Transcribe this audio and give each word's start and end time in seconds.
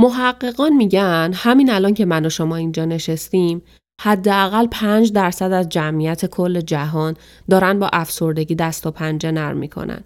محققان 0.00 0.76
میگن 0.76 1.30
همین 1.34 1.70
الان 1.70 1.94
که 1.94 2.04
من 2.04 2.26
و 2.26 2.28
شما 2.28 2.56
اینجا 2.56 2.84
نشستیم 2.84 3.62
حداقل 4.00 4.66
5 4.66 5.12
درصد 5.12 5.52
از 5.52 5.68
جمعیت 5.68 6.26
کل 6.26 6.60
جهان 6.60 7.16
دارن 7.50 7.78
با 7.78 7.90
افسردگی 7.92 8.54
دست 8.54 8.86
و 8.86 8.90
پنجه 8.90 9.30
نرم 9.30 9.56
می‌کنن. 9.56 10.04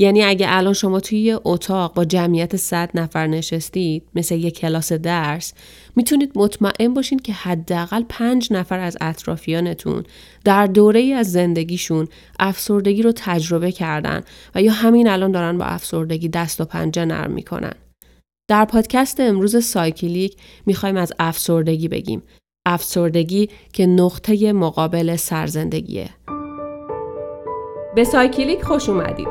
یعنی 0.00 0.22
اگه 0.22 0.46
الان 0.48 0.72
شما 0.72 1.00
توی 1.00 1.18
یه 1.18 1.40
اتاق 1.44 1.94
با 1.94 2.04
جمعیت 2.04 2.56
100 2.56 2.90
نفر 2.94 3.26
نشستید 3.26 4.02
مثل 4.14 4.34
یه 4.34 4.50
کلاس 4.50 4.92
درس 4.92 5.54
می‌تونید 5.96 6.32
مطمئن 6.34 6.94
باشین 6.94 7.18
که 7.18 7.32
حداقل 7.32 8.02
5 8.08 8.52
نفر 8.52 8.78
از 8.78 8.96
اطرافیانتون 9.00 10.04
در 10.44 10.66
دوره 10.66 11.14
از 11.14 11.32
زندگیشون 11.32 12.08
افسردگی 12.40 13.02
رو 13.02 13.12
تجربه 13.16 13.72
کردن 13.72 14.22
و 14.54 14.62
یا 14.62 14.72
همین 14.72 15.08
الان 15.08 15.32
دارن 15.32 15.58
با 15.58 15.64
افسردگی 15.64 16.28
دست 16.28 16.60
و 16.60 16.64
پنجه 16.64 17.04
نرم 17.04 17.30
می‌کنن. 17.30 17.74
در 18.48 18.64
پادکست 18.64 19.20
امروز 19.20 19.64
سایکلیک 19.64 20.36
می‌خوایم 20.66 20.96
از 20.96 21.12
افسردگی 21.18 21.88
بگیم. 21.88 22.22
افسردگی 22.66 23.48
که 23.72 23.86
نقطه 23.86 24.52
مقابل 24.52 25.16
سرزندگیه. 25.16 26.10
به 27.94 28.04
سایکلیک 28.04 28.62
خوش 28.62 28.88
اومدید. 28.88 29.28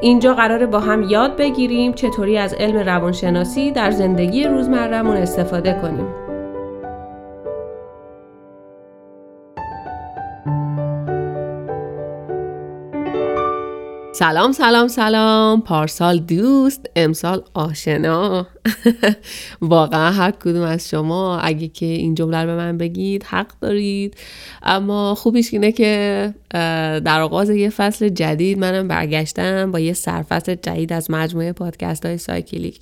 اینجا 0.00 0.34
قراره 0.34 0.66
با 0.66 0.80
هم 0.80 1.02
یاد 1.02 1.36
بگیریم 1.36 1.92
چطوری 1.92 2.38
از 2.38 2.54
علم 2.54 2.76
روانشناسی 2.76 3.72
در 3.72 3.90
زندگی 3.90 4.44
روزمرهمون 4.44 5.16
استفاده 5.16 5.78
کنیم. 5.82 6.25
سلام 14.18 14.52
سلام 14.52 14.88
سلام. 14.88 15.60
پارسال 15.60 16.18
دوست 16.18 16.86
امسال 16.96 17.42
آشنا. 17.54 18.46
واقعا 19.60 20.10
هر 20.10 20.30
کدوم 20.30 20.62
از 20.62 20.88
شما 20.88 21.38
اگه 21.38 21.68
که 21.68 21.86
این 21.86 22.14
جمله 22.14 22.40
رو 22.40 22.46
به 22.46 22.56
من 22.56 22.78
بگید 22.78 23.24
حق 23.24 23.52
دارید. 23.60 24.16
اما 24.62 25.14
خوبیش 25.14 25.52
اینه 25.52 25.72
که 25.72 26.34
در 27.04 27.20
آغاز 27.20 27.50
یه 27.50 27.70
فصل 27.70 28.08
جدید 28.08 28.58
منم 28.58 28.88
برگشتم 28.88 29.72
با 29.72 29.78
یه 29.78 29.92
سرفصل 29.92 30.54
جدید 30.54 30.92
از 30.92 31.10
مجموعه 31.10 31.52
پادکست 31.52 32.06
های 32.06 32.18
سایکلیک. 32.18 32.80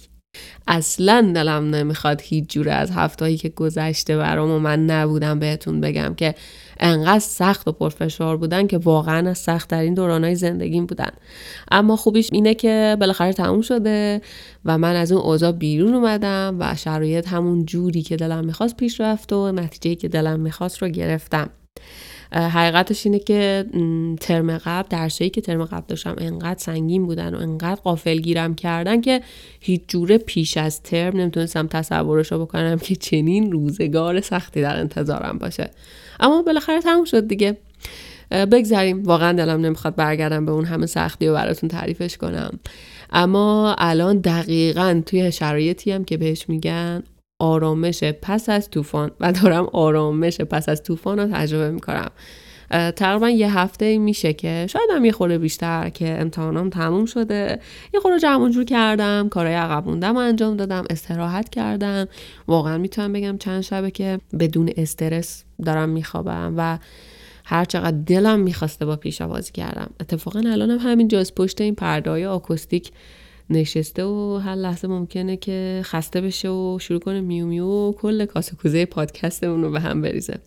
اصلا 0.66 1.32
دلم 1.34 1.74
نمی‌خواد 1.74 2.20
هیچ 2.24 2.50
جوره 2.50 2.72
از 2.72 2.90
هفتهایی 2.90 3.36
که 3.36 3.48
گذشته 3.48 4.16
برام 4.16 4.50
و 4.50 4.58
من 4.58 4.86
نبودم 4.86 5.38
بهتون 5.38 5.80
بگم 5.80 6.14
که 6.14 6.34
انقدر 6.80 7.18
سخت 7.18 7.68
و 7.68 7.72
پرفشار 7.72 8.36
بودن 8.36 8.66
که 8.66 8.78
واقعا 8.78 9.30
از 9.30 9.38
سختترین 9.38 9.94
دورانهای 9.94 10.34
زندگیم 10.34 10.86
بودن. 10.86 11.10
اما 11.70 11.96
خوبیش 11.96 12.28
اینه 12.32 12.54
که 12.54 12.96
بالاخره 13.00 13.32
تموم 13.32 13.60
شده 13.60 14.20
و 14.64 14.78
من 14.78 14.96
از 14.96 15.12
اون 15.12 15.22
اوضاع 15.22 15.52
بیرون 15.52 15.94
اومدم 15.94 16.56
و 16.60 16.74
شرایط 16.76 17.28
همون 17.28 17.64
جوری 17.64 18.02
که 18.02 18.16
دلم 18.16 18.44
می‌خواست 18.44 18.76
پیش 18.76 19.00
رفت 19.00 19.32
و 19.32 19.52
نتیجه 19.52 19.94
که 19.94 20.08
دلم 20.08 20.40
می‌خواست 20.40 20.82
رو 20.82 20.88
گرفتم. 20.88 21.50
حقیقتش 22.32 23.06
اینه 23.06 23.18
که 23.18 23.64
ترم 24.20 24.58
قبل 24.58 24.88
درسایی 24.90 25.30
که 25.30 25.40
ترم 25.40 25.64
قبل 25.64 25.84
داشتم 25.88 26.14
انقدر 26.18 26.58
سنگین 26.58 27.06
بودن 27.06 27.34
و 27.34 27.38
انقدر 27.38 27.80
قافل 27.80 28.16
گیرم 28.16 28.54
کردن 28.54 29.00
که 29.00 29.20
هیچ 29.60 29.80
جوره 29.88 30.18
پیش 30.18 30.56
از 30.56 30.82
ترم 30.82 31.16
نمی‌تونستم 31.16 31.66
تصورش 31.66 32.32
رو 32.32 32.38
بکنم 32.38 32.78
که 32.78 32.96
چنین 32.96 33.52
روزگار 33.52 34.20
سختی 34.20 34.62
در 34.62 34.76
انتظارم 34.76 35.38
باشه. 35.38 35.70
اما 36.20 36.42
بالاخره 36.42 36.80
تموم 36.80 37.04
شد 37.04 37.28
دیگه. 37.28 37.56
بگذاریم 38.30 39.02
واقعا 39.02 39.32
دلم 39.32 39.60
نمی‌خواد 39.60 39.96
برگردم 39.96 40.46
به 40.46 40.52
اون 40.52 40.64
همه 40.64 40.86
سختی 40.86 41.28
و 41.28 41.34
براتون 41.34 41.68
تعریفش 41.68 42.16
کنم. 42.16 42.58
اما 43.12 43.74
الان 43.78 44.18
دقیقا 44.18 45.02
توی 45.06 45.32
شرایطی 45.32 45.92
هم 45.92 46.04
که 46.04 46.16
بهش 46.16 46.48
میگن 46.48 47.02
آرامش 47.38 48.04
پس 48.04 48.48
از 48.48 48.70
طوفان 48.70 49.10
و 49.20 49.32
دارم 49.32 49.68
آرامش 49.72 50.40
پس 50.40 50.68
از 50.68 50.82
طوفان 50.82 51.18
رو 51.18 51.26
تجربه 51.32 51.70
می‌کنم. 51.70 52.10
تقریبا 52.70 53.30
یه 53.30 53.58
هفته 53.58 53.98
میشه 53.98 54.32
که 54.32 54.66
شاید 54.70 54.90
هم 54.90 55.04
یه 55.04 55.12
خورده 55.12 55.38
بیشتر 55.38 55.88
که 55.88 56.20
امتحانام 56.20 56.70
تموم 56.70 57.06
شده. 57.06 57.60
یه 57.94 58.00
خورده 58.00 58.18
جمع 58.18 58.50
جور 58.50 58.64
کردم 58.64 59.28
کارهای 59.28 59.54
عقب 59.54 59.86
موندم 59.86 60.16
انجام 60.16 60.56
دادم 60.56 60.84
استراحت 60.90 61.48
کردم. 61.48 62.08
واقعا 62.48 62.78
می‌تونم 62.78 63.12
بگم 63.12 63.38
چند 63.38 63.60
شبه 63.60 63.90
که 63.90 64.18
بدون 64.40 64.70
استرس 64.76 65.44
دارم 65.64 65.88
میخوابم 65.88 66.54
و 66.56 66.78
هر 67.44 67.64
چقدر 67.64 67.96
دلم 68.06 68.40
می‌خواسته 68.40 68.86
با 68.86 68.96
پیشا 68.96 69.28
بازی 69.28 69.52
کردم. 69.52 69.90
اتفاقا 70.00 70.38
الانم 70.38 70.78
همین 70.78 71.08
جاز 71.08 71.34
پشت 71.34 71.60
این 71.60 71.74
پرده 71.74 72.26
آکوستیک 72.26 72.90
نشسته 73.50 74.04
و 74.04 74.40
هر 74.44 74.54
لحظه 74.54 74.88
ممکنه 74.88 75.36
که 75.36 75.80
خسته 75.84 76.20
بشه 76.20 76.48
و 76.48 76.78
شروع 76.80 77.00
کنه 77.00 77.20
میو 77.20 77.46
میو 77.46 77.66
و 77.66 77.92
کل 77.92 78.24
کاسه 78.24 78.56
کوزه 78.56 78.86
پادکستمون 78.86 79.62
رو 79.62 79.70
به 79.70 79.80
هم 79.80 80.02
بریزه. 80.02 80.38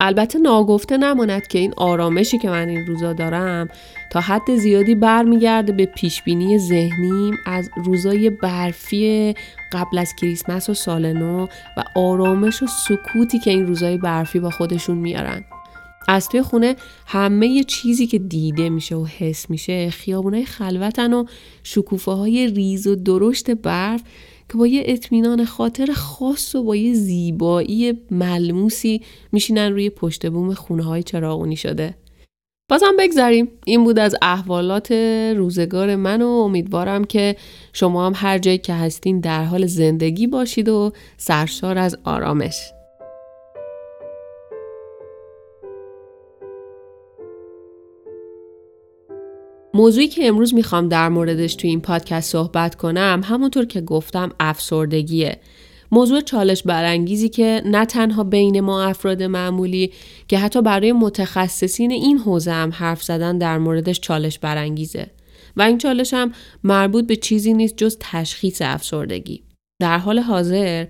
البته 0.00 0.38
ناگفته 0.38 0.96
نماند 0.96 1.46
که 1.46 1.58
این 1.58 1.74
آرامشی 1.76 2.38
که 2.38 2.50
من 2.50 2.68
این 2.68 2.86
روزا 2.86 3.12
دارم 3.12 3.68
تا 4.12 4.20
حد 4.20 4.56
زیادی 4.56 4.94
برمیگرده 4.94 5.72
به 5.72 5.86
پیشبینی 5.86 6.58
ذهنیم 6.58 7.34
از 7.46 7.70
روزای 7.84 8.30
برفی 8.30 9.34
قبل 9.72 9.98
از 9.98 10.14
کریسمس 10.14 10.68
و 10.68 10.74
سال 10.74 11.12
نو 11.12 11.46
و 11.76 11.84
آرامش 11.94 12.62
و 12.62 12.66
سکوتی 12.66 13.38
که 13.38 13.50
این 13.50 13.66
روزای 13.66 13.98
برفی 13.98 14.40
با 14.40 14.50
خودشون 14.50 14.98
میارن. 14.98 15.44
از 16.08 16.28
توی 16.28 16.42
خونه 16.42 16.76
همه 17.06 17.64
چیزی 17.64 18.06
که 18.06 18.18
دیده 18.18 18.68
میشه 18.68 18.96
و 18.96 19.04
حس 19.04 19.50
میشه 19.50 19.90
خیابونای 19.90 20.44
خلوتن 20.44 21.12
و 21.12 21.24
شکوفه 21.62 22.12
های 22.12 22.46
ریز 22.46 22.86
و 22.86 22.96
درشت 22.96 23.50
برف 23.50 24.02
که 24.48 24.58
با 24.58 24.66
یه 24.66 24.82
اطمینان 24.86 25.44
خاطر 25.44 25.92
خاص 25.92 26.54
و 26.54 26.62
با 26.64 26.76
یه 26.76 26.94
زیبایی 26.94 27.98
ملموسی 28.10 29.02
میشینن 29.32 29.72
روی 29.72 29.90
پشت 29.90 30.26
بوم 30.26 30.54
خونه 30.54 30.82
های 30.82 31.02
چراغونی 31.02 31.56
شده. 31.56 31.94
بازم 32.70 32.96
بگذاریم 32.98 33.48
این 33.66 33.84
بود 33.84 33.98
از 33.98 34.16
احوالات 34.22 34.92
روزگار 35.36 35.96
من 35.96 36.22
و 36.22 36.26
امیدوارم 36.26 37.04
که 37.04 37.36
شما 37.72 38.06
هم 38.06 38.12
هر 38.16 38.38
جایی 38.38 38.58
که 38.58 38.74
هستین 38.74 39.20
در 39.20 39.44
حال 39.44 39.66
زندگی 39.66 40.26
باشید 40.26 40.68
و 40.68 40.92
سرشار 41.16 41.78
از 41.78 41.96
آرامش. 42.04 42.72
موضوعی 49.74 50.08
که 50.08 50.26
امروز 50.28 50.54
می‌خوام 50.54 50.88
در 50.88 51.08
موردش 51.08 51.54
توی 51.54 51.70
این 51.70 51.80
پادکست 51.80 52.32
صحبت 52.32 52.74
کنم 52.74 53.20
همونطور 53.24 53.64
که 53.64 53.80
گفتم 53.80 54.32
افسردگیه. 54.40 55.38
موضوع 55.92 56.20
چالش 56.20 56.62
برانگیزی 56.62 57.28
که 57.28 57.62
نه 57.64 57.86
تنها 57.86 58.24
بین 58.24 58.60
ما 58.60 58.82
افراد 58.82 59.22
معمولی 59.22 59.92
که 60.28 60.38
حتی 60.38 60.62
برای 60.62 60.92
متخصصین 60.92 61.90
این 61.90 62.18
حوزه 62.18 62.52
هم 62.52 62.70
حرف 62.70 63.02
زدن 63.02 63.38
در 63.38 63.58
موردش 63.58 64.00
چالش 64.00 64.38
برانگیزه 64.38 65.06
و 65.56 65.62
این 65.62 65.78
چالش 65.78 66.14
هم 66.14 66.32
مربوط 66.64 67.06
به 67.06 67.16
چیزی 67.16 67.54
نیست 67.54 67.76
جز 67.76 67.96
تشخیص 68.00 68.62
افسردگی. 68.64 69.42
در 69.80 69.98
حال 69.98 70.18
حاضر 70.18 70.86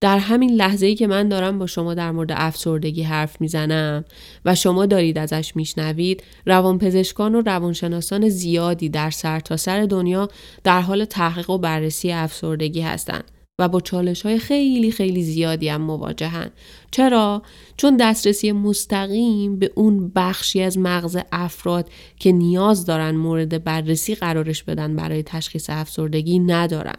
در 0.00 0.18
همین 0.18 0.50
لحظه 0.50 0.86
ای 0.86 0.94
که 0.94 1.06
من 1.06 1.28
دارم 1.28 1.58
با 1.58 1.66
شما 1.66 1.94
در 1.94 2.10
مورد 2.10 2.32
افسردگی 2.32 3.02
حرف 3.02 3.40
می‌زنم 3.40 4.04
و 4.44 4.54
شما 4.54 4.86
دارید 4.86 5.18
ازش 5.18 5.56
میشنوید 5.56 6.22
روانپزشکان 6.46 7.34
و 7.34 7.40
روانشناسان 7.40 8.28
زیادی 8.28 8.88
در 8.88 9.10
سرتاسر 9.10 9.66
سر 9.66 9.86
دنیا 9.86 10.28
در 10.64 10.80
حال 10.80 11.04
تحقیق 11.04 11.50
و 11.50 11.58
بررسی 11.58 12.12
افسردگی 12.12 12.80
هستند 12.80 13.24
و 13.58 13.68
با 13.68 13.80
چالش 13.80 14.22
های 14.22 14.38
خیلی 14.38 14.90
خیلی 14.90 15.22
زیادی 15.22 15.68
هم 15.68 15.80
مواجهن. 15.80 16.50
چرا؟ 16.90 17.42
چون 17.76 17.96
دسترسی 17.96 18.52
مستقیم 18.52 19.58
به 19.58 19.72
اون 19.74 20.12
بخشی 20.14 20.62
از 20.62 20.78
مغز 20.78 21.18
افراد 21.32 21.90
که 22.18 22.32
نیاز 22.32 22.86
دارن 22.86 23.16
مورد 23.16 23.64
بررسی 23.64 24.14
قرارش 24.14 24.62
بدن 24.62 24.96
برای 24.96 25.22
تشخیص 25.22 25.70
افسردگی 25.70 26.38
ندارن. 26.38 26.96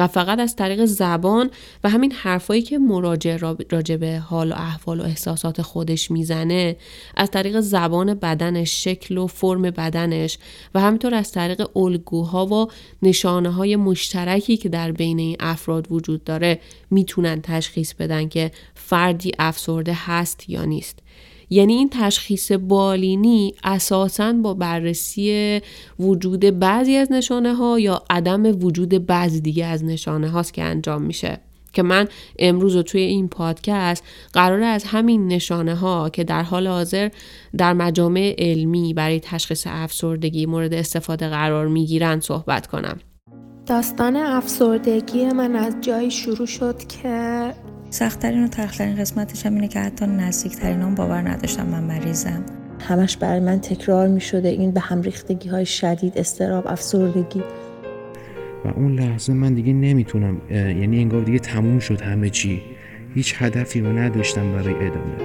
و 0.00 0.06
فقط 0.06 0.38
از 0.38 0.56
طریق 0.56 0.84
زبان 0.84 1.50
و 1.84 1.88
همین 1.88 2.12
حرفایی 2.12 2.62
که 2.62 2.78
مراجع 2.78 3.36
راجع 3.70 3.96
به 3.96 4.18
حال 4.18 4.52
و 4.52 4.54
احوال 4.54 5.00
و 5.00 5.04
احساسات 5.04 5.62
خودش 5.62 6.10
می‌زنه 6.10 6.76
از 7.16 7.30
طریق 7.30 7.60
زبان 7.60 8.14
بدنش 8.14 8.84
شکل 8.84 9.18
و 9.18 9.26
فرم 9.26 9.62
بدنش 9.62 10.38
و 10.74 10.80
همینطور 10.80 11.14
از 11.14 11.32
طریق 11.32 11.76
الگوها 11.76 12.46
و 12.46 12.68
نشانه 13.02 13.50
های 13.50 13.76
مشترکی 13.76 14.56
که 14.56 14.68
در 14.68 14.92
بین 14.92 15.18
این 15.18 15.36
افراد 15.40 15.92
وجود 15.92 16.24
داره 16.24 16.60
می‌تونن 16.90 17.40
تشخیص 17.42 17.94
بدن 17.94 18.28
که 18.28 18.50
فردی 18.74 19.32
افسرده 19.38 19.96
هست 19.96 20.50
یا 20.50 20.64
نیست. 20.64 20.98
یعنی 21.50 21.72
این 21.72 21.90
تشخیص 21.92 22.52
بالینی 22.52 23.54
اساساً 23.64 24.32
با 24.32 24.54
بررسی 24.54 25.60
وجود 25.98 26.40
بعضی 26.58 26.96
از 26.96 27.12
نشانه 27.12 27.54
ها 27.54 27.80
یا 27.80 28.02
عدم 28.10 28.64
وجود 28.64 29.06
بعضی 29.06 29.40
دیگه 29.40 29.66
از 29.66 29.84
نشانه 29.84 30.28
هاست 30.28 30.54
که 30.54 30.62
انجام 30.62 31.02
میشه. 31.02 31.40
که 31.72 31.82
من 31.82 32.08
امروز 32.38 32.76
و 32.76 32.82
توی 32.82 33.00
این 33.00 33.28
پادکست 33.28 34.04
قرار 34.32 34.62
از 34.62 34.84
همین 34.84 35.28
نشانه 35.28 35.74
ها 35.74 36.10
که 36.10 36.24
در 36.24 36.42
حال 36.42 36.66
حاضر 36.66 37.08
در 37.56 37.72
مجامع 37.72 38.34
علمی 38.38 38.94
برای 38.94 39.20
تشخیص 39.20 39.66
افسردگی 39.70 40.46
مورد 40.46 40.74
استفاده 40.74 41.28
قرار 41.28 41.68
می‌گیرن 41.68 42.20
صحبت 42.20 42.66
کنم. 42.66 43.00
داستان 43.70 44.16
افسردگی 44.16 45.24
من 45.24 45.56
از 45.56 45.76
جایی 45.80 46.10
شروع 46.10 46.46
شد 46.46 46.76
که 46.86 47.52
سختترین 47.90 48.44
و 48.44 48.48
تخترین 48.48 48.96
قسمتش 48.96 49.46
هم 49.46 49.54
اینه 49.54 49.68
که 49.68 49.80
حتی 49.80 50.06
نزدیکترین 50.06 50.80
هم 50.80 50.94
باور 50.94 51.28
نداشتم 51.28 51.66
من 51.66 51.84
مریضم. 51.84 52.44
همش 52.80 53.16
برای 53.16 53.40
من 53.40 53.60
تکرار 53.60 54.08
می 54.08 54.20
شده 54.20 54.48
این 54.48 54.70
به 54.70 54.80
هم 54.80 55.02
ریختگی 55.02 55.48
های 55.48 55.66
شدید 55.66 56.18
استراب 56.18 56.66
افسردگی. 56.66 57.42
و 58.64 58.68
اون 58.68 58.94
لحظه 58.94 59.32
من 59.32 59.54
دیگه 59.54 59.72
نمی‌تونم 59.72 60.40
یعنی 60.50 61.00
انگار 61.00 61.22
دیگه 61.22 61.38
تموم 61.38 61.78
شد 61.78 62.00
همه 62.00 62.30
چی. 62.30 62.62
هیچ 63.14 63.34
هدفی 63.38 63.80
رو 63.80 63.98
نداشتم 63.98 64.52
برای 64.52 64.74
ادامه. 64.74 65.16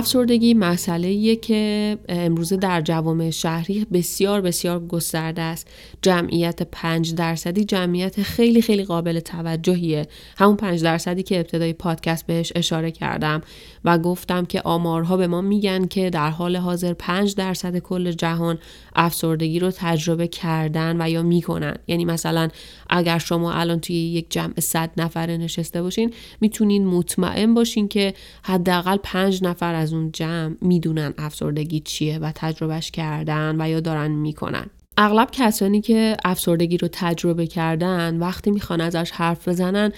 افسردگی 0.00 0.54
مسئله 0.54 1.36
که 1.36 1.98
امروزه 2.08 2.56
در 2.56 2.80
جوامع 2.80 3.30
شهری 3.30 3.86
بسیار 3.92 4.40
بسیار 4.40 4.86
گسترده 4.86 5.42
است. 5.42 5.68
جمعیت 6.02 6.62
پنج 6.62 7.14
درصدی 7.14 7.64
جمعیت 7.64 8.22
خیلی 8.22 8.62
خیلی 8.62 8.84
قابل 8.84 9.20
توجهیه. 9.20 10.06
همون 10.36 10.56
پنج 10.56 10.82
درصدی 10.82 11.22
که 11.22 11.36
ابتدای 11.40 11.72
پادکست 11.72 12.26
بهش 12.26 12.52
اشاره 12.56 12.90
کردم. 12.90 13.40
و 13.84 13.98
گفتم 13.98 14.44
که 14.44 14.62
آمارها 14.62 15.16
به 15.16 15.26
ما 15.26 15.40
میگن 15.40 15.86
که 15.86 16.10
در 16.10 16.30
حال 16.30 16.56
حاضر 16.56 16.92
پنج 16.92 17.34
درصد 17.34 17.78
کل 17.78 18.12
جهان 18.12 18.58
افسردگی 18.96 19.58
رو 19.58 19.70
تجربه 19.70 20.28
کردن 20.28 20.96
و 21.02 21.10
یا 21.10 21.22
می‌کنن. 21.22 21.76
یعنی 21.86 22.04
مثلا 22.04 22.48
اگر 22.90 23.18
شما 23.18 23.52
الان 23.52 23.80
توی 23.80 23.96
یک 23.96 24.26
جمع 24.30 24.60
صد 24.60 24.90
نفره 24.96 25.36
نشسته 25.36 25.82
باشین 25.82 26.14
می‌تونین 26.40 26.86
مطمئن 26.86 27.54
باشین 27.54 27.88
که 27.88 28.14
حداقل 28.42 28.96
پنج 29.02 29.44
نفر 29.44 29.74
از 29.74 29.92
اون 29.92 30.12
جمع 30.12 30.54
می‌دونن 30.62 31.14
افسردگی 31.18 31.80
چیه 31.80 32.18
و 32.18 32.32
تجربهش 32.34 32.90
کردن 32.90 33.56
و 33.58 33.68
یا 33.68 33.80
دارن 33.80 34.10
می‌کنن. 34.10 34.66
اغلب 34.96 35.28
کسانی 35.32 35.80
که 35.80 36.16
افسردگی 36.24 36.76
رو 36.76 36.88
تجربه 36.92 37.46
کردن 37.46 38.18
وقتی 38.18 38.50
می‌خوان 38.50 38.80
ازش 38.80 39.10
حرف 39.10 39.48
بزنن 39.48 39.92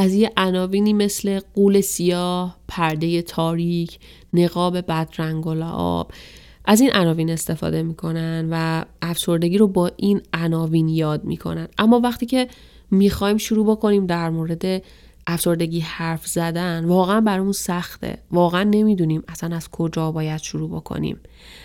از 0.00 0.14
یه 0.14 0.32
عناوینی 0.36 0.92
مثل 0.92 1.40
قول 1.54 1.80
سیاه، 1.80 2.56
پرده 2.68 3.22
تاریک، 3.22 3.98
نقاب 4.32 4.80
بدرنگ 4.80 5.46
و 5.46 5.54
لعاب 5.54 6.12
از 6.64 6.80
این 6.80 6.92
عناوین 6.92 7.30
استفاده 7.30 7.82
می‌کنن 7.82 8.48
و 8.50 8.84
افسردگی 9.02 9.58
رو 9.58 9.68
با 9.68 9.90
این 9.96 10.20
عناوین 10.32 10.88
یاد 10.88 11.24
می‌کنن. 11.24 11.68
اما 11.78 12.00
وقتی 12.00 12.26
که 12.26 12.48
می‌خوایم 12.90 13.36
شروع 13.36 13.66
بکنیم 13.66 14.06
در 14.06 14.30
مورد 14.30 14.82
افسردگی 15.28 15.80
حرف 15.80 16.26
زدن 16.26 16.84
واقعا 16.84 17.20
برامون 17.20 17.52
سخته. 17.52 18.18
واقعا 18.30 18.62
نمی‌دونیم 18.62 19.22
اصلا 19.28 19.56
از 19.56 19.70
کجا 19.70 20.12
باید 20.12 20.40
شروع 20.40 20.70
بکنیم. 20.70 21.20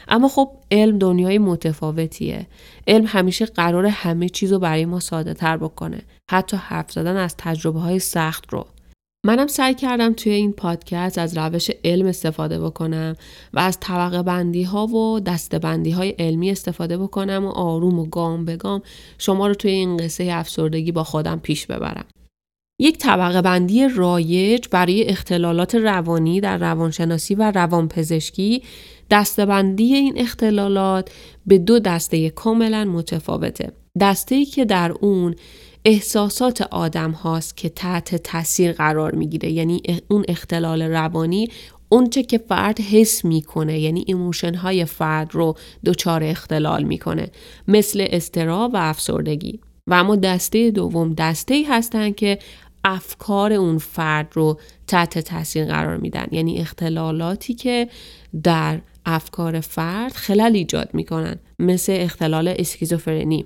اما 0.08 0.28
خب 0.28 0.52
علم 0.72 0.98
دنیای 0.98 1.38
متفاوتیه. 1.38 2.48
علم 2.88 3.06
همیشه 3.08 3.46
قرار 3.46 3.86
همه 3.86 4.30
چیز 4.30 4.54
رو 4.54 4.60
برای 4.60 4.86
ما 4.86 5.00
ساده 5.00 5.34
تر 5.34 5.58
بکنه. 5.58 6.02
حتی 6.32 6.58
حرف 6.58 6.92
زدن 6.92 7.16
از 7.18 7.36
تجربه 7.38 7.80
های 7.80 8.00
سخت 8.00 8.54
رو. 8.54 8.66
منم 9.26 9.48
سعی 9.48 9.74
کردم 9.74 10.14
توی 10.14 10.32
این 10.32 10.54
پادکست 10.54 11.18
از 11.18 11.38
روش 11.38 11.72
علم 11.84 12.06
استفاده 12.06 12.60
بکنم 12.60 13.16
و 13.54 13.60
از 13.60 13.78
طبقه 13.80 14.24
بندی 14.24 14.64
ها 14.64 14.88
و 14.88 15.20
دسته 15.20 15.60
بندی 15.60 15.92
های 15.92 16.10
علمی 16.10 16.52
استفاده 16.52 16.98
بکنم 16.98 17.46
و 17.46 17.50
آروم 17.50 18.00
و 18.00 18.06
گام 18.06 18.46
به 18.46 18.58
گام 18.58 18.82
شما 19.18 19.48
رو 19.48 19.54
توی 19.54 19.72
این 19.72 19.98
قصه 19.98 20.28
افسردگی 20.32 20.92
با 20.92 21.04
خودم 21.04 21.40
پیش 21.40 21.66
ببرم. 21.66 22.06
یک 22.80 22.98
طبقه 22.98 23.42
بندی 23.42 23.88
رایج 23.96 24.66
برای 24.72 25.04
اختلالات 25.04 25.76
روانی 25.76 26.42
در 26.42 26.58
روانشناسی 26.58 27.36
و 27.36 27.52
روانپزشکی 27.52 28.64
دسته 29.12 29.53
بندی 29.53 29.94
این 29.94 30.14
اختلالات 30.18 31.12
به 31.46 31.58
دو 31.58 31.80
دسته 31.80 32.30
کاملا 32.30 32.86
متفاوته. 32.86 33.72
دسته 34.00 34.46
که 34.46 34.66
در 34.66 34.92
اون 34.92 35.36
احساسات 35.86 36.62
آدم 36.62 37.12
هاست 37.12 37.58
که 37.58 37.70
تحت 37.70 38.16
تاثیر 38.16 38.72
قرار 38.72 39.16
می‌گیره 39.16 39.52
یعنی 39.52 39.82
اون 40.08 40.26
اختلال 40.28 40.82
روانی 40.82 41.50
اونچه 41.90 42.24
که 42.24 42.38
فرد 42.38 42.80
حس 42.80 43.26
می‌کنه 43.26 43.80
یعنی 43.80 44.04
emotion 44.08 44.56
های 44.56 44.86
فرد 44.86 45.36
رو 45.36 45.56
دچار 45.86 46.24
اختلال 46.24 46.84
می‌کنه 46.84 47.32
مثل 47.68 48.08
استرا 48.10 48.70
و 48.74 48.78
افسردگی 48.78 49.60
و 49.88 49.94
اما 49.94 50.16
دسته 50.16 50.72
دوم 50.72 51.14
دسته 51.14 51.54
ای 51.54 51.64
هستن 51.64 52.12
که 52.12 52.40
افکار 52.84 53.54
اون 53.54 53.78
فرد 53.78 54.28
رو 54.34 54.60
تحت 54.88 55.20
تاثیر 55.20 55.66
قرار 55.66 55.98
میدن. 55.98 56.28
یعنی 56.32 56.58
اختلالاتی 56.58 57.54
که 57.54 57.90
در 58.44 58.80
افکار 59.06 59.60
فرد 59.60 60.12
خلل 60.12 60.56
ایجاد 60.56 60.90
می‌کنن 60.94 61.40
مثل 61.60 61.96
اختلال 62.00 62.48
اسکیزوفرنی. 62.58 63.46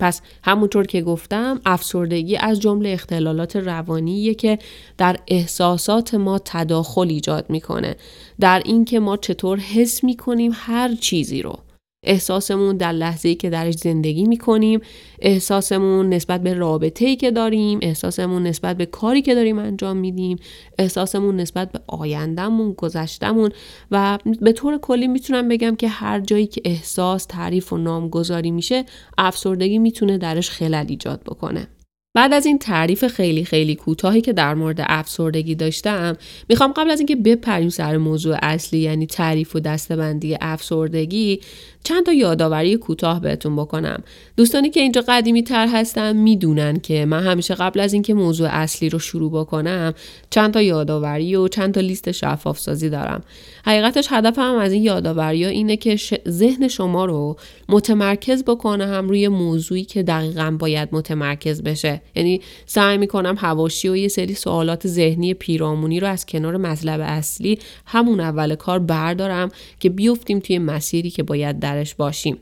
پس 0.00 0.20
همونطور 0.44 0.86
که 0.86 1.02
گفتم 1.02 1.60
افسردگی 1.66 2.36
از 2.36 2.60
جمله 2.60 2.88
اختلالات 2.88 3.56
روانیه 3.56 4.34
که 4.34 4.58
در 4.98 5.16
احساسات 5.28 6.14
ما 6.14 6.38
تداخل 6.38 7.08
ایجاد 7.08 7.50
می‌کنه. 7.50 7.96
در 8.40 8.62
اینکه 8.64 9.00
ما 9.00 9.16
چطور 9.16 9.58
حس 9.58 10.04
می‌کنیم 10.04 10.52
هر 10.54 10.94
چیزی 10.94 11.42
رو. 11.42 11.58
احساسمون 12.02 12.76
در 12.76 12.92
لحظه‌ای 12.92 13.34
که 13.34 13.50
درش 13.50 13.74
زندگی 13.74 14.24
می‌کنیم 14.24 14.80
احساسمون 15.18 16.08
نسبت 16.08 16.42
به 16.42 16.54
رابطه‌ای 16.54 17.16
که 17.16 17.30
داریم 17.30 17.78
احساسمون 17.82 18.42
نسبت 18.46 18.76
به 18.76 18.86
کاری 18.86 19.22
که 19.22 19.34
داریم 19.34 19.58
انجام 19.58 19.96
میدیم 19.96 20.38
احساسمون 20.78 21.36
نسبت 21.36 21.72
به 21.72 21.80
آیندهمون 21.86 22.72
گذشتمون 22.72 23.50
و 23.90 24.18
به 24.40 24.52
طور 24.52 24.78
کلی 24.78 25.08
می‌تونم 25.08 25.48
بگم 25.48 25.76
که 25.76 25.88
هر 25.88 26.20
جایی 26.20 26.46
که 26.46 26.60
احساس 26.64 27.24
تعریف 27.24 27.72
و 27.72 27.76
نامگذاری 27.76 28.50
میشه 28.50 28.84
افسردگی 29.18 29.78
می‌تونه 29.78 30.18
درش 30.18 30.50
خلل 30.50 30.86
ایجاد 30.88 31.20
بکنه. 31.26 31.68
بعد 32.14 32.32
از 32.32 32.46
این 32.46 32.58
تعریف 32.58 33.06
خیلی 33.06 33.44
خیلی 33.44 33.74
کوتاهی 33.74 34.20
که 34.20 34.32
در 34.32 34.54
مورد 34.54 34.76
افسردگی 34.80 35.54
داشتم 35.54 36.16
می‌خوام 36.48 36.72
قبل 36.72 36.90
از 36.90 37.00
اینکه 37.00 37.16
بپریم 37.16 37.68
سر 37.68 37.96
موضوع 37.96 38.36
اصلی 38.42 38.78
یعنی 38.78 39.06
تعریف 39.06 39.56
و 39.56 39.60
دستبندی 39.60 40.36
افسردگی 40.40 41.40
چند 41.88 42.06
تا 42.06 42.12
یادآوری 42.12 42.76
کوتاه 42.76 43.20
بهتون 43.20 43.56
بکنم. 43.56 44.02
دوستانی 44.36 44.70
که 44.70 44.80
اینجا 44.80 45.04
قدیمی 45.08 45.42
تر 45.42 45.68
هستن 45.72 46.16
می‌دونن 46.16 46.80
که 46.80 47.04
من 47.04 47.22
همیشه 47.22 47.54
قبل 47.54 47.80
از 47.80 47.92
اینکه 47.92 48.14
موضوع 48.14 48.48
اصلی 48.50 48.88
رو 48.88 48.98
شروع 48.98 49.30
بکنم 49.30 49.94
چند 50.30 50.54
تا 50.54 50.62
یادآوری 50.62 51.36
و 51.36 51.48
چند 51.48 51.74
تا 51.74 51.80
لیست 51.80 52.10
شفاف 52.10 52.58
سازی 52.58 52.88
دارم. 52.88 53.22
حقیقتش 53.64 54.06
هدفم 54.10 54.54
از 54.54 54.72
این 54.72 54.82
یادآوری 54.82 55.44
اینه 55.44 55.76
که 55.76 55.96
ذهن 56.28 56.68
شما 56.68 57.04
رو 57.04 57.36
متمرکز 57.68 58.44
بکنم 58.44 59.08
روی 59.08 59.28
موضوعی 59.28 59.84
که 59.84 60.02
دقیقا 60.02 60.56
باید 60.58 60.88
متمرکز 60.92 61.62
بشه. 61.62 62.02
یعنی 62.14 62.40
سعی 62.66 62.98
می‌کنم 62.98 63.34
هواشی 63.38 63.88
و 63.88 63.96
یه 63.96 64.08
سری 64.08 64.34
سوالات 64.34 64.86
ذهنی 64.86 65.34
پیرامونی 65.34 66.00
رو 66.00 66.08
از 66.08 66.26
کنار 66.26 66.56
مطلب 66.56 67.00
اصلی 67.04 67.58
همون 67.86 68.20
اول 68.20 68.54
کار 68.54 68.78
بردارم 68.78 69.48
که 69.80 69.88
بیفتیم 69.88 70.38
توی 70.38 70.58
مسیری 70.58 71.10
که 71.10 71.22
باید 71.22 71.60
درش 71.78 71.94
باشیم. 71.94 72.36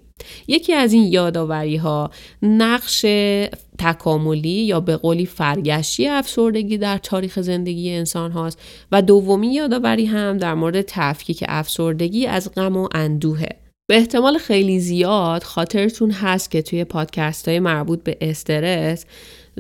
یکی 0.49 0.73
از 0.73 0.93
این 0.93 1.13
یادآوری 1.13 1.77
ها 1.77 2.11
نقش 2.43 3.07
تکاملی 3.79 4.49
یا 4.49 4.81
به 4.81 4.97
قولی 4.97 5.27
فرگشتی 5.27 6.09
افسردگی 6.09 6.79
در 6.79 6.99
تاریخ 6.99 7.41
زندگی 7.41 7.93
انسان 7.93 8.33
هاست 8.33 8.59
و 8.93 9.03
دومی 9.03 9.55
یادآوری 9.55 10.07
هم 10.07 10.39
در 10.39 10.55
مورد 10.55 10.83
تفکیک 10.83 11.45
افسردگی 11.49 12.27
از 12.27 12.55
غم 12.55 12.77
و 12.77 12.89
اندوهه. 12.95 13.49
به 13.89 13.97
احتمال 13.97 14.39
خیلی 14.39 14.81
زیاد 14.81 15.43
خاطرتون 15.43 16.11
هست 16.11 16.51
که 16.51 16.63
توی 16.63 16.85
پادکست 16.85 17.49
های 17.49 17.61
مربوط 17.61 18.03
به 18.03 18.17
استرس 18.21 19.05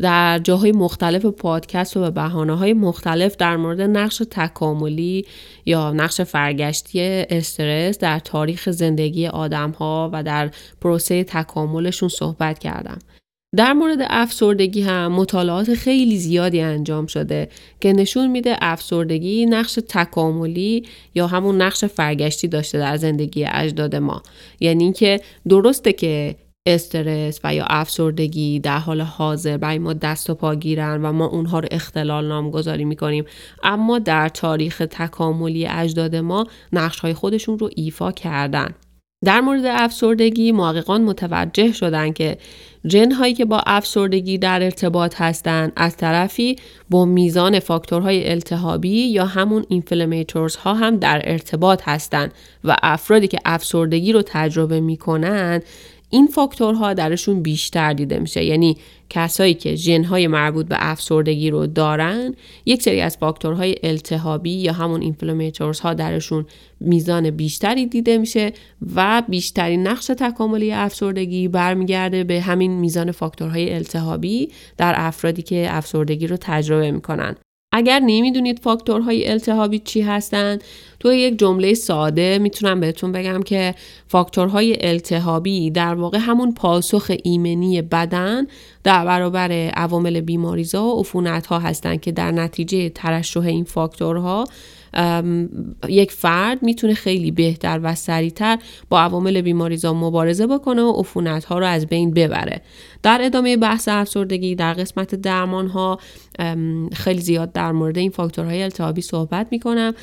در 0.02 0.38
جاهای 0.38 0.72
مختلف 0.72 1.26
پادکست 1.26 1.96
و 1.96 2.00
به 2.00 2.10
بحانه 2.10 2.56
های 2.56 2.72
مختلف 2.72 3.36
در 3.36 3.56
مورد 3.56 3.80
نقش 3.80 4.22
تکاملی 4.30 5.26
یا 5.66 5.92
نقش 5.92 6.20
فرگشتی 6.20 7.00
استرس 7.30 7.98
در 7.98 8.18
تاریخ 8.18 8.70
زندگی 8.70 9.26
آدم 9.26 9.70
ها 9.70 10.10
و 10.12 10.22
در 10.22 10.50
پروسه 10.80 11.24
تکاملشون 11.24 12.08
صحبت 12.08 12.58
کردم. 12.58 12.98
در 13.56 13.72
مورد 13.72 13.98
افسردگی 14.00 14.82
هم 14.82 15.12
مطالعات 15.12 15.74
خیلی 15.74 16.18
زیادی 16.18 16.60
انجام 16.60 17.06
شده 17.06 17.48
که 17.80 17.92
نشون 17.92 18.26
میده 18.26 18.56
افسردگی 18.60 19.46
نقش 19.46 19.78
تکاملی 19.88 20.88
یا 21.14 21.26
همون 21.26 21.62
نقش 21.62 21.84
فرگشتی 21.84 22.48
داشته 22.48 22.78
در 22.78 22.96
زندگی 22.96 23.44
اجداد 23.44 23.96
ما 23.96 24.22
یعنی 24.60 24.84
اینکه 24.84 25.20
درسته 25.48 25.92
که 25.92 26.36
استرس 26.66 27.40
و 27.44 27.54
یا 27.54 27.64
افسردگی 27.64 28.60
در 28.60 28.78
حال 28.78 29.00
حاضر 29.00 29.56
برای 29.56 29.78
ما 29.78 29.92
دست 29.92 30.30
و 30.30 30.34
پا 30.34 30.54
گیرن 30.54 31.02
و 31.02 31.12
ما 31.12 31.26
اونها 31.26 31.58
رو 31.58 31.68
اختلال 31.70 32.28
نامگذاری 32.28 32.84
می‌کنیم. 32.84 33.24
اما 33.62 33.98
در 33.98 34.28
تاریخ 34.28 34.82
تکاملی 34.90 35.66
اجداد 35.66 36.16
ما 36.16 36.46
نقش 36.72 37.00
های 37.00 37.14
خودشون 37.14 37.58
رو 37.58 37.70
ایفا 37.76 38.12
کردن. 38.12 38.74
در 39.24 39.40
مورد 39.40 39.64
افسردگی 39.66 40.52
محققان 40.52 41.02
متوجه 41.02 41.72
شدن 41.72 42.12
که 42.12 42.38
جن 42.86 43.12
هایی 43.12 43.34
که 43.34 43.44
با 43.44 43.62
افسردگی 43.66 44.38
در 44.38 44.62
ارتباط 44.62 45.14
هستند 45.18 45.72
از 45.76 45.96
طرفی 45.96 46.56
با 46.90 47.04
میزان 47.04 47.58
فاکتورهای 47.60 48.30
التهابی 48.30 49.06
یا 49.06 49.24
همون 49.24 49.66
اینفلمیتورز 49.68 50.56
ها 50.56 50.74
هم 50.74 50.96
در 50.96 51.22
ارتباط 51.24 51.82
هستند 51.84 52.34
و 52.64 52.76
افرادی 52.82 53.28
که 53.28 53.38
افسردگی 53.44 54.12
رو 54.12 54.22
تجربه 54.26 54.80
می‌کنن 54.80 55.62
این 56.10 56.26
فاکتورها 56.26 56.94
درشون 56.94 57.42
بیشتر 57.42 57.92
دیده 57.92 58.18
میشه. 58.18 58.44
یعنی 58.44 58.76
کسایی 59.10 59.54
که 59.54 59.74
ژنهای 59.74 60.26
مربوط 60.26 60.66
به 60.66 60.76
افسردگی 60.78 61.50
رو 61.50 61.66
دارن 61.66 62.34
یک 62.66 62.82
سری 62.82 63.00
از 63.00 63.16
فاکتورهای 63.16 63.74
التهابی 63.82 64.50
یا 64.50 64.72
همون 64.72 65.02
inflammators 65.02 65.80
ها 65.80 65.94
درشون 65.94 66.46
میزان 66.80 67.30
بیشتری 67.30 67.86
دیده 67.86 68.18
میشه 68.18 68.52
و 68.94 69.22
بیشترین 69.28 69.86
نقش 69.86 70.06
تکاملی 70.06 70.72
افسردگی 70.72 71.48
برمیگرده 71.48 72.24
به 72.24 72.40
همین 72.40 72.70
میزان 72.70 73.12
فاکتورهای 73.12 73.74
التهابی 73.74 74.48
در 74.76 74.94
افرادی 74.96 75.42
که 75.42 75.66
افسردگی 75.70 76.26
رو 76.26 76.36
تجربه 76.40 76.90
می‌کنن. 76.90 77.36
اگر 77.76 77.98
نمی‌دونید 77.98 78.58
فاکتورهای 78.58 79.30
التهابی 79.30 79.78
چی 79.78 80.00
هستند 80.02 80.64
تو 81.00 81.12
یک 81.12 81.38
جمله 81.38 81.74
ساده 81.74 82.38
می‌تونم 82.38 82.80
بهتون 82.80 83.12
بگم 83.12 83.42
که 83.42 83.74
فاکتورهای 84.08 84.76
التهابی 84.80 85.70
در 85.70 85.94
واقع 85.94 86.18
همون 86.18 86.54
پاسخ 86.54 87.12
ایمنی 87.24 87.82
بدن 87.82 88.46
در 88.84 89.04
برابر 89.04 89.52
عوامل 89.52 90.20
بیماریزا 90.20 90.84
و 90.84 91.00
عفونت 91.00 91.46
ها 91.46 91.58
هستند 91.58 92.00
که 92.00 92.12
در 92.12 92.32
نتیجه 92.32 92.88
ترشح 92.88 93.40
این 93.40 93.64
فاکتورها 93.64 94.44
یک 95.88 96.12
فرد 96.12 96.62
می‌تونه 96.62 96.94
خیلی 96.94 97.30
بهتر 97.30 97.80
و 97.82 97.94
سریعتر 97.94 98.58
با 98.88 99.00
عوامل 99.00 99.40
بیماریزا 99.40 99.94
مبارزه 99.94 100.46
بکنه 100.46 100.82
و 100.82 100.92
عفونت 100.92 101.44
ها 101.44 101.58
رو 101.58 101.66
از 101.66 101.86
بین 101.86 102.10
ببره. 102.10 102.62
در 103.02 103.20
ادامه 103.22 103.56
بحث 103.56 103.88
افسردگی 103.88 104.54
در 104.54 104.74
قسمت 104.74 105.14
درمان 105.14 105.66
ها 105.66 105.98
خیلی 106.92 107.20
زیاد 107.20 107.52
در 107.52 107.72
مورد 107.72 107.98
این 107.98 108.10
فاکتورهای 108.10 108.62
التهابی 108.62 109.00
صحبت 109.00 109.46
می‌کنم. 109.50 109.94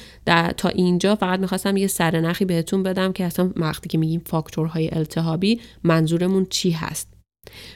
تا 0.58 0.70
اینجا 0.70 1.16
فقط 1.16 1.40
می‌خواستم 1.40 1.78
یه 1.78 1.88
سرنخی 1.88 2.46
بهتون 2.46 2.84
بدم 2.84 3.14
که 3.14 3.24
اصلا 3.24 3.52
وقتی 3.56 3.90
که 3.90 3.98
میگیم 3.98 4.22
فاکتورهای 4.26 4.90
التهابی 4.94 5.60
منظورمون 5.84 6.48
چی 6.50 6.72
هست. 6.72 7.13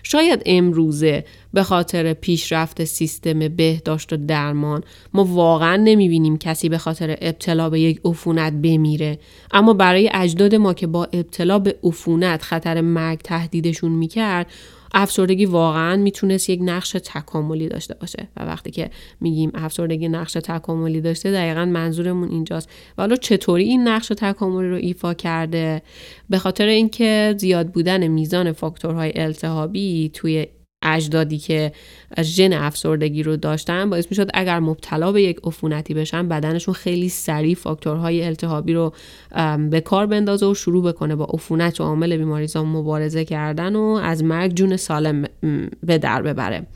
شاید 0.04 0.42
امروزه 0.46 1.26
به 1.54 1.64
خاطر 1.64 2.14
پیشرفت 2.14 2.84
سیستم 2.84 3.48
بهداشت 3.48 4.14
و 4.14 4.18
درمان 4.18 4.84
ما 5.14 5.24
واقعا 5.24 5.76
نمی‌بینیم 5.76 6.38
کسی 6.38 6.70
به 6.70 6.78
خاطر 6.78 7.18
ابتلا 7.22 7.70
به 7.70 7.80
یک 7.80 8.02
عفونت 8.06 8.54
بمیره. 8.54 9.20
اما 9.52 9.74
برای 9.74 10.10
اجداد 10.14 10.56
ما 10.56 10.74
که 10.74 10.88
با 10.88 11.04
ابتلا 11.04 11.60
به 11.60 11.76
عفونت 11.84 12.42
خطر 12.42 12.82
مرگ 12.82 13.20
تهدیدشون 13.20 13.92
می‌کرد 13.92 14.48
افسردگی 14.94 15.46
واقعا 15.46 15.96
می‌تونست 15.96 16.50
یک 16.50 16.60
نقش 16.63 16.91
تکاملی 16.91 17.67
داشته 17.70 17.94
باشه. 17.94 18.27
و 18.38 18.46
وقتی 18.46 18.72
که 18.72 18.89
میگیم 19.22 19.51
افسردگی 19.53 20.10
نقش 20.10 20.34
تکاملی 20.34 21.01
داشته 21.01 21.32
دقیقا 21.32 21.65
منظورمون 21.65 22.29
اینجاست. 22.29 22.70
و 22.98 23.01
حالا 23.01 23.15
چطوری 23.15 23.63
این 23.63 23.88
نقش 23.88 24.08
تکاملی 24.08 24.70
رو 24.70 24.75
ایفا 24.75 25.13
کرده؟ 25.13 25.82
به 26.29 26.38
خاطر 26.38 26.65
اینکه 26.67 27.36
زیاد 27.38 27.67
بودن 27.67 28.08
میزان 28.08 28.51
فاکتورهای 28.51 29.12
التهابی 29.15 30.10
توی 30.13 30.48
اجدادی 30.81 31.38
که 31.38 31.72
ژن 32.22 32.53
افسردگی 32.53 33.24
رو 33.24 33.38
داشتن 33.38 33.89
باعث 33.89 34.05
می‌شد 34.10 34.29
اگر 34.34 34.60
مبتلا 34.60 35.12
به 35.12 35.22
یک 35.22 35.39
عفونتی 35.43 35.93
بشن 35.93 36.27
بدنشون 36.27 36.74
خیلی 36.74 37.10
سریع 37.10 37.55
فاکتورهای 37.55 38.24
التهابی 38.24 38.74
رو 38.74 38.93
به 39.69 39.81
کار 39.81 40.05
بندازه 40.05 40.46
و 40.46 40.53
شروع 40.53 40.84
بکنه 40.84 41.15
با 41.15 41.25
عفونت 41.34 41.81
و 41.81 41.84
عامل 41.84 42.17
بیماریزا 42.17 42.63
مبارزه 42.63 43.25
کردن 43.25 43.75
و 43.75 44.00
از 44.03 44.24
مرگ 44.24 44.53
جون 44.53 44.77
سالم 44.77 45.25
به 45.84 45.98
در 45.98 46.22
ببره. 46.22 46.67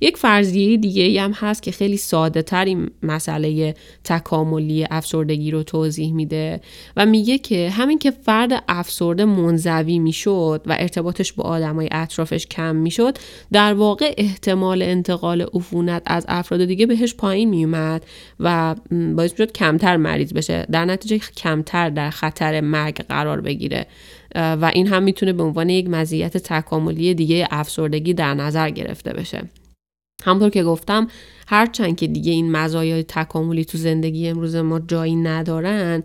یک 0.00 0.16
فرضیه 0.16 0.76
دیگه 0.76 1.22
هم 1.22 1.32
هست 1.32 1.62
که 1.62 1.72
خیلی 1.72 1.96
ساده 1.96 2.42
تر 2.42 2.64
این 2.64 2.90
مسئله 3.02 3.74
تکاملی 4.04 4.86
افسردگی 4.90 5.50
رو 5.50 5.62
توضیح 5.62 6.12
میده 6.12 6.60
و 6.96 7.06
میگه 7.06 7.38
که 7.38 7.70
همین 7.70 7.98
که 7.98 8.10
فرد 8.10 8.64
افسرده 8.68 9.24
منزوی 9.24 9.98
می‌شد 9.98 10.62
و 10.66 10.76
ارتباطش 10.78 11.32
با 11.32 11.44
آدمای 11.44 11.88
اطرافش 11.92 12.46
کم 12.46 12.76
می‌شد 12.76 13.18
در 13.52 13.74
واقع 13.74 14.14
احتمال 14.18 14.82
انتقال 14.82 15.46
عفونت 15.54 16.02
از 16.06 16.24
افراد 16.28 16.64
دیگه 16.64 16.86
بهش 16.86 17.14
پایین 17.14 17.48
میومد 17.48 18.06
و 18.40 18.74
باعث 19.16 19.30
می‌شد 19.30 19.52
کمتر 19.52 19.96
مریض 19.96 20.32
بشه. 20.32 20.66
در 20.72 20.84
نتیجه 20.84 21.18
کمتر 21.36 21.90
در 21.90 22.10
خطر 22.10 22.60
مرگ 22.60 22.96
قرار 22.96 23.40
بگیره. 23.40 23.86
و 24.34 24.70
این 24.74 24.86
هم 24.86 25.02
می‌تونه 25.02 25.32
به 25.32 25.42
عنوان 25.42 25.68
یک 25.68 25.88
مزیت 25.88 26.36
تکاملی 26.36 27.14
دیگه 27.14 27.48
افسردگی 27.50 28.14
در 28.14 28.34
نظر 28.34 28.70
گرفته 28.70 29.12
بشه. 29.12 29.42
همطور 30.24 30.50
که 30.50 30.62
گفتم 30.62 31.06
هرچند 31.50 31.96
که 31.96 32.06
دیگه 32.06 32.32
این 32.32 32.52
مزایای 32.52 33.02
تکاملی 33.02 33.64
تو 33.64 33.78
زندگی 33.78 34.28
امروز 34.28 34.56
ما 34.56 34.80
جایی 34.80 35.16
ندارن 35.16 36.02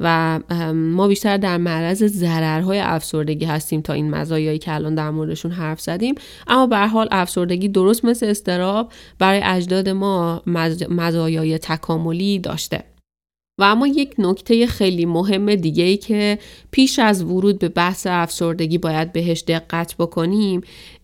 و 0.00 0.40
ما 0.74 1.08
بیشتر 1.08 1.36
در 1.36 1.56
معرض 1.56 2.04
ضررهای 2.04 2.78
افسردگی 2.78 3.44
هستیم 3.44 3.80
تا 3.80 3.92
این 3.92 4.10
مزایایی 4.10 4.58
که 4.58 4.74
الان 4.74 4.94
در 4.94 5.10
موردشون 5.10 5.50
حرف 5.50 5.80
زدیم. 5.80 6.14
اما 6.46 6.66
به 6.66 6.78
حال 6.78 7.08
افسردگی 7.10 7.68
درست 7.68 8.04
مثل 8.04 8.26
استراب 8.26 8.92
برای 9.18 9.40
اجداد 9.44 9.88
ما 9.88 10.42
مزایای 10.88 11.58
تکاملی 11.58 12.38
داشته. 12.38 12.84
و 13.58 13.62
اما 13.62 13.86
یک 13.86 14.14
نکته 14.18 14.66
خیلی 14.66 15.06
مهم 15.06 15.54
دیگه 15.54 15.84
ای 15.84 15.96
که 15.96 16.38
پیش 16.70 16.98
از 16.98 17.22
ورود 17.22 17.58
به 17.58 17.68
بحث 17.68 18.06
افسردگی 18.10 18.78
باید 18.78 19.12
بهش 19.12 19.44
دقت 19.46 19.94
بکنیم 19.98 20.60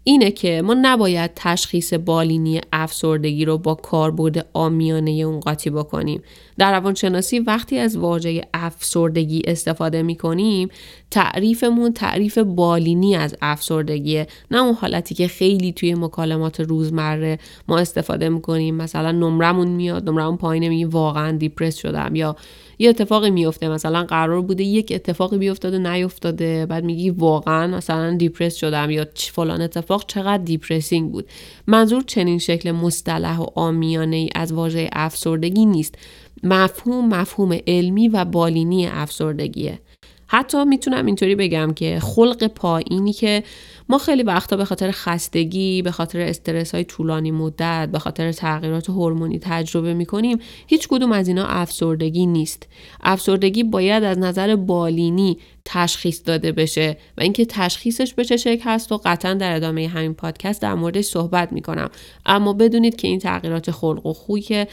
اینه 0.07 0.31
که 0.31 0.63
ما 0.63 0.75
نباید 0.83 1.31
تشخیص 1.37 1.95
بالینی 1.95 2.61
افسردگی 2.73 3.45
رو 3.45 3.59
با 3.59 3.75
کاربرد 3.75 4.47
آمیانه 4.53 5.11
اون 5.11 5.41
قاطی 5.41 5.71
بکنیم. 5.71 6.23
در 6.59 6.73
روانشناسی 6.73 7.39
وقتی 7.39 7.79
از 7.79 7.97
واژه 7.97 8.43
افسردگی 8.55 9.43
استفاده 9.47 10.03
می 10.03 10.17
کنیم 10.17 10.69
تعریفمون 11.11 11.93
تعریف 11.93 12.39
بالینی 12.39 13.17
از 13.17 13.37
افسردگیه 13.43 14.27
نه 14.51 14.63
اون 14.63 14.75
حالتی 14.75 15.15
که 15.15 15.29
خیلی 15.29 15.73
توی 15.73 15.95
مکالمات 15.95 16.61
روزمره 16.61 17.39
ما 17.69 17.79
استفاده 17.79 18.29
می‌کنیم. 18.29 18.75
مثلا 18.75 19.13
نمرمون 19.13 19.69
میاد 19.69 20.09
نمرمون 20.09 20.37
پایینه 20.37 20.69
میگیم 20.69 20.91
واقعا 20.91 21.37
depress 21.37 21.77
شدم 21.77 22.15
یا 22.15 22.37
یه 22.79 22.89
اتفاقی 22.91 23.31
میفته 23.31 23.69
مثلا 23.69 24.05
قرار 24.05 24.43
بوده 24.43 24.65
یک 24.65 24.93
اتفاقی 24.95 25.39
بیفته 25.39 25.79
نیفتاده. 25.79 26.67
بعد 26.67 26.85
میگی 26.85 27.11
واقعا 27.11 27.67
مثلا 27.67 28.17
depress 28.17 28.55
شدم 28.55 28.91
یا 28.91 29.07
فلان 29.17 29.61
اتفاق 29.61 30.05
چقدر 30.07 30.43
depressing 30.43 31.13
بود. 31.13 31.27
منظور 31.67 32.03
چنین 32.03 32.39
شکل 32.39 32.71
مصطلح 32.71 33.39
و 33.39 33.47
عامیانه 33.55 34.17
ای 34.17 34.29
از 34.35 34.53
واژه 34.53 34.91
افسردگی 34.93 35.67
نیست. 35.67 35.95
مفهوم 36.43 37.09
مفهوم 37.09 37.59
علمی 37.67 38.09
و 38.09 38.25
بالینی 38.25 38.87
افسردگیه. 38.87 39.79
حتی 40.27 40.65
می‌تونم 40.65 41.07
اینطوری 41.07 41.35
بگم 41.35 41.73
که 41.73 42.01
خلق 42.03 42.47
پایینی 42.47 43.13
که 43.13 43.43
ما 43.89 43.99
خیلی 43.99 44.23
وقتا 44.23 44.57
به 44.57 44.65
خاطر 44.65 44.91
خستگی 44.91 45.83
به 45.83 45.91
خاطر 45.91 46.21
استرس 46.21 46.75
های 46.75 46.85
طولانی 46.85 47.31
مدت 47.31 47.89
به 47.93 47.99
خاطر 47.99 48.33
تغییرات 48.33 48.91
هورمونی 48.91 49.39
تجربه 49.39 49.95
می‌کنیم. 49.95 50.39
هیچ 50.67 50.89
کدوم 50.89 51.13
از 51.13 51.29
اینا 51.29 51.47
افسردگی 51.47 52.27
نیست. 52.27 52.69
افسردگی 53.03 53.63
باید 53.63 54.05
از 54.05 54.19
نظر 54.19 54.57
بالینی 54.57 55.39
تشخیص 55.65 56.23
داده 56.25 56.53
بشه 56.53 56.97
و 57.19 57.21
اینکه 57.21 57.45
تشخیصش 57.45 58.15
به 58.15 58.25
چه 58.25 58.37
شکل 58.37 58.63
هست 58.65 58.93
و 58.93 59.01
قطعا 59.05 59.35
در 59.35 59.57
ادامه 59.57 59.89
همین 59.89 60.15
پادکست 60.15 60.63
در 60.63 60.75
موردش 60.75 61.05
صحبت 61.05 61.53
می‌کنم. 61.53 61.91
اما 62.27 62.53
بدونید 62.53 62.97
که 62.97 63.09
این 63.09 63.19
تغییرات 63.19 63.71
خلق 63.71 64.07
و 64.07 64.13
خوی 64.13 64.41
که 64.41 64.69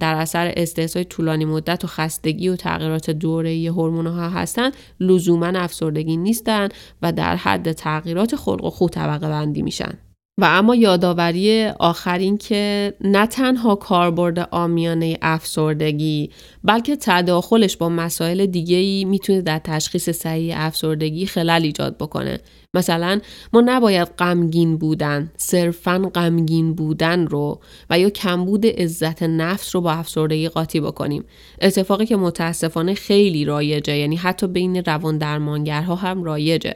در 0.00 0.14
اثر 0.14 0.52
استرس 0.56 0.96
های 0.96 1.04
طولانی 1.04 1.44
مدت 1.44 1.84
و 1.84 1.86
خستگی 1.86 2.48
و 2.48 2.56
تغییرات 2.56 3.10
دوره 3.10 3.70
هورمون 3.70 4.06
ها 4.06 4.28
هستن 4.28 4.70
لزوما 5.00 5.46
افسردگی 5.46 6.16
نیستن 6.16 6.68
و 7.02 7.12
در 7.12 7.36
حد 7.36 7.72
تغییرات 7.72 8.36
خلق 8.36 8.64
و 8.64 8.70
خو 8.70 8.88
طبقه 8.88 9.28
بندی 9.28 9.62
میشن. 9.62 9.98
و 10.38 10.44
اما 10.44 10.74
یادآوری 10.74 11.64
آخرین 11.66 12.38
که 12.38 12.94
نه 13.00 13.26
تنها 13.26 13.74
کاربرد 13.74 14.48
آمیانه 14.50 15.18
افسردگی 15.22 16.30
بلکه 16.64 16.96
تداخلش 16.96 17.76
با 17.76 17.88
مسائل 17.88 18.46
دیگه‌ای 18.46 19.04
می‌تونه 19.04 19.42
در 19.42 19.58
تشخیص 19.58 20.10
صحیح 20.10 20.54
افسردگی 20.56 21.26
خلل 21.26 21.62
ایجاد 21.62 21.98
بکنه. 21.98 22.38
مثلا 22.74 23.20
ما 23.52 23.62
نباید 23.66 24.08
غمگین 24.08 24.76
بودن 24.76 25.32
صرفا 25.36 26.10
غمگین 26.14 26.74
بودن 26.74 27.26
رو 27.26 27.60
و 27.90 27.98
یا 27.98 28.10
کمبود 28.10 28.66
عزت 28.66 29.22
نفس 29.22 29.74
رو 29.74 29.80
با 29.80 29.92
افسردگی 29.92 30.48
قاطی 30.48 30.80
بکنیم. 30.80 31.24
اتفاقی 31.60 32.06
که 32.06 32.16
متاسفانه 32.16 32.94
خیلی 32.94 33.44
رایجه 33.44 33.96
یعنی 33.96 34.16
حتی 34.16 34.46
بین 34.46 34.76
روان 34.76 35.18
درمانگرها 35.18 35.94
هم 35.94 36.24
رایجه. 36.24 36.74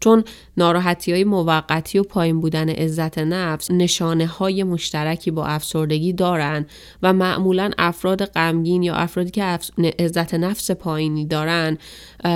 چون 0.00 0.24
ناراحتی 0.56 1.12
های 1.12 1.24
موقتی 1.24 1.98
و 1.98 2.02
پایین 2.02 2.40
بودن 2.40 2.68
عزت 2.68 3.18
نفس 3.18 3.70
نشانه 3.70 4.26
های 4.26 4.62
مشترکی 4.62 5.30
با 5.30 5.46
افسردگی 5.46 6.12
دارن 6.12 6.66
و 7.02 7.12
معمولا 7.12 7.70
افراد 7.78 8.24
غمگین 8.24 8.82
یا 8.82 8.94
افرادی 8.94 9.30
که 9.30 9.58
عزت 9.98 10.34
نفس 10.34 10.70
پایینی 10.70 11.26
دارن 11.26 11.78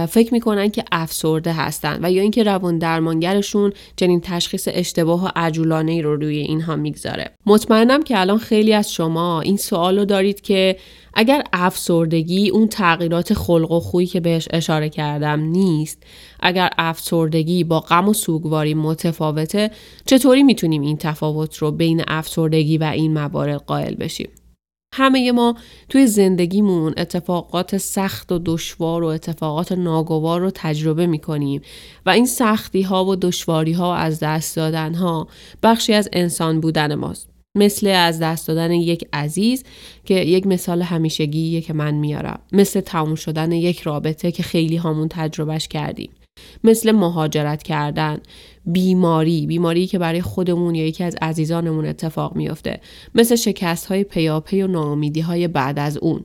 فکر 0.09 0.35
می‌کنن 0.35 0.69
که 0.69 0.85
افسرده 0.93 1.53
هستن 1.53 1.99
و 2.03 2.13
یا 2.13 2.23
اینکه 2.23 2.43
روان 2.43 2.79
درمانگرشون 2.79 3.73
چنین 3.97 4.21
تشخیص 4.21 4.69
اشتباه 4.71 5.25
و 5.25 5.29
عجولانه 5.37 6.03
رو 6.03 6.17
روی 6.17 6.37
اینها 6.37 6.77
می‌گذاره. 6.77 7.31
مطمئنم 7.47 8.03
که 8.03 8.21
الان 8.21 8.39
خیلی 8.39 8.75
از 8.75 8.93
شما 8.93 9.41
این 9.41 9.57
سوال 9.57 9.99
رو 9.99 10.05
دارید 10.05 10.41
که 10.41 10.77
اگر 11.17 11.43
افسردگی 11.53 12.51
اون 12.51 12.69
تغییرات 12.69 13.35
خلق 13.35 13.71
و 13.71 13.81
خویی 13.81 14.07
که 14.07 14.21
بهش 14.21 14.49
اشاره 14.51 14.89
کردم 14.89 15.41
نیست 15.41 16.03
اگر 16.41 16.71
افسردگی 16.79 17.65
با 17.65 17.81
غم 17.81 18.09
و 18.09 18.13
سوگواری 18.13 18.75
متفاوته 18.75 19.71
چطوری 20.07 20.43
می‌تونیم 20.43 20.83
این 20.83 20.97
تفاوت 20.97 21.57
رو 21.57 21.71
بین 21.71 22.03
افسردگی 22.09 22.79
و 22.79 22.85
این 22.85 23.13
موارد 23.13 23.61
قائل 23.61 23.95
بشیم 23.95 24.29
همه 24.97 25.33
ما 25.33 25.55
توی 25.89 26.07
زندگیمون 26.07 26.95
اتفاقات 26.97 27.77
سخت 27.77 28.33
و 28.33 28.41
دشوار 28.45 29.03
و 29.03 29.07
اتفاقات 29.07 29.73
ناگوار 29.73 30.41
رو 30.41 30.51
تجربه 30.55 31.07
می 31.07 31.19
کنیم 31.19 31.63
و 32.07 32.11
این 32.11 32.27
سختی 32.27 32.83
ها 32.83 33.05
و 33.05 33.17
دشواری 33.17 33.73
ها 33.73 33.91
و 33.91 33.95
از 33.95 34.21
دست 34.21 34.57
دادن 34.57 34.95
ها 34.95 35.29
بخشی 35.63 35.93
از 35.93 36.09
انسان 36.13 36.61
بودن 36.61 36.95
ماست. 36.95 37.34
مثل 37.57 37.87
از 37.87 38.19
دست 38.19 38.49
دادن 38.49 38.73
یک 38.73 39.09
عزیز 39.13 39.65
که 40.05 40.15
یک 40.15 40.47
مثال 40.47 40.83
همیشگیه 40.83 41.61
که 41.61 41.73
من 41.73 41.95
میارم. 41.95 42.41
مثل 42.53 42.81
تموم 42.81 43.15
شدن 43.15 43.53
یک 43.53 43.81
رابطه 43.81 44.33
که 44.33 44.43
خیلی 44.43 44.77
همون 44.77 45.09
تجربهش 45.09 45.69
کردیم. 45.69 46.11
مثل 46.65 46.93
مهاجرت 46.93 47.63
کردن. 47.63 48.21
بیماری. 48.67 49.47
بیماری 49.47 49.87
که 49.87 49.99
برای 49.99 50.23
خودمون 50.23 50.75
یا 50.75 50.87
یکی 50.87 51.05
از 51.05 51.17
عزیزانمون 51.23 51.87
اتفاق 51.87 52.37
میافته. 52.37 52.81
مثل 53.15 53.37
شکست 53.37 53.87
های 53.87 54.05
پیاپی 54.05 54.63
و 54.63 54.67
ناامیدی 54.67 55.21
های 55.21 55.49
بعد 55.49 55.79
از 55.79 55.97
اون. 55.97 56.25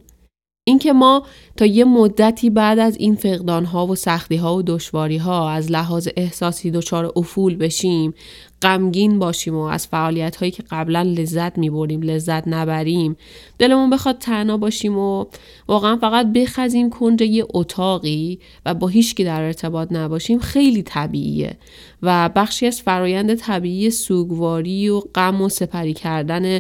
اینکه 0.69 0.93
ما 0.93 1.23
تا 1.57 1.65
یه 1.65 1.85
مدتی 1.85 2.49
بعد 2.49 2.79
از 2.79 2.97
این 2.97 3.15
فقدان 3.15 3.65
ها 3.65 3.87
و 3.87 3.95
سختی 3.95 4.35
ها 4.35 4.55
و 4.55 4.61
دشواری 4.61 5.17
ها 5.17 5.49
از 5.49 5.71
لحاظ 5.71 6.07
احساسی 6.15 6.71
دچار 6.71 7.13
افول 7.15 7.55
بشیم 7.55 8.13
غمگین 8.61 9.19
باشیم 9.19 9.55
و 9.55 9.61
از 9.61 9.87
فعالیت 9.87 10.35
هایی 10.35 10.51
که 10.51 10.63
قبلا 10.71 11.01
لذت 11.01 11.57
می 11.57 11.69
بردیم 11.69 12.01
لذت 12.01 12.47
نبریم 12.47 13.15
دلمون 13.59 13.89
بخواد 13.89 14.17
تنها 14.17 14.57
باشیم 14.57 14.97
و 14.97 15.25
واقعا 15.67 15.97
فقط 15.97 16.33
بخزیم 16.33 16.89
کنج 16.89 17.21
یه 17.21 17.45
اتاقی 17.49 18.39
و 18.65 18.73
با 18.73 18.87
هیچکی 18.87 19.23
در 19.23 19.41
ارتباط 19.41 19.91
نباشیم 19.91 20.39
خیلی 20.39 20.83
طبیعیه 20.83 21.57
و 22.03 22.29
بخشی 22.35 22.67
از 22.67 22.81
فرایند 22.81 23.35
طبیعی 23.35 23.89
سوگواری 23.89 24.89
و 24.89 24.99
غم 24.99 25.41
و 25.41 25.49
سپری 25.49 25.93
کردن 25.93 26.59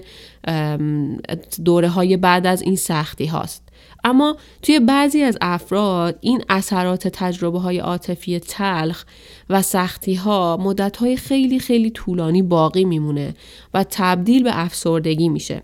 دوره 1.65 1.89
های 1.89 2.17
بعد 2.17 2.47
از 2.47 2.61
این 2.61 2.75
سختی 2.75 3.25
هاست. 3.25 3.68
اما 4.03 4.37
توی 4.61 4.79
بعضی 4.79 5.21
از 5.21 5.37
افراد 5.41 6.17
این 6.21 6.43
اثرات 6.49 7.07
تجربه 7.07 7.59
های 7.59 7.79
عاطفی 7.79 8.39
تلخ 8.39 9.05
و 9.49 9.61
سختی 9.61 10.13
ها 10.13 10.57
مدت 10.57 10.97
های 10.97 11.17
خیلی 11.17 11.59
خیلی 11.59 11.91
طولانی 11.91 12.41
باقی 12.41 12.85
میمونه 12.85 13.33
و 13.73 13.85
تبدیل 13.89 14.43
به 14.43 14.59
افسردگی 14.59 15.29
میشه. 15.29 15.63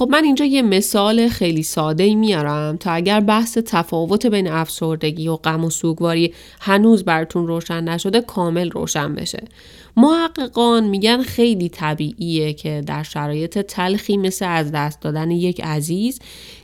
خب 0.00 0.08
من 0.10 0.24
اینجا 0.24 0.44
یه 0.44 0.62
مثال 0.62 1.28
خیلی 1.28 1.62
ساده 1.62 2.14
میارم 2.14 2.76
تا 2.76 2.90
اگر 2.90 3.20
بحث 3.20 3.58
تفاوت 3.58 4.26
بین 4.26 4.48
افسردگی 4.48 5.28
و 5.28 5.36
غم 5.36 5.64
و 5.64 5.70
سوگواری 5.70 6.34
هنوز 6.60 7.04
براتون 7.04 7.46
روشن 7.46 7.84
نشده 7.84 8.20
کامل 8.20 8.70
روشن 8.70 9.14
بشه. 9.14 9.44
محققان 9.96 10.84
میگن 10.84 11.22
خیلی 11.22 11.68
طبیعیه 11.68 12.52
که 12.52 12.82
در 12.86 13.02
شرایط 13.02 13.58
تلخی 13.58 14.16
مثل 14.16 14.46
از 14.48 14.72
دست 14.72 15.00
دادن 15.00 15.30
یک 15.30 15.60
عزیز 15.60 16.18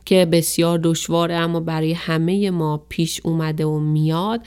که 0.04 0.24
بسیار 0.24 0.80
دشواره 0.82 1.34
اما 1.34 1.60
برای 1.60 1.92
همه 1.92 2.50
ما 2.50 2.84
پیش 2.88 3.20
اومده 3.24 3.66
و 3.66 3.78
میاد 3.78 4.40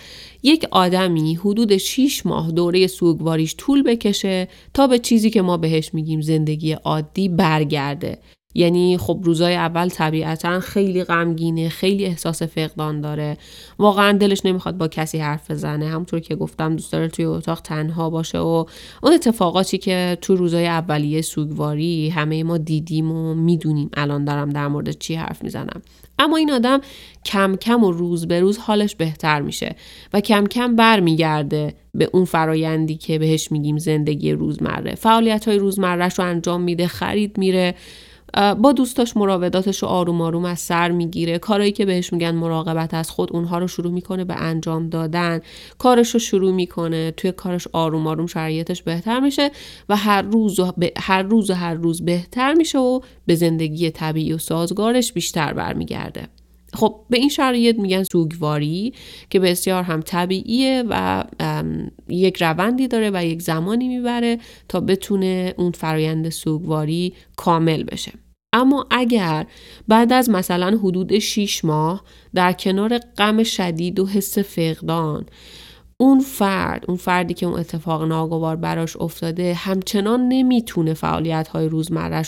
یک 0.44 0.66
آدمی 0.72 1.36
حدود 1.36 1.78
6 1.78 2.26
ماه 2.26 2.52
دوره 2.52 2.88
سوگواریش 2.88 3.56
طول 3.58 3.84
بکشه 3.84 4.48
تا 4.74 4.88
به 4.88 5.00
چیزی 5.00 5.30
که 5.30 5.42
ما 5.42 5.58
بهش 5.58 5.94
میگیم 5.94 6.22
زندگی 6.22 6.72
عادی 6.72 7.30
برگرده 7.30 8.20
یعنی 8.56 8.98
خب 8.98 9.20
روزای 9.24 9.56
اول 9.56 9.90
طبیعتا 9.90 10.60
خیلی 10.60 11.04
غمگینه 11.04 11.70
خیلی 11.70 12.06
احساس 12.06 12.44
فقدان 12.44 13.02
داره. 13.02 13.38
واقعا 13.80 14.18
دلش 14.18 14.46
نمی‌خواد 14.46 14.78
با 14.78 14.88
کسی 14.88 15.18
حرف 15.18 15.52
بزنه. 15.52 15.88
همونطور 15.88 16.20
که 16.20 16.36
گفتم 16.36 16.76
دوست 16.76 16.92
داره 16.92 17.08
توی 17.08 17.26
اتاق 17.26 17.62
تنها 17.62 18.10
باشه 18.10 18.38
و 18.38 18.66
اون 19.04 19.14
اتفاقاتی 19.14 19.78
که 19.78 20.18
تو 20.22 20.36
روزای 20.36 20.68
اولیه 20.68 21.22
سوگواری 21.22 22.10
همه 22.10 22.44
ما 22.44 22.58
دیدیم 22.58 23.12
و 23.12 23.34
می‌دونیم 23.34 23.90
الان 23.94 24.26
دارم 24.26 24.50
در 24.50 24.68
مورد 24.68 24.92
چی 24.92 25.16
حرف 25.16 25.44
می‌زنم. 25.44 25.82
اما 26.20 26.38
این 26.38 26.52
آدم 26.52 26.82
کم 27.26 27.56
کم 27.56 27.84
و 27.84 27.92
روز 27.92 28.28
به 28.28 28.40
روز 28.40 28.58
حالش 28.58 28.96
بهتر 28.96 29.42
میشه 29.42 29.76
و 30.14 30.22
کم 30.22 30.48
کم 30.48 30.76
برمیگرده 30.76 31.74
به 31.94 32.10
اون 32.14 32.26
فرایندی 32.26 32.96
که 32.96 33.20
بهش 33.20 33.52
میگیم 33.52 33.78
زندگی 33.78 34.32
روزمره. 34.32 34.96
فعالیت 34.96 35.48
های 35.48 35.58
روزمرهش 35.58 36.20
رو 36.20 36.26
انجام 36.26 36.62
میده 36.62 36.88
خرید 36.88 37.38
میره. 37.38 37.76
با 38.62 38.72
دوستاش 38.72 39.18
مراوداتش 39.18 39.84
رو 39.84 39.88
آروم 39.88 40.22
آروم 40.22 40.46
از 40.46 40.60
سر 40.60 40.92
می‌گیره. 40.92 41.38
کارایی 41.38 41.72
که 41.72 41.86
بهش 41.86 42.14
میگن 42.14 42.32
مراقبت 42.32 42.94
از 42.94 43.10
خود 43.10 43.34
اونها 43.34 43.58
رو 43.58 43.68
شروع 43.68 43.92
می‌کنه 43.92 44.24
به 44.24 44.36
انجام 44.36 44.90
دادن. 44.90 45.42
کارش 45.78 46.14
رو 46.14 46.20
شروع 46.20 46.52
می‌کنه. 46.52 47.12
توی 47.12 47.32
کارش 47.32 47.68
آروم 47.74 48.08
آروم 48.08 48.28
شرایطش 48.28 48.84
بهتر 48.84 49.20
میشه 49.20 49.52
و 49.90 49.96
هر 49.96 50.22
روز 50.22 50.60
و 50.60 50.72
هر 50.98 51.22
روز 51.22 51.50
و 51.50 51.54
هر 51.54 51.74
روز 51.74 52.06
بهتر 52.06 52.54
میشه 52.54 52.80
و 52.80 53.00
به 53.26 53.36
زندگی 53.36 53.92
طبیعی 53.92 54.34
و 54.34 54.38
سازگارش 54.38 55.14
بیشتر 55.14 55.54
برمیگرده. 55.54 56.28
خب 56.74 57.06
به 57.10 57.18
این 57.18 57.30
شرایط 57.30 57.80
میگن 57.80 58.04
سوگواری 58.04 58.94
که 59.30 59.40
بسیار 59.40 59.84
هم 59.84 60.02
طبیعیه 60.02 60.84
و 60.90 61.24
یک 62.10 62.42
روندی 62.42 62.88
داره 62.88 63.12
و 63.14 63.26
یک 63.26 63.42
زمانی 63.42 63.88
می‌بره 63.88 64.38
تا 64.68 64.80
بتونه 64.80 65.54
اون 65.58 65.72
فرایند 65.72 66.30
سوگواری 66.30 67.14
کامل 67.36 67.84
بشه. 67.84 68.12
اما 68.54 68.88
اگر 68.92 69.46
بعد 69.88 70.14
از 70.14 70.30
مثلا 70.30 70.78
حدود 70.78 71.20
6 71.20 71.66
ماه 71.66 72.04
در 72.34 72.54
کنار 72.54 72.98
غم 72.98 73.44
شدید 73.44 74.00
و 74.00 74.08
حس 74.08 74.38
فقدان 74.38 75.26
اون 76.02 76.20
فرد 76.20 76.86
اون 76.88 76.98
فردی 76.98 77.34
که 77.34 77.46
اون 77.46 77.60
اتفاق 77.60 78.04
ناگوار 78.04 78.56
براش 78.56 78.98
افتاده 78.98 79.54
همچنان 79.54 80.28
نمی‌تونه 80.28 80.94
فعالیت 80.94 81.48
های 81.48 81.70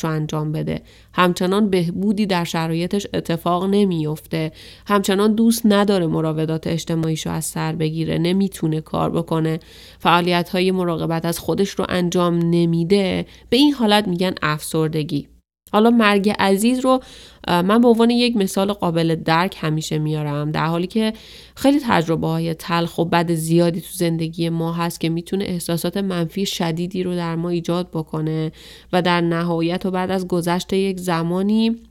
رو 0.03 0.10
انجام 0.10 0.51
بده. 0.51 0.81
همچنان 1.13 1.69
بهبودی 1.69 2.25
در 2.25 2.43
شرایطش 2.43 3.07
اتفاق 3.13 3.65
نمیفته 3.65 4.51
همچنان 4.88 5.36
دوست 5.36 5.62
نداره 5.65 6.07
مراودات 6.07 6.67
اجتماعیش 6.67 7.25
رو 7.25 7.31
از 7.31 7.45
سر 7.45 7.75
بگیره. 7.75 8.17
نمی‌تونه 8.17 8.81
کار 8.81 9.10
بکنه. 9.10 9.60
فعالیت 9.99 10.49
های 10.49 10.71
مراقبت 10.71 11.25
از 11.25 11.39
خودش 11.39 11.69
رو 11.69 11.86
انجام 11.89 12.38
نمیده. 12.38 13.25
به 13.49 13.57
این 13.57 13.73
حالت 13.73 14.07
میگن 14.07 14.34
افسردگی. 14.41 15.27
حالا 15.71 15.89
مرگ 15.89 16.36
عزیز 16.39 16.79
رو 16.79 16.99
من 17.47 17.81
به 17.81 17.88
عنوان 17.88 18.10
یک 18.10 18.38
مثال 18.38 18.73
قابل 18.73 19.15
درک 19.15 19.55
همیشه 19.60 19.99
میارم 19.99 20.51
در 20.51 20.65
حالی 20.65 20.88
که 20.88 21.13
خیلی 21.55 21.79
تجربه 21.88 22.27
های 22.27 22.53
تلخ 22.53 22.97
و 22.97 23.05
بد 23.05 23.31
زیادی 23.31 23.81
تو 23.81 23.88
زندگی 23.91 24.49
ما 24.49 24.73
هست 24.73 24.99
که 24.99 25.10
می‌تونه 25.10 25.45
احساسات 25.45 25.97
منفی 25.97 26.45
شدیدی 26.45 27.03
رو 27.03 27.15
در 27.15 27.36
ما 27.36 27.49
ایجاد 27.49 27.89
بکنه 27.93 28.51
و 28.93 29.01
در 29.01 29.21
نهایت 29.21 29.86
و 29.86 29.91
بعد 29.91 30.12
از 30.12 30.27
گذشت 30.27 30.73
یک 30.73 30.99
زمانی 30.99 31.81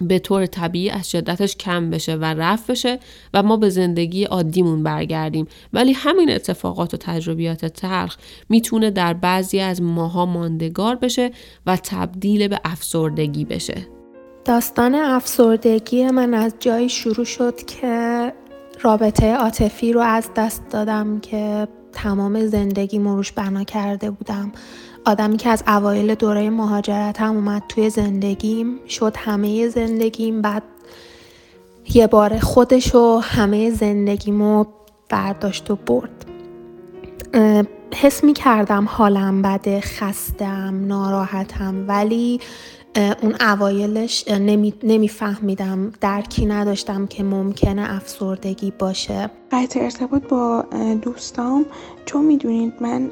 به 0.00 0.18
طور 0.18 0.46
طبیعی 0.46 0.90
از 0.90 1.10
شدتش 1.10 1.56
کم 1.56 1.90
بشه 1.90 2.14
و 2.14 2.24
رفت 2.24 2.70
بشه 2.70 2.98
و 3.34 3.42
ما 3.42 3.56
به 3.56 3.70
زندگی 3.70 4.24
عادیمون 4.24 4.82
برگردیم. 4.82 5.46
ولی 5.72 5.92
همین 5.92 6.30
اتفاقات 6.30 6.94
و 6.94 6.96
تجربیات 6.96 7.64
تلخ 7.64 8.16
می‌تونه 8.48 8.90
در 8.90 9.14
بعضی 9.14 9.60
از 9.60 9.82
ماها 9.82 10.26
ماندگار 10.26 10.96
بشه 10.96 11.30
و 11.66 11.76
تبدیل 11.76 12.48
به 12.48 12.60
افسردگی 12.64 13.44
بشه. 13.44 13.86
داستان 14.44 14.94
افسردگی 14.94 16.04
من 16.04 16.34
از 16.34 16.54
جایی 16.60 16.88
شروع 16.88 17.24
شد 17.24 17.56
که 17.56 18.32
رابطه 18.82 19.34
عاطفی 19.34 19.92
رو 19.92 20.00
از 20.00 20.30
دست 20.36 20.62
دادم 20.70 21.20
که 21.20 21.68
تمام 21.92 22.46
زندگی 22.46 22.98
مروش 22.98 23.32
بنا 23.32 23.64
کرده 23.64 24.10
بودم. 24.10 24.52
آدمی 25.06 25.36
که 25.36 25.48
از 25.48 25.64
اوایل 25.66 26.14
دوره 26.14 26.50
مهاجرت 26.50 27.20
هم 27.20 27.34
اومد 27.34 27.62
توی 27.68 27.90
زندگیم 27.90 28.80
شد 28.88 29.16
همه 29.16 29.68
زندگیم 29.68 30.42
بعد 30.42 30.62
یه 31.94 32.06
بار 32.06 32.38
خودش 32.38 32.94
و 32.94 33.18
همه 33.18 33.70
زندگیمو 33.70 34.64
برداشت 35.08 35.70
و 35.70 35.76
برد. 35.76 36.26
حس 37.94 38.24
می 38.24 38.32
کردم 38.32 38.84
حالم 38.90 39.42
بده 39.42 39.80
خستم 39.80 40.86
ناراحتم 40.86 41.84
ولی 41.88 42.40
اون 43.22 43.34
اوایلش 43.40 44.24
نمیفهمیدم 44.82 45.92
درکی 46.00 46.46
نداشتم 46.46 47.06
که 47.06 47.22
ممکنه 47.22 47.94
افسردگی 47.94 48.72
باشه. 48.78 49.30
قطع 49.52 49.80
ارتباط 49.80 50.22
با 50.22 50.64
دوستام 51.02 51.66
چون 52.06 52.24
می‌دونید 52.24 52.72
من 52.80 53.10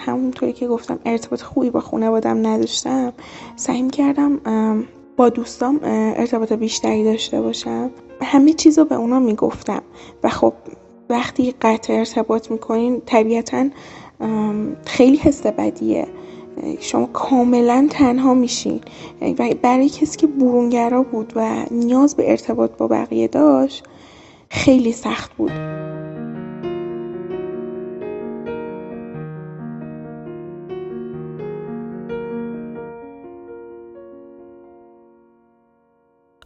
همونطوری 0.00 0.52
که 0.52 0.68
گفتم 0.68 0.98
ارتباط 1.04 1.42
خوبی 1.42 1.70
با 1.70 1.80
خانوادم 1.80 2.46
نداشتم 2.46 3.12
سعی 3.56 3.88
کردم 3.88 4.40
با 5.16 5.28
دوستام 5.28 5.80
ارتباط 5.82 6.52
بیشتری 6.52 7.04
داشته 7.04 7.40
باشم. 7.40 7.90
همه 8.22 8.52
چیز 8.52 8.78
رو 8.78 8.84
به 8.84 8.94
اونا 8.94 9.20
می‌گفتم 9.20 9.82
و 10.22 10.28
خب 10.28 10.52
وقتی 11.10 11.54
قطع 11.60 11.92
ارتباط 11.92 12.50
می‌کنین 12.50 13.02
طبیعتا 13.06 13.66
خیلی 14.86 15.16
حس 15.16 15.46
بدیه. 15.46 16.06
شما 16.80 17.06
کاملا 17.06 17.86
تنها 17.90 18.34
میشین. 18.34 18.80
و 19.38 19.54
برای 19.62 19.88
کسی 19.88 20.18
که 20.18 20.26
برونگرا 20.26 21.02
بود 21.02 21.32
و 21.36 21.64
نیاز 21.70 22.16
به 22.16 22.30
ارتباط 22.30 22.70
با 22.70 22.88
بقیه 22.88 23.28
داشت 23.28 23.84
خیلی 24.48 24.92
سخت 24.92 25.32
بود. 25.36 25.52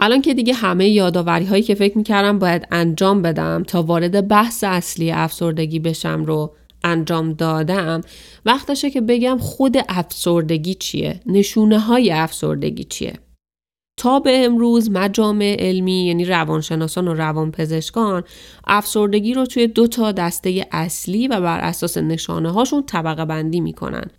الان 0.04 0.22
که 0.22 0.34
دیگه 0.34 0.54
همه 0.54 0.88
یادآوری 0.88 1.44
هایی 1.44 1.62
که 1.62 1.74
فکر 1.74 1.98
می‌کردم 1.98 2.38
باید 2.38 2.66
انجام 2.70 3.22
بدم 3.22 3.62
تا 3.62 3.82
وارد 3.82 4.28
بحث 4.28 4.64
اصلی 4.64 5.10
افسردگی 5.12 5.78
بشم 5.78 6.24
رو 6.24 6.54
انجام 6.84 7.32
دادم 7.32 8.00
وقتشه 8.44 8.90
که 8.90 9.00
بگم 9.00 9.38
خود 9.38 9.76
افسردگی 9.88 10.74
چیه؟ 10.74 11.20
نشونه 11.26 11.78
های 11.78 12.12
افسردگی 12.12 12.84
چیه؟ 12.84 13.12
تا 13.96 14.20
به 14.20 14.44
امروز 14.44 14.90
مجامع 14.90 15.56
علمی 15.58 16.06
یعنی 16.06 16.24
روانشناسان 16.24 17.08
و 17.08 17.14
روانپزشکان 17.14 18.24
افسردگی 18.66 19.34
رو 19.34 19.46
توی 19.46 19.66
دو 19.66 19.86
تا 19.86 20.12
دسته 20.12 20.66
اصلی 20.72 21.28
و 21.28 21.40
بر 21.40 21.60
اساس 21.60 21.98
نشانه 21.98 22.52
هاشون 22.52 22.82
طبقه 22.86 23.24
بندی 23.24 23.60
می‌کنن. 23.60 24.10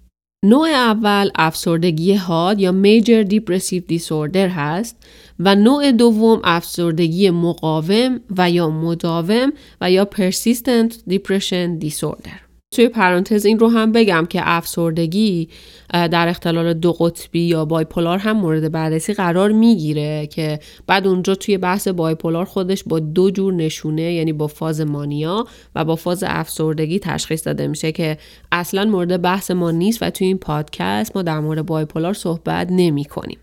نوع 0.44 0.70
اول 0.70 1.30
افسردگی 1.36 2.14
حاد 2.14 2.60
یا 2.60 2.72
Major 2.84 3.30
Depressive 3.30 3.84
Disorder 3.94 4.36
هست 4.36 4.98
و 5.40 5.56
نوع 5.56 5.92
دوم 5.92 6.42
افسردگی 6.44 7.30
مقاوم 7.30 8.20
و 8.38 8.52
یا 8.52 8.70
مداوم 8.70 9.54
و 9.82 9.92
یا 9.92 10.08
Persistent 10.16 10.94
Depression 10.94 11.86
Disorder. 11.86 12.45
توی 12.76 12.88
پرانتز 12.90 13.46
این 13.46 13.60
رو 13.60 13.68
هم 13.68 13.92
بگم 13.92 14.26
که 14.30 14.42
افسردگی 14.44 15.50
در 15.90 16.28
اختلال 16.28 16.74
دو 16.74 16.94
قطبی 16.94 17.40
یا 17.40 17.66
بایپولار 17.66 18.18
هم 18.18 18.38
مورد 18.38 18.72
بررسی 18.72 19.14
قرار 19.14 19.52
می‌گیره 19.52 20.28
که 20.28 20.60
بعد 20.88 21.08
اونجا 21.08 21.36
توی 21.36 21.58
بحث 21.58 21.88
بایپولار 21.88 22.46
خودش 22.46 22.84
با 22.84 23.00
دو 23.00 23.32
جور 23.32 23.54
نشونه 23.54 24.14
یعنی 24.14 24.34
با 24.34 24.48
فاز 24.48 24.82
مانیا 24.82 25.46
و 25.76 25.86
با 25.86 25.96
فاز 25.96 26.24
افسردگی 26.28 27.00
تشخیص 27.00 27.48
داده 27.48 27.68
میشه 27.68 27.92
که 27.92 28.18
اصلا 28.52 28.86
مورد 28.86 29.22
بحث 29.22 29.52
ما 29.52 29.72
نیست 29.72 30.04
و 30.04 30.10
توی 30.10 30.28
این 30.28 30.38
پادکست 30.38 31.16
ما 31.16 31.22
در 31.22 31.40
مورد 31.40 31.66
بایپولار 31.66 32.14
صحبت 32.14 32.68
نمی 32.72 33.06
کنیم. 33.06 33.38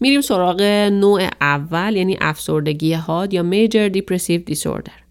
میریم 0.00 0.20
سراغ 0.20 0.62
نوع 0.92 1.28
اول 1.40 1.96
یعنی 1.96 2.16
افسردگی 2.20 2.92
حاد 2.92 3.34
یا 3.34 3.42
Major 3.50 3.94
Depressive 3.96 4.54
Disorder 4.54 5.03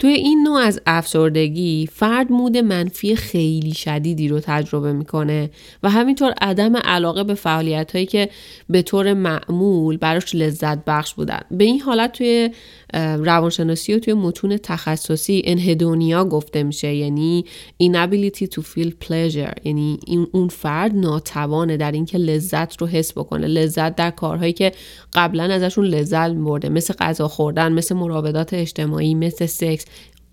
توی 0.00 0.12
این 0.12 0.42
نوع 0.42 0.60
از 0.60 0.80
افسردگی 0.86 1.88
فرد 1.92 2.32
مود 2.32 2.56
منفی 2.56 3.16
خیلی 3.16 3.74
شدیدی 3.74 4.28
رو 4.28 4.40
تجربه 4.40 4.92
می‌کنه 4.92 5.50
و 5.82 5.90
همینطور 5.90 6.34
عدم 6.40 6.76
علاقه 6.76 7.24
به 7.24 7.34
فعالیت 7.34 7.92
هایی 7.92 8.06
که 8.06 8.30
به 8.68 8.82
طور 8.82 9.14
معمول 9.14 9.96
براش 9.96 10.34
لذت 10.34 10.84
بخش 10.84 11.14
بودن. 11.14 11.40
به 11.50 11.64
این 11.64 11.80
حالت 11.80 12.12
توی 12.12 12.50
روانشناسی 12.94 13.94
و 13.94 13.98
توی 13.98 14.14
متون 14.14 14.56
تخصصی 14.56 15.42
انهدونیا 15.44 16.24
گفته 16.24 16.62
میشه 16.62 16.94
یعنی 16.94 17.44
inability 17.82 18.44
to 18.54 18.62
feel 18.62 18.90
pleasure. 19.06 19.64
یعنی 19.64 19.98
اون 20.32 20.48
فرد 20.48 20.94
ناتوانه 20.94 21.76
در 21.76 21.92
اینکه 21.92 22.18
لذت 22.18 22.76
رو 22.80 22.86
حس 22.86 23.12
بکنه. 23.12 23.46
لذت 23.46 23.96
در 23.96 24.10
کارهایی 24.10 24.52
که 24.52 24.72
قبلا 25.14 25.44
ازشون 25.44 25.84
لذت 25.84 26.30
برده 26.30 26.68
مثل 26.68 26.94
غذا 26.94 27.28
خوردن 27.28 27.72
مثل 27.72 27.94
مراودات 27.94 28.54
اجتماعی 28.54 29.14
مثل 29.14 29.46
سکس. 29.46 29.84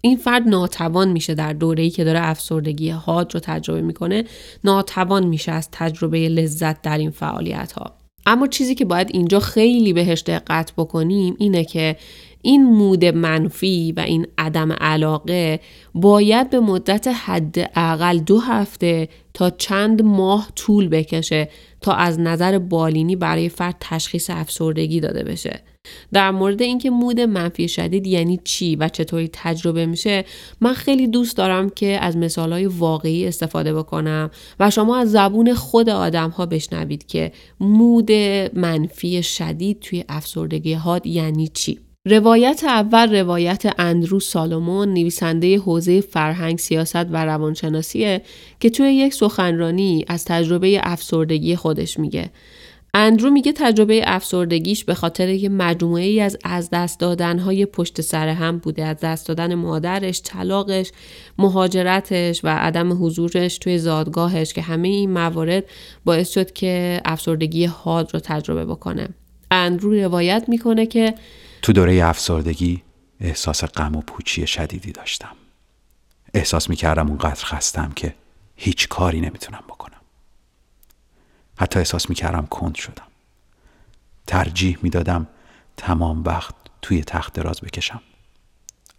این 0.02 0.18
فرد 0.18 0.48
ناتوان 0.48 1.12
میشه 1.12 1.36
در 1.36 1.54
دوره‌ای 1.54 1.89
که 1.89 2.04
داره 2.04 2.20
افسردگی 2.24 2.89
حاد 2.89 3.34
رو 3.34 3.39
تجربه 3.39 3.82
می‌کنه 3.82 4.24
ناتوان 4.63 5.26
میشه 5.26 5.52
از 5.52 5.70
تجربه 5.72 6.30
لذت 6.30 6.82
در 6.82 6.98
این 6.98 7.10
فعالیت 7.10 7.72
ها 7.72 7.96
اما 8.26 8.48
چیزی 8.48 8.76
که 8.76 8.86
باید 8.86 9.08
اینجا 9.13 9.39
خیلی 9.39 9.94
بهش 9.94 10.22
دقت 10.22 10.74
بکنیم 10.78 11.36
اینه 11.39 11.63
که 11.63 11.96
این 12.46 12.64
مود 12.64 13.06
منفی 13.06 13.92
و 13.92 14.00
این 14.00 14.28
عدم 14.38 14.72
علاقه 14.72 15.60
باید 15.94 16.50
به 16.50 16.60
مدت 16.60 17.08
حداقل 17.08 18.20
دو 18.20 18.40
هفته 18.40 19.10
تا 19.34 19.50
چند 19.50 20.02
ماه 20.02 20.52
طول 20.56 20.88
بکشه 20.88 21.50
تا 21.82 21.94
از 21.94 22.20
نظر 22.20 22.60
بالینی 22.60 23.16
برای 23.16 23.50
فرد 23.50 23.76
تشخیص 23.80 24.30
افسردگی 24.30 25.00
داده 25.00 25.24
بشه. 25.24 25.62
در 26.14 26.32
مورد 26.32 26.62
اینکه 26.62 26.90
مود 26.90 27.20
منفی 27.20 27.68
شدید 27.68 28.08
یعنی 28.08 28.40
چی 28.44 28.76
و 28.76 28.90
چطوری 28.90 29.30
تجربه 29.34 29.86
میشه 29.86 30.26
من 30.62 30.74
خیلی 30.74 31.08
دوست 31.08 31.38
دارم 31.38 31.70
که 31.70 32.00
از 32.02 32.18
مثالهای 32.18 32.66
واقعی 32.66 33.28
استفاده 33.28 33.74
بکنم 33.74 34.32
و 34.60 34.72
شما 34.72 34.98
از 34.98 35.12
زبون 35.12 35.54
خود 35.54 35.90
آدم 35.90 36.30
ها 36.30 36.46
بشنوید 36.46 37.08
که 37.08 37.32
مود 37.60 38.12
منفی 38.54 39.24
شدید 39.24 39.80
توی 39.80 40.04
افسردگی 40.10 40.74
هاد 40.74 41.08
یعنی 41.08 41.48
چی 41.48 41.80
روایت 42.08 42.63
اول 42.63 43.15
روایت 43.15 43.74
اندرو 43.78 44.20
سالومون 44.20 44.94
نویسنده 44.94 45.58
حوزه 45.58 46.02
فرهنگ 46.02 46.58
سیاست 46.58 46.96
و 46.96 47.26
روانشناسیه 47.26 48.22
که 48.60 48.70
توی 48.70 48.94
یک 48.94 49.13
سخنرانی 49.13 50.06
از 50.08 50.26
تجربه 50.26 50.80
افسردگی 50.84 51.56
خودش 51.56 52.00
میگه 52.00 52.30
اندرو 52.94 53.30
میگه 53.30 53.52
تجربه 53.52 54.02
افسردگیش 54.06 54.84
به 54.84 54.94
خاطر 54.94 55.30
یه 55.30 55.50
مجموعه 55.50 56.04
ای 56.04 56.22
از 56.22 56.38
از 56.44 56.70
دست 56.70 57.00
دادنهای 57.00 57.65
پشت 57.65 58.02
سر 58.02 58.28
هم 58.28 58.58
بوده 58.58 58.86
از 58.86 58.98
دست 59.00 59.28
دادن 59.28 59.56
مادرش، 59.56 60.22
طلاقش، 60.22 60.91
مهاجرتش 61.38 62.41
و 62.44 62.48
عدم 62.48 63.06
حضورش 63.06 63.58
توی 63.58 63.78
زادگاهش 63.78 64.54
که 64.54 64.62
همه 64.62 64.88
این 64.88 65.12
موارد 65.12 65.63
باعث 66.06 66.30
شد 66.30 66.52
که 66.52 67.02
افسردگی 67.06 67.65
حاد 67.65 68.13
رو 68.13 68.20
تجربه 68.20 68.65
بکنه. 68.65 69.10
اندرو 69.52 69.94
روایت 69.94 70.46
می‌کنه 70.48 70.86
که 70.86 71.13
تو 71.65 71.73
دوره 71.73 72.06
افسردگی 72.06 72.84
احساس 73.19 73.63
غم 73.63 73.95
و 73.95 74.01
پوچی 74.01 74.47
شدیدی 74.47 74.91
داشتم. 74.91 75.36
احساس 76.34 76.69
می‌کردم 76.69 77.08
اونقدر 77.08 77.45
خستم 77.45 77.91
که 77.91 78.15
هیچ 78.56 78.88
کاری 78.88 79.21
نمی‌تونم 79.21 79.63
بکنم. 79.67 80.01
حتی 81.60 81.80
احساس 81.80 82.10
می‌کردم 82.10 82.45
کند 82.45 82.75
شدم. 82.75 83.08
ترجیح 84.28 84.78
می‌دادم 84.82 85.28
تمام 85.78 86.23
وقت 86.23 86.56
توی 86.82 87.04
تخت 87.04 87.34
دراز 87.34 87.62
بکشم. 87.62 88.01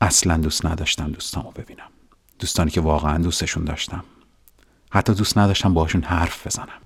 اصلا 0.00 0.36
دوست 0.36 0.66
نداشتم 0.66 1.12
دوستامو 1.12 1.50
ببینم. 1.50 1.90
دوستانی 2.38 2.70
که 2.70 2.80
واقعا 2.80 3.18
دوستشون 3.18 3.64
داشتم. 3.64 4.04
حتی 4.90 5.14
دوست 5.14 5.38
نداشتم 5.38 5.74
باشون 5.74 6.02
حرف 6.02 6.46
بزنم. 6.46 6.80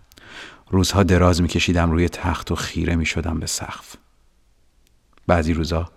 روزها 0.71 1.03
دراز 1.03 1.43
میکشیدم 1.43 1.91
روی 1.91 2.09
تخت 2.09 2.51
و 2.53 2.55
خیره 2.55 2.97
می‌شدم 2.97 3.41
به 3.41 3.47
سقف. 3.47 3.97
بعضی 5.31 5.55
روزا 5.55 5.91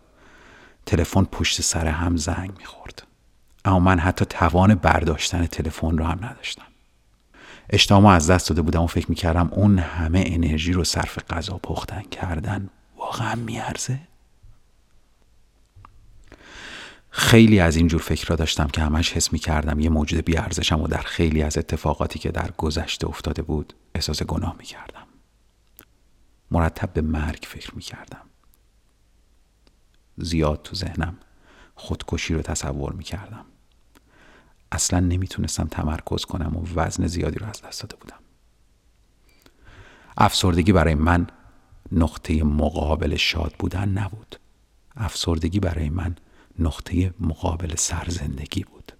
تلفن 0.86 1.24
پشت 1.24 1.62
سر 1.62 1.88
هم 1.88 2.18
زنگ 2.18 2.58
می‌خورد. 2.58 3.08
اما 3.66 3.80
من 3.80 4.00
حتی 4.00 4.26
توان 4.26 4.76
برداشتن 4.76 5.46
تلفن 5.46 5.98
رو 5.98 6.06
هم 6.06 6.26
نداشتم. 6.26 6.66
اشتهامو 7.70 8.08
از 8.08 8.30
دست 8.30 8.50
داده 8.50 8.62
بودم 8.62 8.82
و 8.82 8.88
فکر 8.88 9.10
می‌کردم 9.10 9.50
اون 9.52 9.80
همه 9.80 10.24
انرژی 10.26 10.74
رو 10.74 10.84
صرف 10.84 11.20
غذا 11.30 11.58
پختن 11.58 12.02
کردن 12.02 12.70
واقعا 12.98 13.36
میارزه. 13.36 14.00
خیلی 17.10 17.60
از 17.60 17.76
این 17.76 17.88
جور 17.88 18.02
فکر 18.02 18.28
را 18.28 18.36
داشتم 18.36 18.68
که 18.68 18.82
همش 18.82 19.14
حس 19.14 19.34
می‌کردم 19.34 19.80
یه 19.80 19.90
موجود 19.90 20.26
بیارزشم 20.26 20.82
و 20.82 20.88
در 20.88 21.02
خیلی 21.02 21.44
از 21.44 21.58
اتفاقاتی 21.58 22.20
که 22.20 22.32
در 22.32 22.52
گذشته 22.58 23.08
افتاده 23.08 23.42
بود 23.42 23.74
احساس 23.96 24.24
گناه 24.24 24.56
می‌کردم. 24.58 25.08
مرتب 26.52 26.94
به 26.94 27.02
مرگ 27.02 27.44
فکر 27.48 27.76
می‌کردم. 27.76 28.22
زیاد 30.18 30.62
تو 30.64 30.76
ذهنم 30.76 31.18
خودکشی 31.76 32.34
رو 32.34 32.42
تصور 32.42 32.94
می‌کردم. 32.94 33.46
اصلا 34.72 35.00
نمی‌تونستم 35.00 35.68
تمرکز 35.68 36.26
کنم 36.26 36.56
و 36.58 36.66
وزن 36.76 37.08
زیادی 37.08 37.40
رو 37.40 37.46
از 37.46 37.62
دست 37.62 37.82
داده 37.82 37.96
بودم. 37.96 38.20
افسردگی 40.18 40.72
برای 40.72 40.96
من 40.96 41.28
نقطه 41.92 42.44
مقابل 42.44 43.16
شاد 43.16 43.54
بودن 43.60 43.90
نبود. 43.90 44.36
افسردگی 44.96 45.60
برای 45.60 45.90
من 45.90 46.16
نقطه 46.60 47.14
مقابل 47.20 47.76
سرزندگی 47.76 48.64
بود. 48.64 48.92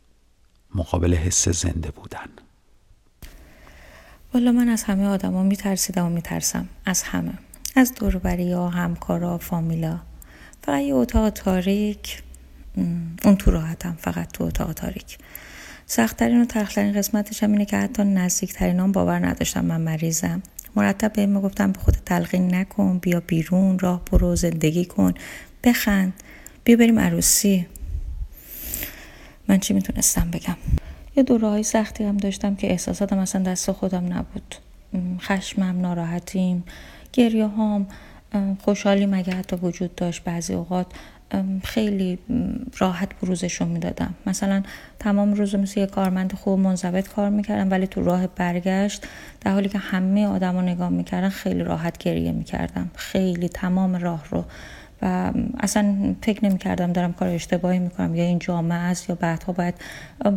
مقابل 0.76 1.14
حس 1.14 1.50
زنده 1.50 1.92
بودن. 1.92 2.28
والا 4.34 4.52
من 4.52 4.70
از 4.70 4.84
همه 4.84 5.06
آدما 5.06 5.44
میترسیدم 5.44 6.06
و 6.06 6.10
میترسم. 6.10 6.70
از 6.86 7.04
همه. 7.04 7.34
از 7.76 7.94
دوربری 7.96 8.52
ها 8.52 8.70
همکارا 8.70 9.38
فامیلا. 9.38 10.00
فقط 10.64 10.82
یه 10.82 10.96
اتاق 10.96 11.30
تاریک. 11.30 12.24
اون 13.26 13.36
تو 13.40 13.52
راحتم 13.52 13.98
فقط 14.00 14.32
تو 14.32 14.44
اتاق 14.44 14.74
تاریک. 14.74 15.18
سختترین 15.86 16.42
و 16.42 16.46
تلخترین 16.46 16.94
قسمتش 16.94 17.44
هم 17.44 17.52
اینه 17.52 17.66
که 17.66 17.78
حتی 17.78 18.04
نزدیکترین 18.04 18.80
هم 18.80 18.92
باور 18.92 19.28
نداشتم 19.28 19.66
من 19.66 19.82
مریضم. 19.82 20.44
مرتب 20.76 21.14
به 21.14 21.26
می‌گفتم 21.26 21.72
به 21.72 21.80
خود 21.80 21.94
تلقین 22.06 22.56
نکن 22.56 22.98
بیا 22.98 23.20
بیرون 23.20 23.80
راه 23.80 24.02
برو 24.12 24.36
زندگی 24.36 24.86
کن. 24.86 25.14
بخند. 25.64 26.14
بیا 26.64 26.76
بریم 26.76 27.00
عروسی. 27.00 27.68
من 29.48 29.60
چی 29.60 29.74
می‌تونستم 29.74 30.32
بگم؟ 30.32 30.58
یه 31.16 31.24
دورهای 31.24 31.64
سختی 31.64 32.04
هم 32.04 32.18
داشتم 32.18 32.56
که 32.56 32.72
احساساتم 32.72 33.18
اصلا 33.18 33.44
دست 33.44 33.72
خودم 33.72 34.14
نبود. 34.14 34.56
خشمم 35.20 35.82
ناراحتیم 35.82 36.64
گریه 37.14 37.48
هام 37.48 37.88
خوشحالی 38.60 39.06
مگه 39.06 39.34
حتی 39.34 39.56
وجود 39.56 39.96
داشت 39.96 40.24
بعضی 40.24 40.54
اوقات. 40.54 40.88
خیلی 41.64 42.20
راحت 42.78 43.10
بروزشون 43.22 43.68
می‌دادم. 43.68 44.14
مثلا 44.26 44.64
تمام 45.00 45.34
روز 45.34 45.56
مثل 45.56 45.80
یه 45.80 45.86
کارمند 45.86 46.34
خوب 46.34 46.60
منضبط 46.60 47.08
کار 47.08 47.30
می‌کردم 47.30 47.72
ولی 47.72 47.88
تو 47.88 48.04
راه 48.04 48.28
برگشت 48.28 49.08
در 49.42 49.52
حالی 49.52 49.70
که 49.70 49.78
همه 49.78 50.28
آدم 50.28 50.56
رو 50.56 50.62
نگاه 50.62 50.90
می‌کردن 50.90 51.30
خیلی 51.30 51.64
راحت 51.64 51.98
گریه 51.98 52.32
می‌کردم. 52.32 52.92
خیلی 52.96 53.50
تمام 53.50 53.96
راه 53.96 54.24
رو. 54.32 54.46
و 55.02 55.32
اصلا 55.60 56.16
فکر 56.22 56.46
نمی 56.46 56.58
کردم 56.58 56.94
دارم 56.94 57.14
کار 57.14 57.30
اشتباهی 57.30 57.80
می‌کنم. 57.80 58.16
یا 58.16 58.24
این 58.24 58.40
جامعه 58.40 58.78
است 58.78 59.10
یا 59.10 59.16
بعدها 59.16 59.54
باید 59.54 59.76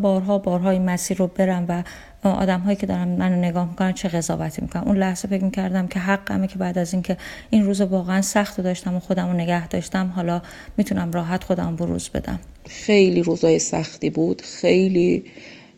بارها 0.02 0.38
بارها 0.38 0.78
مسیر 0.78 1.18
رو 1.18 1.26
برم 1.26 1.64
و 1.68 1.82
آدم 2.30 2.60
هایی 2.60 2.76
که 2.76 2.86
دارم 2.86 3.08
منو 3.08 3.36
نگاه 3.36 3.68
می‌کنن 3.68 3.92
چه 3.92 4.08
قضاوتی 4.08 4.62
می‌کنن. 4.62 4.82
اون 4.82 4.96
لحظه 4.96 5.28
فکر 5.28 5.44
می‌کردم 5.44 5.86
که 5.86 5.98
حقمه 5.98 6.46
که 6.46 6.58
بعد 6.58 6.78
از 6.78 6.92
اینکه 6.92 7.16
این 7.50 7.64
روز 7.64 7.80
واقعا 7.80 8.22
سخت 8.22 8.60
داشتم 8.60 8.94
و 8.94 9.00
خودم 9.00 9.26
رو 9.26 9.32
نگه 9.32 9.68
داشتم 9.68 10.12
حالا 10.16 10.42
می‌تونم 10.76 11.12
راحت 11.12 11.44
خودم 11.44 11.76
بروز 11.76 12.08
بدم. 12.08 12.38
خیلی 12.66 13.22
روزای 13.22 13.58
سختی 13.58 14.10
بود. 14.10 14.42
خیلی 14.42 15.24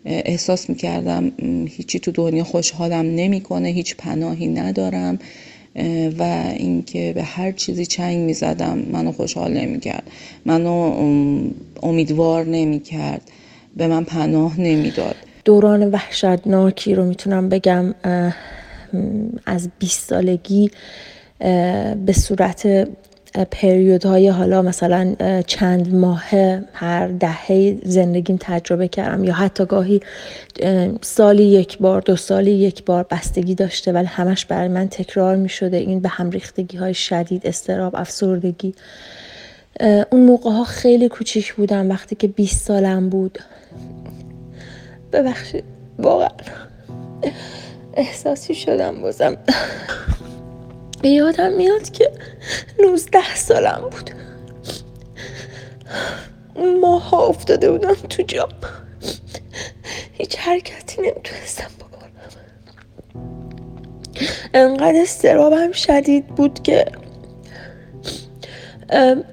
احساس 0.04 0.70
می‌کردم 0.70 1.32
هیچی 1.66 1.98
تو 2.00 2.10
دنیا 2.10 2.44
خوشحالم 2.44 3.14
نمی‌کنه 3.14 3.68
هیچ 3.68 3.96
پناهی 3.96 4.46
ندارم 4.46 5.18
و 6.18 6.22
اینکه 6.56 7.12
به 7.14 7.22
هر 7.22 7.52
چیزی 7.52 7.86
چنگ 7.86 8.18
می‌زدم 8.18 8.78
منو 8.92 9.12
خوشحال 9.12 9.52
نمی‌کرد. 9.52 10.10
منو 10.46 10.72
امیدوار 11.82 12.44
نمی‌کرد. 12.44 13.22
به 13.76 13.86
من 13.86 14.04
پناه 14.04 14.60
نمی‌داد. 14.60 15.16
دوران 15.48 15.90
وحشتناکی 15.90 16.94
رو 16.94 17.04
می‌تونم 17.04 17.48
بگم 17.48 17.94
از 19.46 19.68
20 19.78 20.08
سالگی 20.08 20.70
به 22.06 22.12
صورت 22.12 22.88
پریودهای 23.50 24.28
حالا 24.28 24.62
مثلا 24.62 25.14
چند 25.46 25.94
ماه 25.94 26.24
هر 26.72 27.08
دهه 27.08 27.78
زندگیم 27.84 28.36
تجربه 28.40 28.88
کردم 28.88 29.24
یا 29.24 29.34
حتی 29.34 29.64
گاهی 29.64 30.00
سالی 31.02 31.44
یک 31.44 31.78
بار 31.78 32.00
دو 32.00 32.16
سالی 32.16 32.50
یک 32.50 32.84
بار 32.84 33.06
بستگی 33.10 33.54
داشته 33.54 33.92
ولی 33.92 34.06
همش 34.06 34.44
برای 34.44 34.68
من 34.68 34.88
تکرار 34.88 35.36
می 35.36 35.48
شده 35.48 35.76
این 35.76 36.00
به 36.00 36.08
هم 36.08 36.30
ریختگی 36.30 36.76
های 36.76 36.94
شدید 36.94 37.46
استراب 37.46 37.96
افسردگی. 37.96 38.74
اون 40.10 40.26
موقع 40.26 40.50
ها 40.50 40.64
خیلی 40.64 41.08
کوچیک 41.08 41.54
بودم 41.54 41.90
وقتی 41.90 42.16
که 42.16 42.28
20 42.28 42.66
سالم 42.66 43.08
بود. 43.08 43.38
ببخشید 45.12 45.64
واقعا 45.98 46.28
احساسی 47.94 48.54
شدم 48.54 49.00
بازم. 49.00 49.36
یادم 51.02 51.52
میاد 51.52 51.90
که 51.90 52.10
نوزده 52.82 53.34
سالم 53.34 53.88
بود. 53.90 54.10
ماها 56.80 57.26
افتاده 57.26 57.70
بودم 57.70 57.94
تو 57.94 58.22
جام. 58.22 58.48
هیچ 60.12 60.36
حرکتی 60.38 61.02
نمی‌تونستم 61.02 61.70
بکنم. 61.78 62.10
انقدر 64.54 65.00
استرابم 65.02 65.72
شدید 65.72 66.26
بود 66.26 66.62
که 66.62 66.84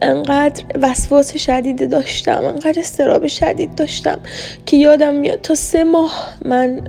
انقدر 0.01 0.63
وسواس 0.81 1.37
شدید 1.37 1.89
داشتم 1.89 2.45
انقدر 2.45 2.79
استراب 2.79 3.27
شدید 3.27 3.75
داشتم 3.75 4.19
که 4.65 4.77
یادم 4.77 5.15
میاد 5.15 5.41
تا 5.41 5.55
سه 5.55 5.83
ماه 5.83 6.33
من 6.45 6.81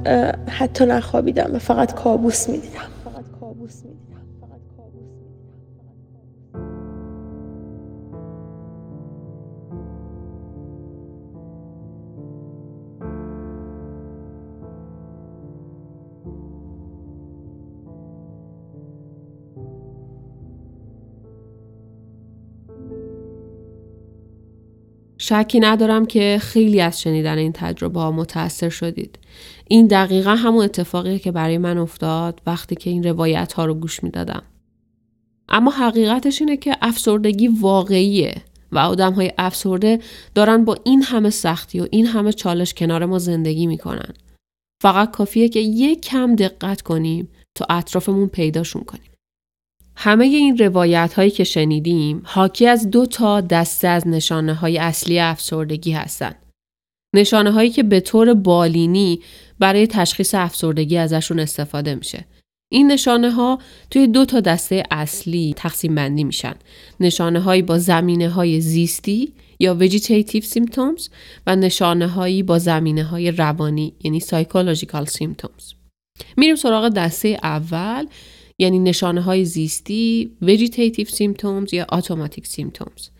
حتی 0.49 0.87
نخوابیدم 0.87 1.51
و 1.55 1.59
فقط 1.59 1.95
کابوس 1.95 2.49
می‌دیدم. 2.49 2.96
شکی 25.29 25.61
ندارم 25.61 26.07
که 26.07 26.39
خیلی 26.41 26.81
از 26.81 27.01
شنیدن 27.01 27.39
این 27.39 27.53
تجربه 27.53 28.01
ها 28.01 28.11
متاثر 28.11 28.69
شدید. 28.69 29.19
این 29.69 29.87
دقیقا 29.87 30.35
همون 30.35 30.65
اتفاقی 30.65 31.19
که 31.19 31.33
برای 31.33 31.59
من 31.59 31.79
افتاد 31.79 32.41
وقتی 32.47 32.75
که 32.75 32.91
این 32.91 33.03
روایت 33.03 33.53
ها 33.53 33.65
رو 33.65 33.75
گوش 33.75 34.03
می 34.03 34.11
دادم. 34.11 34.43
اما 35.49 35.71
حقیقتش 35.71 36.41
اینه 36.41 36.57
که 36.57 36.77
افسردگی 36.83 37.49
واقعیه 37.49 38.35
و 38.73 38.79
آدم 38.79 39.13
های 39.13 39.33
افسرده 39.39 39.99
دارن 40.35 40.65
با 40.65 40.77
این 40.85 41.03
همه 41.03 41.31
سختی 41.31 41.81
و 41.81 41.87
این 41.91 42.07
همه 42.07 42.33
چالش 42.33 42.75
کنار 42.75 43.07
ما 43.07 43.19
زندگی 43.19 43.67
می‌کنن. 43.67 44.15
فقط 44.83 45.11
کافیه 45.11 45.49
که 45.49 45.61
یک 45.61 46.01
کم 46.01 46.37
دقت 46.37 46.83
کنیم 46.83 47.29
تا 47.55 47.67
اطرافمون 47.71 48.29
پیداشون 48.29 48.83
کنیم. 48.83 49.11
همه 49.97 50.25
این 50.25 50.59
روایت 50.59 51.15
هایی 51.17 51.31
که 51.31 51.45
شنیدیم 51.45 52.23
حاکی 52.25 52.67
از 52.67 52.91
دو 52.91 53.07
تا 53.07 53.41
دسته 53.41 53.89
از 53.89 54.09
نشانه 54.09 54.55
های 54.55 54.79
اصلی 54.79 55.19
افسردگی 55.19 55.93
هستند. 55.93 56.37
نشانه 57.15 57.51
هایی 57.51 57.71
که 57.71 57.83
به 57.83 58.01
طور 58.01 58.35
بالینی 58.35 59.21
برای 59.59 59.87
تشخیص 59.87 60.35
افسردگی 60.35 60.97
ازشون 60.97 61.41
استفاده 61.41 61.95
میشه. 61.95 62.25
این 62.73 62.93
نشانه 62.93 63.31
ها 63.31 63.59
توی 63.91 64.07
دو 64.07 64.25
تا 64.25 64.41
دسته 64.41 64.83
اصلی 64.91 65.55
تقسیم 65.57 65.95
بندی 65.95 66.25
میشن. 66.25 66.55
نشانه 67.01 67.41
هایی 67.41 67.63
با 67.63 67.79
زمینه 67.79 68.29
های 68.29 68.61
زیستی 68.61 69.33
یا 69.61 69.79
vegetative 69.81 70.45
symptoms 70.45 71.09
و 71.47 71.57
نشانه 71.57 72.07
هایی 72.07 72.43
با 72.43 72.59
زمینه 72.59 73.05
های 73.05 73.31
روانی 73.31 73.95
یعنی 74.05 74.21
psychological 74.21 75.07
symptoms. 75.07 75.75
میریم 76.37 76.57
سراغ 76.57 76.89
دسته 76.89 77.39
اول 77.43 78.07
یعنی 78.59 78.79
نشانه 78.79 79.21
های 79.21 79.45
زیستی 79.45 80.31
vegetative 80.43 81.09
symptoms 81.09 81.73
یا 81.73 81.87
automatic 81.93 82.45
symptoms. 82.57 83.11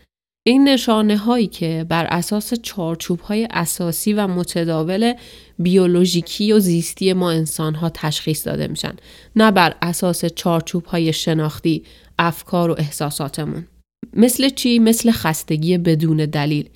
این 0.47 0.67
نشانه 0.67 1.17
هایی 1.17 1.47
که 1.47 1.85
بر 1.89 2.05
اساس 2.05 2.53
چارچوب 2.53 3.19
های 3.19 3.47
اساسی 3.51 4.13
و 4.13 4.27
متداول 4.27 5.13
بیولوژیکی 5.59 6.51
و 6.51 6.59
زیستی 6.59 7.13
ما 7.13 7.31
انسان 7.31 7.75
ها 7.75 7.89
تشخیص 7.89 8.47
داده 8.47 8.67
میشن 8.67 8.95
نه 9.35 9.51
بر 9.51 9.75
اساس 9.81 10.25
چارچوب 10.25 10.85
های 10.85 11.13
شناختی 11.13 11.83
افکار 12.19 12.71
و 12.71 12.75
احساساتمون. 12.77 13.67
مثل 14.13 14.49
چی؟ 14.49 14.79
مثل 14.79 15.11
خستگی 15.11 15.77
بدون 15.77 16.17
دلیل. 16.17 16.69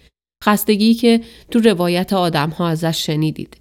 خستگی 0.43 0.93
که 0.93 1.21
تو 1.51 1.59
روایت 1.59 2.13
آدم 2.13 2.49
ها 2.49 2.67
ازش 2.67 3.05
شنیدید. 3.05 3.57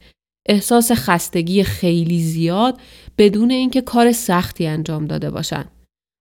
احساس 0.48 0.92
خستگی 0.92 1.62
خیلی 1.62 2.22
زیاد 2.22 2.80
بدون 3.20 3.50
اینکه 3.50 3.80
کار 3.80 4.12
سختی 4.12 4.66
انجام 4.66 5.06
داده 5.06 5.30
باشن. 5.30 5.64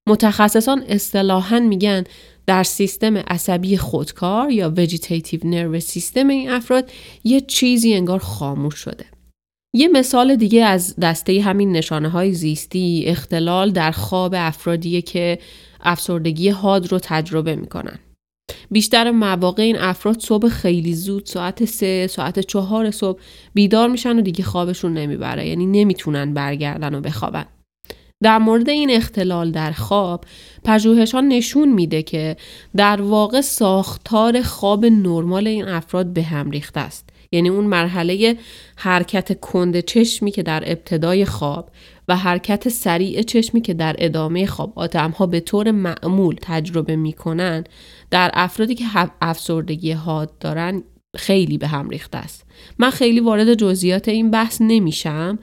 متخصصان 0.09 0.83
اصطلاحا 0.87 1.59
میگن 1.59 2.03
در 2.47 2.63
سیستم 2.63 3.17
عصبی 3.17 3.77
خودکار 3.77 4.51
یا 4.51 4.73
وجیتیتیو 4.77 5.39
نرو 5.43 5.79
سیستم 5.79 6.27
این 6.27 6.49
افراد 6.49 6.91
یه 7.23 7.41
چیزی 7.41 7.93
انگار 7.93 8.19
خاموش 8.19 8.75
شده. 8.75 9.05
یه 9.73 9.87
مثال 9.87 10.35
دیگه 10.35 10.65
از 10.65 10.95
دسته 10.95 11.41
همین 11.41 11.71
نشانه 11.71 12.09
های 12.09 12.33
زیستی 12.33 13.03
اختلال 13.07 13.71
در 13.71 13.91
خواب 13.91 14.33
افرادیه 14.37 15.01
که 15.01 15.39
افسردگی 15.81 16.49
حاد 16.49 16.91
رو 16.91 16.99
تجربه 16.99 17.55
می‌کنن. 17.55 17.99
بیشتر 18.71 19.11
مواقع 19.11 19.63
این 19.63 19.77
افراد 19.77 20.19
صبح 20.19 20.49
خیلی 20.49 20.93
زود 20.93 21.25
ساعت 21.25 21.65
سه 21.65 22.07
ساعت 22.07 22.39
چهار 22.39 22.91
صبح 22.91 23.19
بیدار 23.53 23.89
میشن 23.89 24.17
و 24.17 24.21
دیگه 24.21 24.43
خوابشون 24.43 24.93
نمی‌بره. 24.93 25.47
یعنی 25.47 25.65
نمی‌تونن 25.65 26.33
برگردن 26.33 26.95
و 26.95 27.01
بخوابن. 27.01 27.45
در 28.23 28.37
مورد 28.37 28.69
این 28.69 28.91
اختلال 28.91 29.51
در 29.51 29.71
خواب 29.71 30.25
پژوهشان 30.65 31.27
نشون 31.27 31.73
میده 31.73 32.03
که 32.03 32.37
در 32.75 33.01
واقع 33.01 33.41
ساختار 33.41 34.41
خواب 34.41 34.85
نرمال 34.85 35.47
این 35.47 35.67
افراد 35.67 36.13
به 36.13 36.23
هم 36.23 36.51
ریخته 36.51 36.79
است. 36.79 37.09
یعنی 37.31 37.49
اون 37.49 37.65
مرحله 37.65 38.37
حرکت 38.75 39.39
کند 39.39 39.79
چشمی 39.79 40.31
که 40.31 40.43
در 40.43 40.63
ابتدای 40.65 41.25
خواب 41.25 41.69
و 42.07 42.15
حرکت 42.15 42.69
سریع 42.69 43.21
چشمی 43.21 43.61
که 43.61 43.73
در 43.73 43.95
ادامه 43.99 44.45
خواب. 44.45 44.73
ها 44.95 45.25
به 45.25 45.39
طور 45.39 45.71
معمول 45.71 46.35
تجربه 46.41 46.95
می‌کنن 46.95 47.63
در 48.11 48.31
افرادی 48.33 48.75
که 48.75 48.85
افسردگی 49.21 49.91
حاد 49.91 50.37
دارن 50.37 50.83
خیلی 51.15 51.57
به 51.57 51.67
هم 51.67 51.89
ریخته 51.89 52.17
است. 52.17 52.45
من 52.77 52.89
خیلی 52.89 53.19
وارد 53.19 53.53
جزئیات 53.53 54.07
این 54.07 54.31
بحث 54.31 54.57
نمیشم 54.61 55.39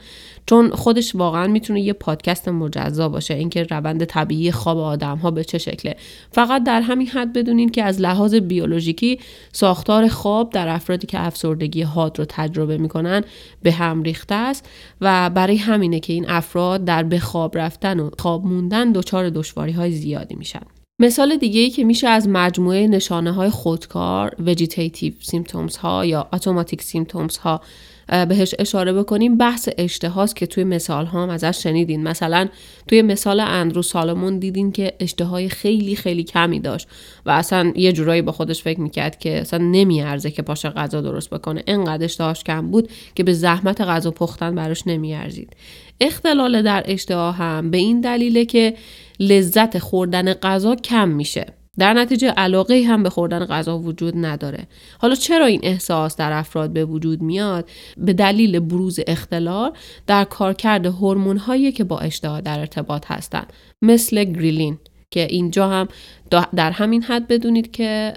چون 0.47 0.71
خودش 0.71 1.15
واقعا 1.15 1.47
می‌تونه 1.47 1.81
یه 1.81 1.93
پادکست 1.93 2.49
مجزا 2.49 3.09
باشه 3.09 3.35
اینکه 3.35 3.63
روند 3.63 4.05
طبیعی 4.05 4.51
خواب 4.51 4.79
آدم 4.79 5.17
ها 5.19 5.31
به 5.31 5.45
چه 5.45 5.59
شکله. 5.59 5.97
فقط 6.33 6.65
در 6.65 6.81
همین 6.81 7.07
حد 7.07 7.33
بدونین 7.33 7.69
که 7.69 7.83
از 7.83 8.01
لحاظ 8.01 8.35
بیولوژیکی 8.35 9.19
ساختار 9.53 10.09
خواب 10.09 10.51
در 10.51 10.69
افرادی 10.69 11.07
که 11.07 11.21
افسردگی 11.21 11.83
حاد 11.83 12.19
رو 12.19 12.25
تجربه 12.29 12.79
می‌کنن 12.79 13.25
به 13.63 13.73
هم 13.73 14.03
ریخته 14.03 14.35
است 14.35 14.69
و 15.01 15.31
برای 15.31 15.57
همینه 15.57 16.01
که 16.01 16.13
این 16.13 16.31
افراد 16.31 16.85
در 16.85 17.03
به 17.03 17.19
خواب 17.19 17.59
رفتن 17.59 18.01
و 18.01 18.11
خواب 18.19 18.45
موندن 18.47 18.93
دچار 18.93 19.31
دشواری 19.31 19.73
های 19.73 19.93
زیادی 19.93 20.35
میشن. 20.35 20.76
مثال 20.99 21.37
دیگه 21.37 21.61
ای 21.61 21.71
که 21.71 21.85
میشه 21.85 22.09
از 22.09 22.29
مجموعه 22.29 22.87
نشانه 22.87 23.33
های 23.33 23.51
خودکار 23.51 24.37
vegetative 24.47 25.13
symptoms 25.21 25.77
ها 25.77 26.07
یا 26.07 26.29
automatic 26.33 26.83
symptoms 26.83 27.37
ها 27.37 27.61
بهش 28.09 28.55
اشاره 28.59 28.93
بکنیم 28.93 29.37
بحث 29.37 29.69
اشتهاست 29.79 30.37
که 30.37 30.47
توی 30.47 30.65
مثال 30.65 31.07
ها 31.07 31.23
هم 31.23 31.31
ازش 31.31 31.63
شنیدین. 31.63 32.03
مثلا 32.03 32.49
توی 32.89 33.03
مثال 33.03 33.41
اندرو 33.41 33.83
سالمون 33.83 34.39
دیدین 34.39 34.73
که 34.73 34.93
اشتهای 35.01 35.49
خیلی 35.49 35.97
خیلی 35.97 36.25
کمی 36.25 36.61
داشت 36.61 36.89
و 37.27 37.31
اصلا 37.31 37.73
یه 37.77 37.93
جورایی 37.93 38.23
با 38.23 38.33
خودش 38.33 38.63
فکر 38.63 38.81
می‌کرد 38.81 39.19
که 39.19 39.41
اصلا 39.41 39.59
نمیارزه 39.59 40.31
که 40.31 40.43
پاشه 40.43 40.69
غذا 40.69 41.01
درست 41.01 41.31
بکنه. 41.31 41.63
انقدر 41.67 42.05
اشتهاش 42.05 42.45
کم 42.45 42.71
بود 42.71 42.91
که 43.15 43.23
به 43.23 43.33
زحمت 43.33 43.81
غذا 43.81 44.11
پختن 44.11 44.55
براش 44.55 44.87
نمیارزید. 44.87 45.57
اختلال 46.01 46.63
در 46.63 46.85
اشتها 46.87 47.33
هم 47.33 47.71
به 47.71 47.79
این 47.79 48.01
دلیله 48.01 48.45
که 48.45 48.75
لذت 49.21 49.79
خوردن 49.79 50.33
غذا 50.33 50.75
کم 50.75 51.09
میشه. 51.09 51.47
در 51.79 51.95
نتیجه 51.95 52.29
علاقه 52.29 52.83
هم 52.89 53.03
به 53.03 53.11
خوردن 53.11 53.45
غذا 53.45 53.79
وجود 53.79 54.15
نداره. 54.17 54.67
حالا 54.99 55.15
چرا 55.15 55.47
این 55.47 55.61
احساس 55.63 56.17
در 56.17 56.33
افراد 56.33 56.73
به 56.73 56.85
وجود 56.85 57.23
میاد؟ 57.23 57.69
به 57.97 58.13
دلیل 58.13 58.61
بروز 58.61 59.01
اختلال 59.07 59.73
در 60.07 60.25
کارکرد 60.25 60.87
هورمون 60.87 61.37
هایی 61.37 61.73
که 61.73 61.85
با 61.85 61.99
اشتها 61.99 62.41
در 62.41 62.59
ارتباط 62.59 63.05
هستند 63.07 63.53
مثل 63.83 64.25
گریلین 64.25 64.79
که 65.11 65.27
اینجا 65.31 65.69
هم 65.69 65.89
در 66.31 66.71
همین 66.71 67.03
حد 67.03 67.29
بدونید 67.29 67.71
که 67.71 68.13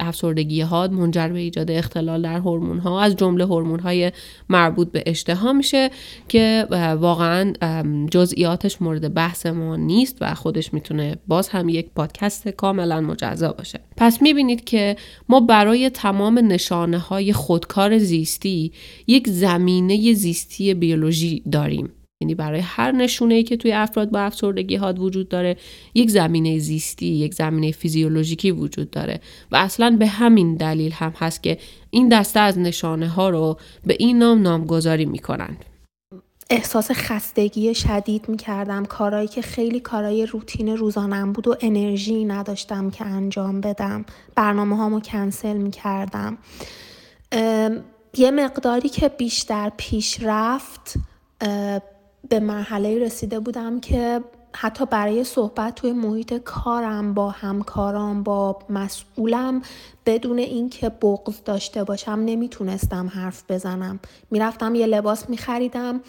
افسردگی 0.00 0.60
حاد 0.60 0.92
منجر 0.92 1.28
به 1.28 1.38
ایجاد 1.38 1.70
اختلال 1.70 2.22
در 2.22 2.38
هورمون 2.38 2.78
ها 2.78 3.02
از 3.02 3.16
جمله 3.16 3.44
هورمون 3.44 3.80
های 3.80 4.12
مربوط 4.48 4.92
به 4.92 5.02
اشتها 5.06 5.52
میشه 5.52 5.90
که 6.28 6.66
واقعا 7.00 7.52
جزئیاتش 8.10 8.82
مورد 8.82 9.14
بحث 9.14 9.46
ما 9.46 9.76
نیست 9.76 10.16
و 10.20 10.34
خودش 10.34 10.74
می‌تونه 10.74 11.16
باز 11.26 11.48
هم 11.48 11.68
یک 11.68 11.86
پادکست 11.94 12.48
کاملا 12.48 13.00
مجزا 13.00 13.52
باشه. 13.52 13.80
پس 13.96 14.22
می‌بینید 14.22 14.64
که 14.64 14.96
ما 15.28 15.40
برای 15.40 15.90
تمام 15.90 16.38
نشانه 16.38 16.98
های 16.98 17.32
خودکار 17.32 17.98
زیستی 17.98 18.72
یک 19.06 19.28
زمینه 19.28 20.12
زیستی 20.12 20.74
بیولوژی 20.74 21.42
داریم. 21.52 21.90
یعنی 22.20 22.34
برای 22.34 22.60
هر 22.60 22.92
نشونه 22.92 23.34
ای 23.34 23.42
که 23.42 23.56
توی 23.56 23.72
افراد 23.72 24.10
با 24.10 24.20
افسردگی 24.20 24.76
حاد 24.76 24.98
وجود 24.98 25.28
داره 25.28 25.56
یک 25.94 26.10
زمینه 26.10 26.58
زیستی 26.58 27.06
یک 27.06 27.34
زمینه 27.34 27.72
فیزیولوژیکی 27.72 28.50
وجود 28.50 28.90
داره. 28.90 29.20
و 29.52 29.56
اصلا 29.56 29.96
به 29.98 30.06
همین 30.06 30.54
دلیل 30.54 30.92
هم 30.92 31.12
هست 31.16 31.42
که 31.42 31.58
این 31.90 32.08
دسته 32.08 32.40
از 32.40 32.58
نشانه 32.58 33.08
ها 33.08 33.28
رو 33.28 33.56
به 33.86 33.96
این 33.98 34.18
نام 34.18 34.42
نامگذاری 34.42 35.04
می‌کنند 35.04 35.64
احساس 36.50 36.90
خستگی 36.90 37.74
شدید 37.74 38.28
می 38.28 38.36
کردم 38.36 38.84
کارهایی 38.84 39.28
که 39.28 39.42
خیلی 39.42 39.80
کارهای 39.80 40.26
روتین 40.26 40.68
روزانم 40.68 41.32
بود 41.32 41.48
و 41.48 41.56
انرژی 41.60 42.24
نداشتم 42.24 42.90
که 42.90 43.04
انجام 43.04 43.60
بدم. 43.60 44.04
برنامه 44.34 44.76
هامو 44.76 45.00
کنسل 45.00 45.56
می 45.56 45.70
کردم 45.70 46.38
یه 48.16 48.30
مقداری 48.30 48.88
که 48.88 49.08
بیشتر 49.08 49.72
پیش 49.76 50.18
رفت 50.22 50.94
به 52.28 52.40
مرحله 52.40 52.98
رسیده 52.98 53.40
بودم 53.40 53.80
که 53.80 54.20
حتی 54.52 54.86
برای 54.86 55.24
صحبت 55.24 55.74
توی 55.74 55.92
محیط 55.92 56.34
کارم 56.34 57.14
با 57.14 57.30
همکارام 57.30 58.22
با 58.22 58.58
مسئولم 58.70 59.62
بدون 60.06 60.38
اینکه 60.38 60.88
بغض 60.88 61.42
داشته 61.44 61.84
باشم 61.84 62.22
نمی‌تونستم 62.26 63.08
حرف 63.08 63.44
بزنم. 63.48 64.00
می‌رفتم 64.30 64.74
یه 64.74 64.86
لباس 64.86 65.30
میخریدم. 65.30 66.00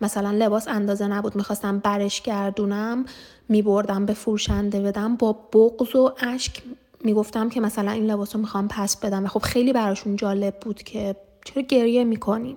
مثلا 0.00 0.30
لباس 0.30 0.68
اندازه 0.68 1.06
نبود. 1.06 1.36
می‌خواستم 1.36 1.78
برش 1.78 2.22
گردونم. 2.22 3.04
میبردم 3.48 4.06
به 4.06 4.14
فروشنده 4.14 4.80
بدم. 4.80 5.16
با 5.16 5.32
بغض 5.32 5.96
و 5.96 6.12
اشک 6.20 6.62
می‌گفتم 7.04 7.48
که 7.48 7.60
مثلا 7.60 7.90
این 7.90 8.06
لباس 8.06 8.34
رو 8.34 8.40
می‌خوام 8.40 8.68
پس 8.68 8.96
بدم 8.96 9.24
و 9.24 9.28
خب 9.28 9.42
خیلی 9.42 9.72
براشون 9.72 10.16
جالب 10.16 10.60
بود 10.60 10.82
که 10.82 11.16
چرا 11.44 11.62
گریه 11.62 12.04
می‌کنی 12.04 12.56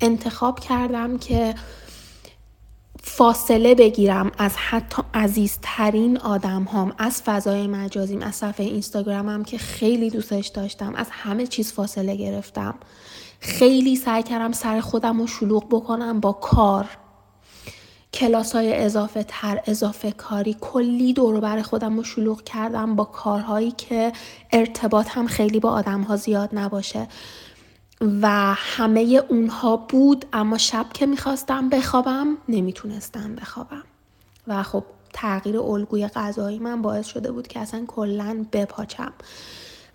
انتخاب 0.00 0.60
کردم 0.60 1.18
که 1.18 1.54
فاصله 3.04 3.74
بگیرم 3.74 4.32
از 4.38 4.56
حتی 4.56 5.02
عزیزترین 5.14 6.18
آدم 6.18 6.64
هم 6.64 6.92
از 6.98 7.22
فضای 7.22 7.66
مجازیم 7.66 8.22
از 8.22 8.34
صفحه 8.34 8.66
اینستاگرامم 8.66 9.44
که 9.44 9.58
خیلی 9.58 10.10
دوستش 10.10 10.46
داشتم 10.46 10.94
از 10.94 11.06
همه 11.10 11.46
چیز 11.46 11.72
فاصله 11.72 12.16
گرفتم. 12.16 12.74
خیلی 13.40 13.96
سعی 13.96 14.22
کردم 14.22 14.52
سر 14.52 14.80
خودم 14.80 15.20
رو 15.20 15.26
شلوغ 15.26 15.68
بکنم 15.68 16.20
با 16.20 16.32
کار. 16.32 16.86
کلاس 18.14 18.54
های 18.54 18.74
اضافه 18.74 19.24
تر 19.28 19.60
اضافه 19.66 20.12
کاری 20.12 20.56
کلی 20.60 21.12
دور 21.12 21.40
بر 21.40 21.62
خودم 21.62 21.96
رو 21.96 22.04
شلوغ 22.04 22.42
کردم 22.42 22.96
با 22.96 23.04
کارهایی 23.04 23.70
که 23.70 24.12
ارتباط 24.52 25.06
هم 25.10 25.26
خیلی 25.26 25.60
با 25.60 25.70
آدم 25.70 26.02
ها 26.02 26.16
زیاد 26.16 26.50
نباشه. 26.52 27.08
و 28.22 28.54
همه 28.56 29.22
اونها 29.28 29.76
بود 29.76 30.26
اما 30.32 30.58
شب 30.58 30.86
که 30.94 31.06
می‌خواستم 31.06 31.68
بخوابم 31.68 32.36
نمی‌تونستم 32.48 33.34
بخوابم. 33.34 33.82
و 34.46 34.62
خب 34.62 34.84
تغییر 35.12 35.58
الگوی 35.58 36.06
غذایی 36.06 36.58
من 36.58 36.82
باعث 36.82 37.06
شده 37.06 37.32
بود 37.32 37.48
که 37.48 37.60
اصلا 37.60 37.84
کلا 37.86 38.46
بپاچم. 38.52 39.12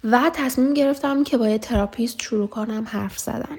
و 0.03 0.31
تصمیم 0.33 0.73
گرفتم 0.73 1.23
که 1.23 1.37
با 1.37 1.49
یه 1.49 1.57
تراپیست 1.57 2.21
شروع 2.21 2.47
کنم 2.47 2.85
حرف 2.87 3.19
زدن. 3.19 3.57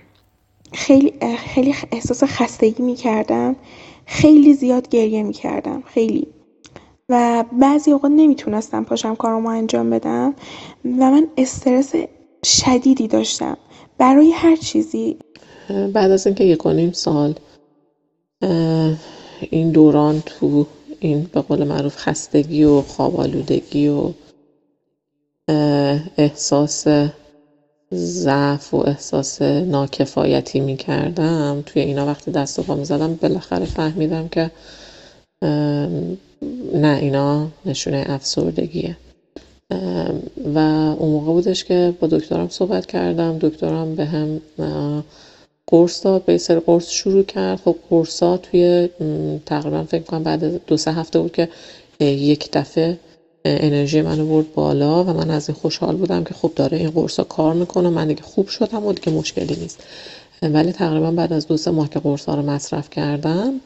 خیلی 0.72 1.12
خیلی 1.36 1.74
احساس 1.92 2.24
خستگی 2.24 2.82
می‌کردم. 2.82 3.56
خیلی 4.06 4.54
زیاد 4.54 4.88
گریه 4.88 5.22
می‌کردم. 5.22 5.82
خیلی. 5.86 6.28
و 7.08 7.44
بعضی 7.52 7.92
اوقات 7.92 8.10
نمی‌تونستم 8.10 8.84
پاشم 8.84 9.14
کارمو 9.14 9.48
انجام 9.48 9.90
بدم. 9.90 10.34
و 10.84 11.10
من 11.10 11.26
استرس 11.36 11.92
شدیدی 12.44 13.08
داشتم. 13.08 13.56
برای 13.98 14.30
هر 14.30 14.56
چیزی. 14.56 15.16
بعد 15.92 16.10
از 16.10 16.26
اینکه 16.26 16.44
یک 16.44 16.66
نیم 16.66 16.92
سال 16.92 17.34
این 19.50 19.70
دوران 19.70 20.22
تو 20.26 20.66
این 21.00 21.30
به 21.32 21.40
قول 21.40 21.64
معروف 21.64 21.96
خستگی 21.96 22.64
و 22.64 22.82
خواب 22.82 23.20
آلودگی 23.20 23.88
و 23.88 24.12
احساس 26.16 26.86
ضعف 27.94 28.74
و 28.74 28.76
احساس 28.76 29.42
ناکفایتی 29.42 30.60
می 30.60 30.76
کردم 30.76 31.62
توی 31.66 31.82
اینا 31.82 32.06
وقتی 32.06 32.30
دست 32.30 32.58
و 32.58 32.62
پا 32.62 32.74
می 32.74 32.84
زدم 32.84 33.14
بالاخره 33.14 33.64
فهمیدم 33.64 34.28
که 34.28 34.50
نه 36.74 36.98
اینا 37.00 37.48
نشونه 37.64 38.04
افسردگیه. 38.08 38.96
و 40.54 40.58
اون 40.98 41.10
موقع 41.10 41.32
بودش 41.32 41.64
که 41.64 41.94
با 42.00 42.06
دکترم 42.06 42.48
صحبت 42.48 42.86
کردم. 42.86 43.38
دکترم 43.38 43.94
به 43.94 44.04
هم 44.04 44.40
قرص 45.66 46.04
داد 46.04 46.24
به 46.24 46.38
سر 46.38 46.58
قرص 46.58 46.90
شروع 46.90 47.22
کرد. 47.22 47.60
خب 47.64 47.76
قرص 47.90 48.22
ها 48.22 48.36
توی 48.36 48.88
تقریبا 49.46 49.84
فکر 49.84 50.02
کنم 50.02 50.22
بعد 50.22 50.66
دو 50.66 50.76
سه 50.76 50.92
هفته 50.92 51.18
بود 51.18 51.32
که 51.32 51.48
یک 52.00 52.48
دفعه 52.52 52.98
انرژی 53.44 54.02
منو 54.02 54.26
برد 54.26 54.54
بالا 54.54 55.04
و 55.04 55.06
من 55.06 55.30
از 55.30 55.48
این 55.48 55.58
خوشحال 55.58 55.96
بودم 55.96 56.24
که 56.24 56.34
خب 56.34 56.52
داره 56.56 56.78
این 56.78 56.90
قرص 56.90 57.16
ها 57.18 57.24
کار 57.24 57.54
می‌کنه. 57.54 57.88
من 57.88 58.08
دیگه 58.08 58.22
خوب 58.22 58.48
شدم 58.48 58.86
و 58.86 58.92
دیگه 58.92 59.12
مشکلی 59.12 59.56
نیست. 59.56 59.82
ولی 60.42 60.72
تقریبا 60.72 61.10
بعد 61.10 61.32
از 61.32 61.46
دو 61.46 61.56
سه 61.56 61.70
ماه 61.70 61.90
که 61.90 61.98
قرص 61.98 62.24
ها 62.24 62.34
رو 62.34 62.42
مصرف 62.42 62.90
کردم 62.90 63.60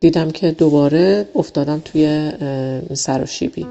دیدم 0.00 0.30
که 0.30 0.50
دوباره 0.50 1.28
افتادم 1.34 1.82
توی 1.84 2.32
سر 2.94 3.22
و 3.22 3.26
شیبی. 3.26 3.66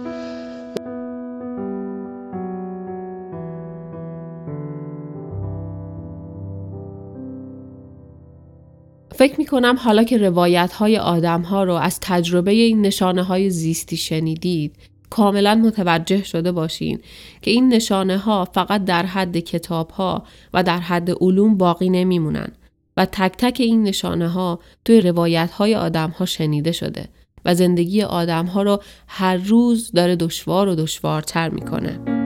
فکر 9.16 9.36
می 9.38 9.46
کنم 9.46 9.76
حالا 9.80 10.04
که 10.04 10.18
روایت 10.18 10.74
های 10.74 10.98
آدم 10.98 11.42
ها 11.42 11.64
رو 11.64 11.74
از 11.74 12.00
تجربه 12.00 12.52
این 12.52 12.82
نشانه 12.82 13.24
های 13.24 13.50
زیستی 13.50 13.98
شنیدید 13.98 14.76
کاملا 15.10 15.56
متوجه 15.56 16.24
شده 16.24 16.52
باشین 16.52 17.00
که 17.42 17.52
این 17.52 17.74
نشانه 17.74 18.18
ها 18.18 18.46
فقط 18.46 18.86
در 18.86 19.06
حد 19.06 19.38
کتاب 19.40 19.90
ها 19.90 20.24
و 20.54 20.64
در 20.64 20.80
حد 20.80 21.12
علوم 21.22 21.58
باقی 21.58 21.90
نمیمونن 21.90 22.52
و 22.98 23.06
تک 23.06 23.34
تک 23.38 23.58
این 23.60 23.84
نشانه 23.84 24.28
ها 24.28 24.60
توی 24.86 25.02
روایت 25.02 25.52
های 25.52 25.76
آدم 25.76 26.10
ها 26.10 26.26
شنیده 26.26 26.72
شده 26.72 27.10
و 27.46 27.56
زندگی 27.56 28.02
آدم 28.02 28.46
ها 28.46 28.64
رو 28.64 28.82
هر 29.08 29.38
روز 29.38 29.92
داره 29.92 30.16
دشوار 30.16 30.68
و 30.68 30.76
دشوارتر 30.76 31.50
می‌کنه. 31.50 32.25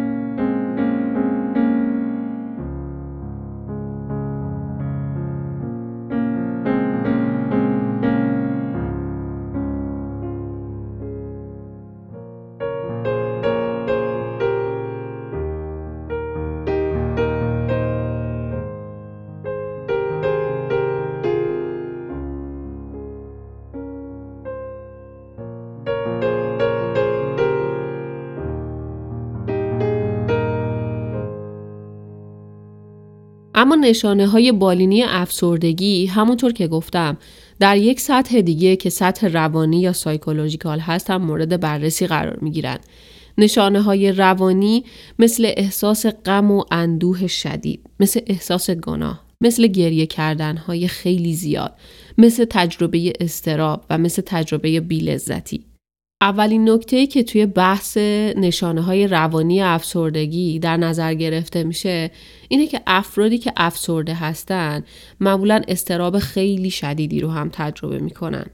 اما 33.72 33.76
نشانه 33.76 34.28
های 34.28 34.52
بالینی 34.52 35.04
افسردگی 35.04 36.06
همونطور 36.06 36.54
که 36.54 36.68
گفتم 36.68 37.18
در 37.60 37.78
یک 37.78 38.00
سطح 38.00 38.42
دیگه 38.42 38.76
که 38.76 38.90
سطح 38.90 39.28
روانی 39.28 39.82
یا 39.82 39.94
سایکولوژیکال 39.94 40.80
هست 40.80 41.10
هم 41.10 41.22
مورد 41.22 41.60
بررسی 41.60 42.08
قرار 42.08 42.40
می 42.42 42.52
گیرن. 42.52 42.78
نشانه 43.38 43.82
های 43.82 44.12
روانی 44.12 44.84
مثل 45.20 45.52
احساس 45.58 46.06
غم 46.06 46.52
و 46.52 46.64
اندوه 46.72 47.28
شدید، 47.28 47.80
مثل 48.00 48.20
احساس 48.28 48.70
گناه، 48.70 49.24
مثل 49.42 49.68
گریه 49.68 50.06
کردن 50.06 50.58
های 50.58 50.88
خیلی 50.88 51.34
زیاد، 51.34 51.76
مثل 52.18 52.46
تجربه 52.50 53.14
استراب 53.20 53.86
و 53.90 53.98
مثل 53.98 54.22
تجربه 54.26 54.80
بیلذتی. 54.80 55.69
اولین 56.22 56.70
نکته 56.70 57.08
که 57.08 57.24
توی 57.24 57.46
بحث 57.46 57.98
نشانه 58.38 58.82
های 58.82 59.08
روانی 59.08 59.62
افسردگی 59.62 60.60
در 60.60 60.78
نظر 60.78 61.14
گرفته 61.14 61.64
میشه 61.64 62.12
اینه 62.48 62.68
که 62.68 62.82
افرادی 62.88 63.38
که 63.38 63.54
افسرده 63.58 64.14
هستن 64.14 64.84
معمولا 65.20 65.62
استراب 65.68 66.20
خیلی 66.20 66.70
شدیدی 66.70 67.20
رو 67.20 67.30
هم 67.30 67.50
تجربه 67.54 68.00
می‌کنن. 68.00 68.46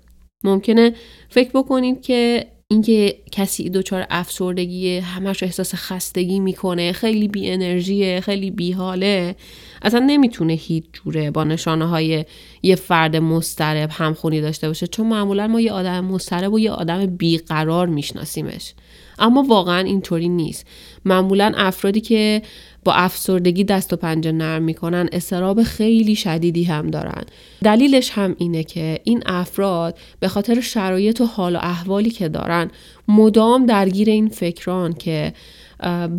ممکنه 0.44 0.94
فکر 1.30 1.50
بکنید 1.54 2.02
که 2.02 2.48
اینکه 2.72 3.16
کسی 3.32 3.70
دچار 3.70 4.06
افسردگی 4.10 4.98
همش 4.98 5.44
احساس 5.44 5.76
خستگی 5.76 6.40
می‌کنه 6.40 6.92
خیلی 6.92 7.28
بی 7.28 7.50
انرژیه 7.52 8.22
خیلی 8.22 8.52
بی 8.52 8.72
حاله 8.72 9.36
اصلا 9.82 10.00
نمی‌تونه 10.00 10.54
هیچ 10.54 10.84
جوره 10.94 11.32
با 11.32 11.44
نشانه 11.44 11.86
های 11.86 12.26
یه 12.64 12.76
فرد 12.76 13.16
مسترب 13.16 13.90
همخونی 13.94 14.42
داشته 14.42 14.68
باشه. 14.68 14.88
چون 14.88 15.08
معمولا 15.08 15.48
ما 15.48 15.62
یه 15.62 15.72
آدم 15.72 16.06
مسترب 16.06 16.54
و 16.54 16.60
یه 16.60 16.72
آدم 16.72 17.06
بیقرار 17.06 17.88
میشناسیمش. 17.88 18.74
اما 19.20 19.44
واقعا 19.44 19.80
اینطوری 19.80 20.30
نیست. 20.30 20.68
معمولا 21.06 21.52
افرادی 21.56 22.02
که 22.02 22.42
با 22.86 22.94
افسردگی 22.94 23.64
دست 23.64 23.94
و 23.94 23.96
پنجه 23.96 24.32
نرم 24.32 24.64
می‌کنن 24.64 25.10
استراب 25.12 25.64
خیلی 25.64 26.16
شدیدی 26.16 26.64
هم 26.64 26.90
دارن. 26.90 27.24
دلیلش 27.64 28.12
هم 28.12 28.36
اینه 28.38 28.64
که 28.64 29.00
این 29.04 29.24
افراد 29.26 29.98
به 30.20 30.28
خاطر 30.28 30.62
شرایط 30.62 31.22
و 31.22 31.26
حال 31.26 31.56
و 31.56 31.60
احوالی 31.62 32.10
که 32.10 32.30
دارن 32.30 32.72
مدام 33.08 33.66
درگیر 33.66 34.10
این 34.10 34.30
فکران 34.30 34.94
که 34.94 35.34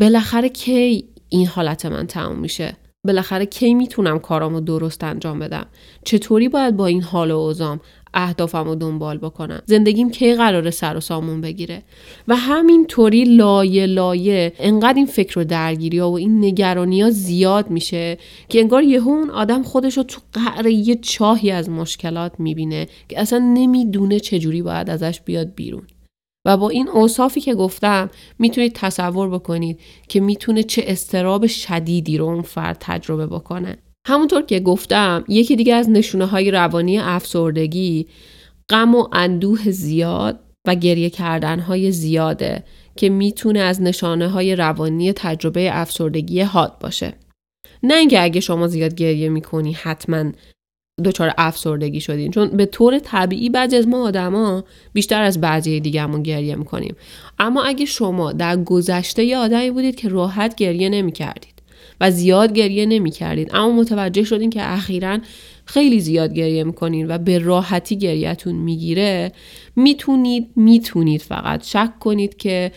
بالاخره 0.00 0.48
کی 0.48 1.04
این 1.28 1.46
حالت 1.46 1.86
من 1.86 2.06
تموم 2.06 2.38
میشه؟ 2.38 2.72
بالاخره 3.04 3.46
کی 3.46 3.74
می‌تونم 3.74 4.18
کارامو 4.18 4.60
درست 4.60 5.04
انجام 5.04 5.38
بدم؟ 5.38 5.66
چطوری 6.04 6.48
باید 6.48 6.76
با 6.76 6.86
این 6.86 7.02
حال 7.02 7.30
و 7.30 7.38
اوزام 7.38 7.80
اهدافم 8.16 8.64
رو 8.64 8.74
دنبال 8.74 9.18
بکنم. 9.18 9.62
زندگیم 9.66 10.10
کی 10.10 10.34
قراره 10.34 10.70
سر 10.70 10.96
و 10.96 11.00
سامون 11.00 11.40
بگیره؟ 11.40 11.82
و 12.28 12.36
همین 12.36 12.86
طوری 12.86 13.24
لایه 13.24 13.86
لایه 13.86 14.52
انقدر 14.58 14.94
این 14.94 15.06
فکر 15.06 15.38
و 15.38 15.44
درگیری 15.44 15.98
ها 15.98 16.10
و 16.10 16.16
این 16.16 16.44
نگرانی 16.44 17.02
ها 17.02 17.10
زیاد 17.10 17.70
میشه 17.70 18.18
که 18.48 18.60
انگار 18.60 18.82
یهو 18.82 19.08
اون 19.08 19.30
آدم 19.30 19.62
خودش 19.62 19.96
رو 19.96 20.02
تو 20.02 20.20
قعر 20.32 20.66
یه 20.66 20.94
چاهی 20.94 21.50
از 21.50 21.68
مشکلات 21.68 22.32
می‌بینه 22.38 22.86
که 23.08 23.20
اصلا 23.20 23.38
نمی‌دونه 23.38 24.20
چجوری 24.20 24.62
باید 24.62 24.90
ازش 24.90 25.20
بیاد 25.24 25.54
بیرون. 25.54 25.82
و 26.46 26.56
با 26.56 26.68
این 26.68 26.88
اوصافی 26.88 27.40
که 27.40 27.54
گفتم 27.54 28.10
می‌تونید 28.38 28.72
تصور 28.72 29.28
بکنید 29.28 29.80
که 30.08 30.20
می‌تونه 30.20 30.62
چه 30.62 30.84
استراب 30.86 31.46
شدیدی 31.46 32.18
رو 32.18 32.24
اون 32.24 32.42
فرد 32.42 32.76
تجربه 32.80 33.26
بکنه. 33.26 33.78
همونطور 34.06 34.42
که 34.42 34.60
گفتم 34.60 35.24
یکی 35.28 35.56
دیگه 35.56 35.74
از 35.74 35.90
نشونه 35.90 36.26
های 36.26 36.50
روانی 36.50 36.98
افسردگی 36.98 38.06
غم 38.68 38.94
و 38.94 39.08
اندوه 39.12 39.70
زیاد 39.70 40.40
و 40.66 40.74
گریه 40.74 41.10
کردن 41.10 41.58
های 41.58 41.92
زیاده 41.92 42.64
که 42.96 43.08
می‌تونه 43.08 43.60
از 43.60 43.82
نشانه 43.82 44.28
های 44.28 44.56
روانی 44.56 45.12
تجربه 45.12 45.68
افسردگی 45.72 46.40
حاد 46.40 46.78
باشه. 46.78 47.12
نه 47.82 47.94
اینکه 47.94 48.22
اگه 48.22 48.40
شما 48.40 48.66
زیاد 48.66 48.94
گریه 48.94 49.28
می‌کنی 49.28 49.72
حتما 49.72 50.32
دچار 51.04 51.32
افسردگی 51.38 52.00
شدین 52.00 52.30
چون 52.30 52.48
به 52.48 52.66
طور 52.66 52.98
طبیعی 52.98 53.50
بعضی 53.50 53.76
از 53.76 53.88
ما 53.88 54.06
آدما 54.06 54.64
بیشتر 54.92 55.22
از 55.22 55.40
بعضی 55.40 55.80
دیگهمون 55.80 56.22
گریه 56.22 56.54
می‌کنیم 56.54 56.96
اما 57.38 57.62
اگه 57.62 57.84
شما 57.84 58.32
در 58.32 58.56
گذشته 58.56 59.24
یه 59.24 59.38
آدمی 59.38 59.70
بودید 59.70 59.96
که 59.96 60.08
راحت 60.08 60.54
گریه 60.54 60.88
نمی‌کردید 60.88 61.55
و 62.00 62.10
زیاد 62.10 62.52
گریه 62.52 62.86
نمی 62.86 63.10
کردید 63.10 63.50
اما 63.54 63.72
متوجه 63.72 64.24
شدین 64.24 64.50
که 64.50 64.72
اخیرا 64.72 65.18
خیلی 65.64 66.00
زیاد 66.00 66.34
گریه 66.34 66.64
می‌کنین 66.64 67.08
و 67.08 67.18
به 67.18 67.38
راحتی 67.38 67.96
گریهتون 67.96 68.54
می‌گیره. 68.54 69.32
می‌تونید 69.76 70.48
می‌تونید 70.56 71.22
فقط 71.22 71.64
شک 71.64 71.98
کنید 72.00 72.36
که 72.36 72.72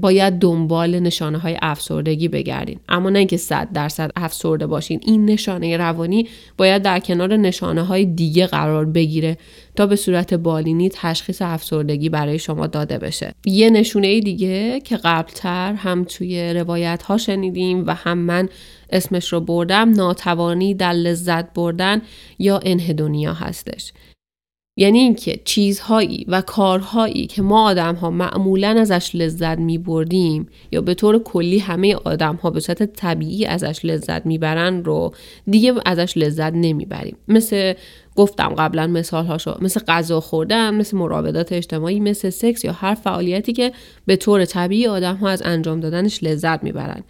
باید 0.00 0.34
دنبال 0.34 0.98
نشانه 1.00 1.38
های 1.38 1.56
افسردگی 1.62 2.28
بگردین. 2.28 2.78
اما 2.88 3.10
نه 3.10 3.18
اینکه 3.18 3.36
صد 3.36 3.68
درصد 3.74 4.10
افسرده 4.16 4.66
باشین. 4.66 5.00
این 5.02 5.24
نشانه 5.24 5.76
روانی 5.76 6.28
باید 6.56 6.82
در 6.82 6.98
کنار 6.98 7.36
نشانه 7.36 7.82
های 7.82 8.04
دیگه 8.04 8.46
قرار 8.46 8.84
بگیره. 8.84 9.38
تا 9.76 9.86
به 9.86 9.96
صورت 9.96 10.34
بالینی 10.34 10.88
تشخیص 10.88 11.42
افسردگی 11.42 12.08
برای 12.08 12.38
شما 12.38 12.66
داده 12.66 12.98
بشه. 12.98 13.34
یه 13.46 13.70
نشونه 13.70 14.20
دیگه 14.20 14.80
که 14.80 14.96
قبلتر 14.96 15.72
هم 15.72 16.04
توی 16.04 16.54
روایت 16.54 17.02
ها 17.02 17.18
شنیدیم 17.18 17.86
و 17.86 17.94
هم 17.94 18.18
من 18.18 18.48
اسمش 18.90 19.32
رو 19.32 19.40
بردم 19.40 19.90
ناتوانی 19.90 20.74
در 20.74 20.92
لذت 20.92 21.52
بردن 21.54 22.02
یا 22.38 22.60
انهدونیا 22.64 23.32
هستش. 23.34 23.92
یعنی 24.76 24.98
اینکه 24.98 25.40
چیزهایی 25.44 26.24
و 26.28 26.40
کارهایی 26.40 27.26
که 27.26 27.42
ما 27.42 27.68
آدم 27.68 27.94
ها 27.94 28.10
معمولا 28.10 28.68
ازش 28.68 29.10
لذت 29.14 29.58
می 29.58 29.78
بردیم 29.78 30.48
یا 30.72 30.80
به 30.80 30.94
طور 30.94 31.18
کلی 31.18 31.58
همه 31.58 31.94
آدم 31.94 32.36
ها 32.36 32.50
به 32.50 32.60
صورت 32.60 32.82
طبیعی 32.82 33.46
ازش 33.46 33.84
لذت 33.84 34.26
می‌برن 34.26 34.84
رو 34.84 35.14
دیگه 35.50 35.74
ازش 35.86 36.16
لذت 36.16 36.52
نمی‌بریم. 36.54 37.16
مثل 37.28 37.74
گفتم 38.16 38.48
قبلا 38.48 38.86
مثال 38.86 39.26
هاشو 39.26 39.56
مثل 39.60 39.80
غذا 39.88 40.20
خوردن 40.20 40.74
مثل 40.74 40.96
مراودات 40.96 41.52
اجتماعی 41.52 42.00
مثل 42.00 42.30
سکس 42.30 42.64
یا 42.64 42.72
هر 42.72 42.94
فعالیتی 42.94 43.52
که 43.52 43.72
به 44.06 44.16
طور 44.16 44.44
طبیعی 44.44 44.86
آدم 44.86 45.16
ها 45.16 45.28
از 45.28 45.42
انجام 45.44 45.80
دادنش 45.80 46.22
لذت 46.22 46.62
می‌برن. 46.62 47.04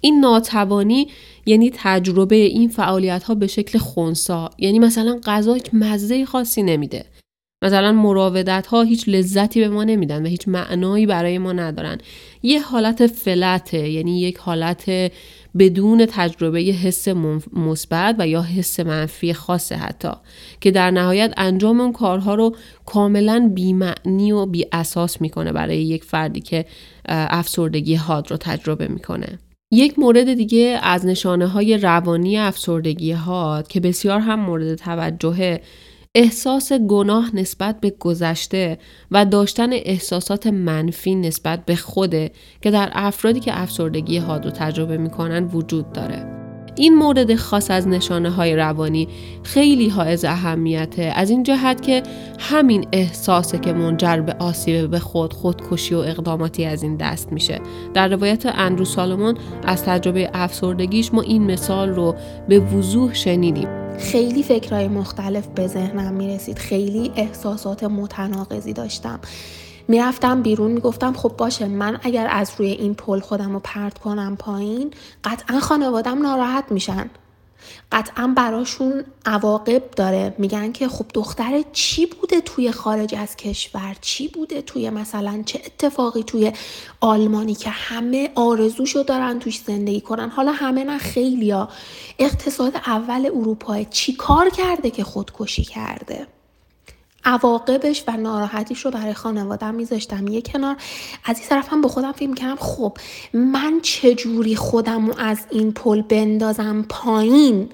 این 0.00 0.20
ناتوانی 0.20 1.08
یعنی 1.46 1.70
تجربه 1.74 2.36
این 2.36 2.68
فعالیت 2.68 3.22
ها 3.22 3.34
به 3.34 3.46
شکل 3.46 3.78
خونسا 3.78 4.50
یعنی 4.58 4.78
مثلا 4.78 5.20
غذا 5.24 5.54
هیچ 5.54 5.66
مزه 5.72 6.24
خاصی 6.24 6.62
نمیده. 6.62 7.04
مثلا 7.64 7.92
مراودت 7.92 8.66
ها 8.66 8.82
هیچ 8.82 9.08
لذتی 9.08 9.60
به 9.60 9.68
ما 9.68 9.84
نمیدن 9.84 10.22
و 10.22 10.28
هیچ 10.28 10.48
معنایی 10.48 11.06
برای 11.06 11.38
ما 11.38 11.52
ندارن. 11.52 11.98
یه 12.42 12.60
حالت 12.60 13.06
فلته 13.06 13.88
یعنی 13.88 14.20
یک 14.20 14.36
حالت 14.36 15.12
بدون 15.58 16.06
تجربه 16.06 16.60
حس 16.60 17.08
مثبت 17.52 18.16
و 18.18 18.28
یا 18.28 18.42
حس 18.42 18.80
منفی 18.80 19.32
خاصه 19.32 19.76
حتی 19.76 20.10
که 20.60 20.70
در 20.70 20.90
نهایت 20.90 21.34
انجام 21.36 21.80
اون 21.80 21.92
کارها 21.92 22.34
رو 22.34 22.56
کاملا 22.86 23.50
بیمعنی 23.54 24.32
و 24.32 24.46
بی 24.46 24.66
اساس 24.72 25.20
می‌کنه 25.20 25.52
برای 25.52 25.82
یک 25.82 26.04
فردی 26.04 26.40
که 26.40 26.64
افسردگی 27.08 27.94
حاد 27.94 28.30
رو 28.30 28.36
تجربه 28.36 28.88
می‌کنه. 28.88 29.38
یک 29.72 29.98
مورد 29.98 30.34
دیگه 30.34 30.78
از 30.82 31.06
نشانه 31.06 31.46
های 31.46 31.78
روانی 31.78 32.38
افسردگی 32.38 33.12
ها 33.12 33.62
که 33.68 33.80
بسیار 33.80 34.20
هم 34.20 34.40
مورد 34.40 34.74
توجهه 34.74 35.60
احساس 36.14 36.72
گناه 36.72 37.36
نسبت 37.36 37.80
به 37.80 37.90
گذشته 37.90 38.78
و 39.10 39.24
داشتن 39.24 39.72
احساسات 39.72 40.46
منفی 40.46 41.14
نسبت 41.14 41.64
به 41.64 41.76
خوده 41.76 42.30
که 42.62 42.70
در 42.70 42.90
افرادی 42.92 43.40
که 43.40 43.60
افسردگی 43.60 44.18
حاد 44.18 44.44
رو 44.44 44.50
تجربه 44.50 44.96
می‌کنن 44.96 45.44
وجود 45.44 45.92
داره. 45.92 46.38
این 46.76 46.94
مورد 46.94 47.34
خاص 47.34 47.70
از 47.70 47.88
نشانه 47.88 48.30
های 48.30 48.56
روانی 48.56 49.08
خیلی 49.42 49.88
حائز 49.88 50.24
اهمیته. 50.24 51.02
از 51.02 51.30
این 51.30 51.42
جهت 51.42 51.82
که 51.82 52.02
همین 52.38 52.86
احساسه 52.92 53.58
که 53.58 53.72
منجر 53.72 54.20
به 54.20 54.32
آسیب 54.38 54.90
به 54.90 54.98
خود 54.98 55.32
خودکشی 55.32 55.94
و 55.94 55.98
اقداماتی 55.98 56.64
از 56.64 56.82
این 56.82 56.96
دست 56.96 57.32
میشه. 57.32 57.60
در 57.94 58.08
روایت 58.08 58.46
اندرو 58.46 58.84
سالمون 58.84 59.34
از 59.64 59.84
تجربه 59.84 60.30
افسردگیش 60.34 61.14
ما 61.14 61.22
این 61.22 61.42
مثال 61.42 61.88
رو 61.88 62.14
به 62.48 62.58
وضوح 62.58 63.14
شنیدیم. 63.14 63.87
خیلی 63.98 64.42
فکرهای 64.42 64.88
مختلف 64.88 65.46
به 65.46 65.66
ذهنم 65.66 66.14
می‌رسید. 66.14 66.58
خیلی 66.58 67.12
احساسات 67.16 67.84
متناقضی 67.84 68.72
داشتم. 68.72 69.20
می‌رفتم 69.88 70.42
بیرون 70.42 70.70
می‌گفتم 70.70 71.12
خب 71.12 71.34
باشه 71.38 71.66
من 71.66 71.98
اگر 72.02 72.28
از 72.30 72.52
روی 72.58 72.68
این 72.70 72.94
پل 72.94 73.20
خودم 73.20 73.52
رو 73.52 73.60
پرت 73.64 73.98
کنم 73.98 74.36
پایین 74.36 74.90
قطعا 75.24 75.60
خانوادم 75.60 76.22
ناراحت 76.22 76.64
میشن. 76.70 77.10
قطعا 77.92 78.34
براشون 78.36 79.04
عواقب 79.26 79.90
داره. 79.90 80.34
میگن 80.38 80.72
که 80.72 80.88
خب 80.88 81.06
دختر 81.14 81.62
چی 81.72 82.06
بوده 82.06 82.40
توی 82.40 82.72
خارج 82.72 83.14
از 83.14 83.36
کشور؟ 83.36 83.96
چی 84.00 84.28
بوده 84.28 84.62
توی 84.62 84.90
مثلا 84.90 85.42
چه 85.46 85.60
اتفاقی 85.66 86.22
توی 86.22 86.52
آلمانی 87.00 87.54
که 87.54 87.70
همه 87.70 88.30
آرزوشو 88.34 89.02
دارن 89.02 89.38
توش 89.38 89.60
زندگی 89.66 90.00
کنن؟ 90.00 90.28
حالا 90.28 90.52
همه 90.52 90.84
نه 90.84 90.98
خیلیا 90.98 91.68
اقتصاد 92.18 92.76
اول 92.76 93.26
اروپا 93.26 93.82
چی 93.82 94.12
کار 94.12 94.50
کرده 94.50 94.90
که 94.90 95.04
خودکشی 95.04 95.64
کرده؟ 95.64 96.26
عواقبش 97.28 98.04
و 98.08 98.16
ناراحتیش 98.16 98.84
رو 98.84 98.90
برای 98.90 99.14
خانوادم 99.14 99.74
میذاشتم 99.74 100.28
یه 100.28 100.42
کنار. 100.42 100.76
از 101.24 101.38
این 101.38 101.48
طرف 101.48 101.72
هم 101.72 101.80
به 101.80 101.88
خودم 101.88 102.12
فکر 102.12 102.34
کردم 102.34 102.56
خب 102.56 102.98
من 103.34 103.80
چجوری 103.82 104.56
خودم 104.56 105.06
رو 105.06 105.14
از 105.18 105.38
این 105.50 105.72
پل 105.72 106.02
بندازم 106.02 106.86
پایین؟ 106.88 107.68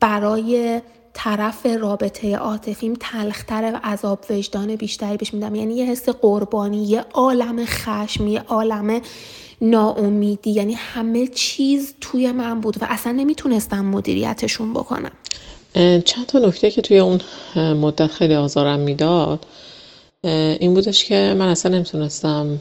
برای 0.00 0.80
طرف 1.14 1.66
رابطه 1.66 2.36
عاطفیم 2.36 2.94
تلختر 3.00 3.72
و 3.74 3.88
عذاب 3.88 4.24
وجدان 4.30 4.76
بیشتری 4.76 5.16
بهش 5.16 5.34
میدم. 5.34 5.54
یعنی 5.54 5.74
یه 5.74 5.84
حس 5.84 6.08
قربانی 6.08 6.84
یه 6.84 7.04
عالم 7.14 7.64
خشم 7.64 8.26
یه 8.26 8.40
عالم 8.40 9.00
ناامیدی. 9.60 10.50
یعنی 10.50 10.74
همه 10.74 11.26
چیز 11.26 11.94
توی 12.00 12.32
من 12.32 12.60
بود 12.60 12.82
و 12.82 12.86
اصلا 12.88 13.12
نمی‌تونستم 13.12 13.84
مدیریتشون 13.84 14.72
بکنم. 14.72 15.12
چند 16.04 16.26
تا 16.28 16.38
نکته 16.38 16.70
که 16.70 16.82
توی 16.82 16.98
اون 16.98 17.20
مدت 17.56 18.06
خیلی 18.06 18.34
آزارم 18.34 18.78
می‌داد 18.78 19.46
این 20.60 20.74
بودش 20.74 21.04
که 21.04 21.34
من 21.38 21.48
اصلا 21.48 21.72
نمی‌تونستم 21.74 22.58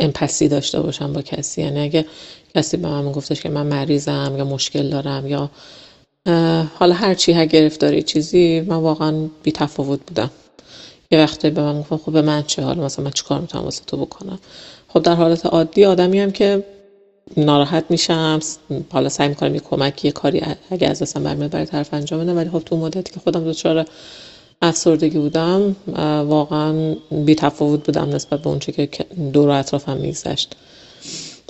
امپسی 0.00 0.48
داشته 0.48 0.80
باشم 0.80 1.12
با 1.12 1.22
کسی. 1.22 1.62
یعنی 1.62 1.80
اگه 1.80 2.06
کسی 2.54 2.76
به 2.76 2.88
من 2.88 3.12
گفتش 3.12 3.40
که 3.42 3.48
من 3.48 3.66
مریضم 3.66 4.34
یا 4.38 4.44
مشکل 4.44 4.90
دارم 4.90 5.26
یا 5.26 5.50
حالا 6.78 6.94
هر 6.94 7.14
چی 7.14 7.32
هر 7.32 7.46
گرفتاری 7.46 8.02
چیزی 8.02 8.60
من 8.60 8.76
واقعا 8.76 9.28
بی 9.42 9.52
تفاوت 9.52 10.00
بودم. 10.06 10.30
یه 11.10 11.18
وقتی 11.18 11.50
به 11.50 11.62
من 11.62 11.80
گفتم 11.80 11.96
خب 11.96 12.12
به 12.12 12.22
من 12.22 12.42
چه؟ 12.42 12.62
حالا 12.62 12.84
مثلا 12.84 13.04
من 13.04 13.10
چیکار 13.10 13.40
می‌تونم 13.40 13.64
واسه 13.64 13.82
تو 13.86 13.96
بکنم؟ 13.96 14.38
خب 14.88 15.02
در 15.02 15.14
حالت 15.14 15.46
عادی 15.46 15.84
آدمی 15.84 16.20
هم 16.20 16.30
که 16.30 16.64
ناراحت 17.36 17.84
میشم. 17.90 18.40
حالا 18.92 19.08
سعی 19.08 19.28
می‌کنم 19.28 19.54
یه 19.54 19.60
کمکی 19.60 20.08
یه 20.08 20.12
کاری 20.12 20.42
اگه 20.70 20.88
از 20.88 21.02
دستم 21.02 21.22
برمیاد 21.22 21.50
برای 21.50 21.66
طرف 21.66 21.94
انجام 21.94 22.20
بدم 22.20 22.36
ولی 22.36 22.50
خب 22.50 22.58
تو 22.58 22.76
مدتی 22.76 23.12
که 23.14 23.20
خودم 23.20 23.44
دچار 23.44 23.84
افسردگی 24.62 25.18
بودم 25.18 25.76
واقعا 26.28 26.96
بی 27.10 27.34
تفاوت 27.34 27.86
بودم 27.86 28.08
نسبت 28.08 28.42
به 28.42 28.48
اونچه 28.48 28.86
که 28.86 29.04
دور 29.32 29.50
اطرافم 29.50 29.96
میگذشت. 29.96 30.56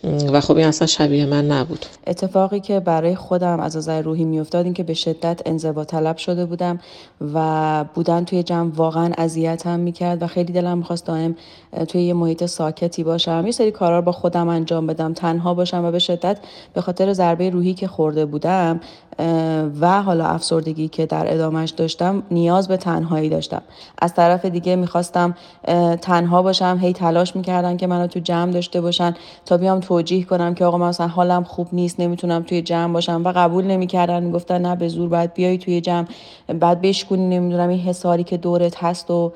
و 0.04 0.40
خب 0.40 0.56
این 0.56 0.66
اصلا 0.66 0.86
شبیه 0.86 1.26
من 1.26 1.46
نبود. 1.46 1.86
اتفاقی 2.06 2.60
که 2.60 2.80
برای 2.80 3.14
خودم 3.14 3.60
از 3.60 3.76
نظر 3.76 4.02
روحی 4.02 4.24
میافتاد 4.24 4.64
این 4.64 4.74
که 4.74 4.82
به 4.82 4.94
شدت 4.94 5.40
انزوا 5.46 5.84
طلب 5.84 6.16
شده 6.16 6.46
بودم 6.46 6.80
و 7.34 7.84
بودن 7.94 8.24
توی 8.24 8.42
جمع 8.42 8.70
واقعا 8.74 9.12
اذیتم 9.18 9.80
می‌کرد 9.80 10.22
و 10.22 10.26
خیلی 10.26 10.52
دلم 10.52 10.78
می‌خواست 10.78 11.06
دائم 11.06 11.36
توی 11.88 12.02
یه 12.02 12.14
محیط 12.14 12.46
ساکتی 12.46 13.04
باشم. 13.04 13.42
یه 13.46 13.52
سری 13.52 13.70
کارا 13.70 14.00
با 14.00 14.12
خودم 14.12 14.48
انجام 14.48 14.86
بدم 14.86 15.12
تنها 15.12 15.54
باشم 15.54 15.84
و 15.84 15.90
به 15.90 15.98
شدت 15.98 16.38
به 16.74 16.80
خاطر 16.80 17.12
ضربه 17.12 17.50
روحی 17.50 17.74
که 17.74 17.88
خورده 17.88 18.26
بودم 18.26 18.80
و 19.80 20.02
حالا 20.02 20.24
افسردگی 20.26 20.88
که 20.88 21.06
در 21.06 21.34
ادامهش 21.34 21.70
داشتم 21.70 22.22
نیاز 22.30 22.68
به 22.68 22.76
تنهایی 22.76 23.28
داشتم. 23.28 23.62
از 23.98 24.14
طرف 24.14 24.44
دیگه 24.44 24.76
می‌خواستم 24.76 25.34
تنها 26.00 26.42
باشم 26.42 26.78
هی 26.80 26.92
تلاش 26.92 27.36
می‌کردن 27.36 27.76
که 27.76 27.86
منو 27.86 28.06
تو 28.06 28.20
جمع 28.20 28.52
داشته 28.52 28.80
باشن 28.80 29.14
تا 29.46 29.56
بیام 29.56 29.80
توجیه 29.90 30.24
کنم 30.24 30.54
که 30.54 30.64
آقا 30.64 30.78
مثلا 30.78 31.06
حالم 31.08 31.44
خوب 31.44 31.68
نیست 31.72 32.00
نمی‌تونم 32.00 32.42
توی 32.42 32.62
جمع 32.62 32.92
باشم 32.92 33.22
و 33.24 33.32
قبول 33.36 33.64
نمی‌کردن 33.64 34.22
می‌گفتن 34.22 34.66
نه 34.66 34.76
به 34.76 34.88
زور 34.88 35.08
باید 35.08 35.34
بیای 35.34 35.58
توی 35.58 35.80
جمع 35.80 36.06
بعد 36.48 36.80
بشکنی 36.80 37.26
نمی‌دونم 37.26 37.68
این 37.68 37.80
حساری 37.80 38.24
که 38.24 38.36
دورت 38.36 38.84
هست 38.84 39.10
و 39.10 39.32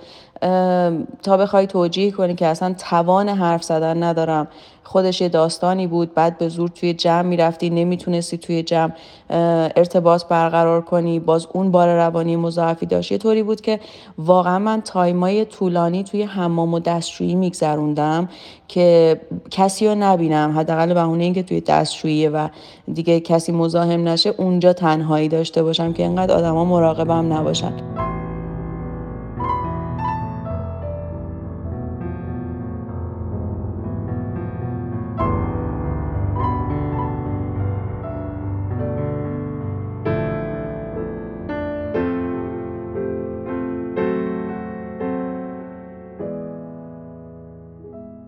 تا 1.23 1.37
بخوای 1.37 1.67
توجیه 1.67 2.11
کنی 2.11 2.35
که 2.35 2.47
اصلا 2.47 2.75
توان 2.79 3.29
حرف 3.29 3.65
زدن 3.65 4.03
ندارم. 4.03 4.49
خودش 4.87 5.21
یه 5.21 5.29
داستانی 5.29 5.87
بود 5.87 6.15
بعد 6.15 6.39
به 6.39 6.49
زور 6.49 6.69
توی 6.69 6.95
جمع 6.95 7.23
می‌رفتی 7.23 7.71
نمی‌تونستی 7.71 8.39
توی 8.39 8.63
جمع 8.63 8.93
ارتباط 9.77 10.25
برقرار 10.25 10.81
کنی. 10.81 11.21
باز 11.21 11.47
اون 11.53 11.71
بار 11.71 11.97
روانی 11.97 12.37
مضاعفی 12.37 12.87
داشت. 12.87 13.13
یه 13.13 13.19
طوری 13.19 13.43
بود 13.43 13.61
که 13.61 13.81
واقعا 14.19 14.59
من 14.59 14.81
تایمای 14.81 15.45
طولانی 15.45 16.05
توی 16.05 16.23
حمام 16.23 16.75
و 16.75 16.81
دستشویی 16.81 17.35
میگذروندم 17.35 18.29
که 18.69 19.21
کسی 19.51 19.89
رو 19.89 19.95
نبینم. 19.95 20.59
حداقل 20.59 20.95
بهونه 20.95 21.25
اینکه 21.25 21.43
توی 21.43 21.61
دستشویی 21.61 22.29
و 22.29 22.49
دیگه 22.95 23.21
کسی 23.21 23.53
مزاحم 23.53 24.09
نشه 24.09 24.35
اونجا 24.37 24.73
تنهایی 24.73 25.29
داشته 25.29 25.63
باشم 25.63 25.93
که 25.93 26.05
انقدر 26.05 26.35
آدما 26.35 26.65
مراقبم 26.65 27.33
نباشن. 27.33 27.73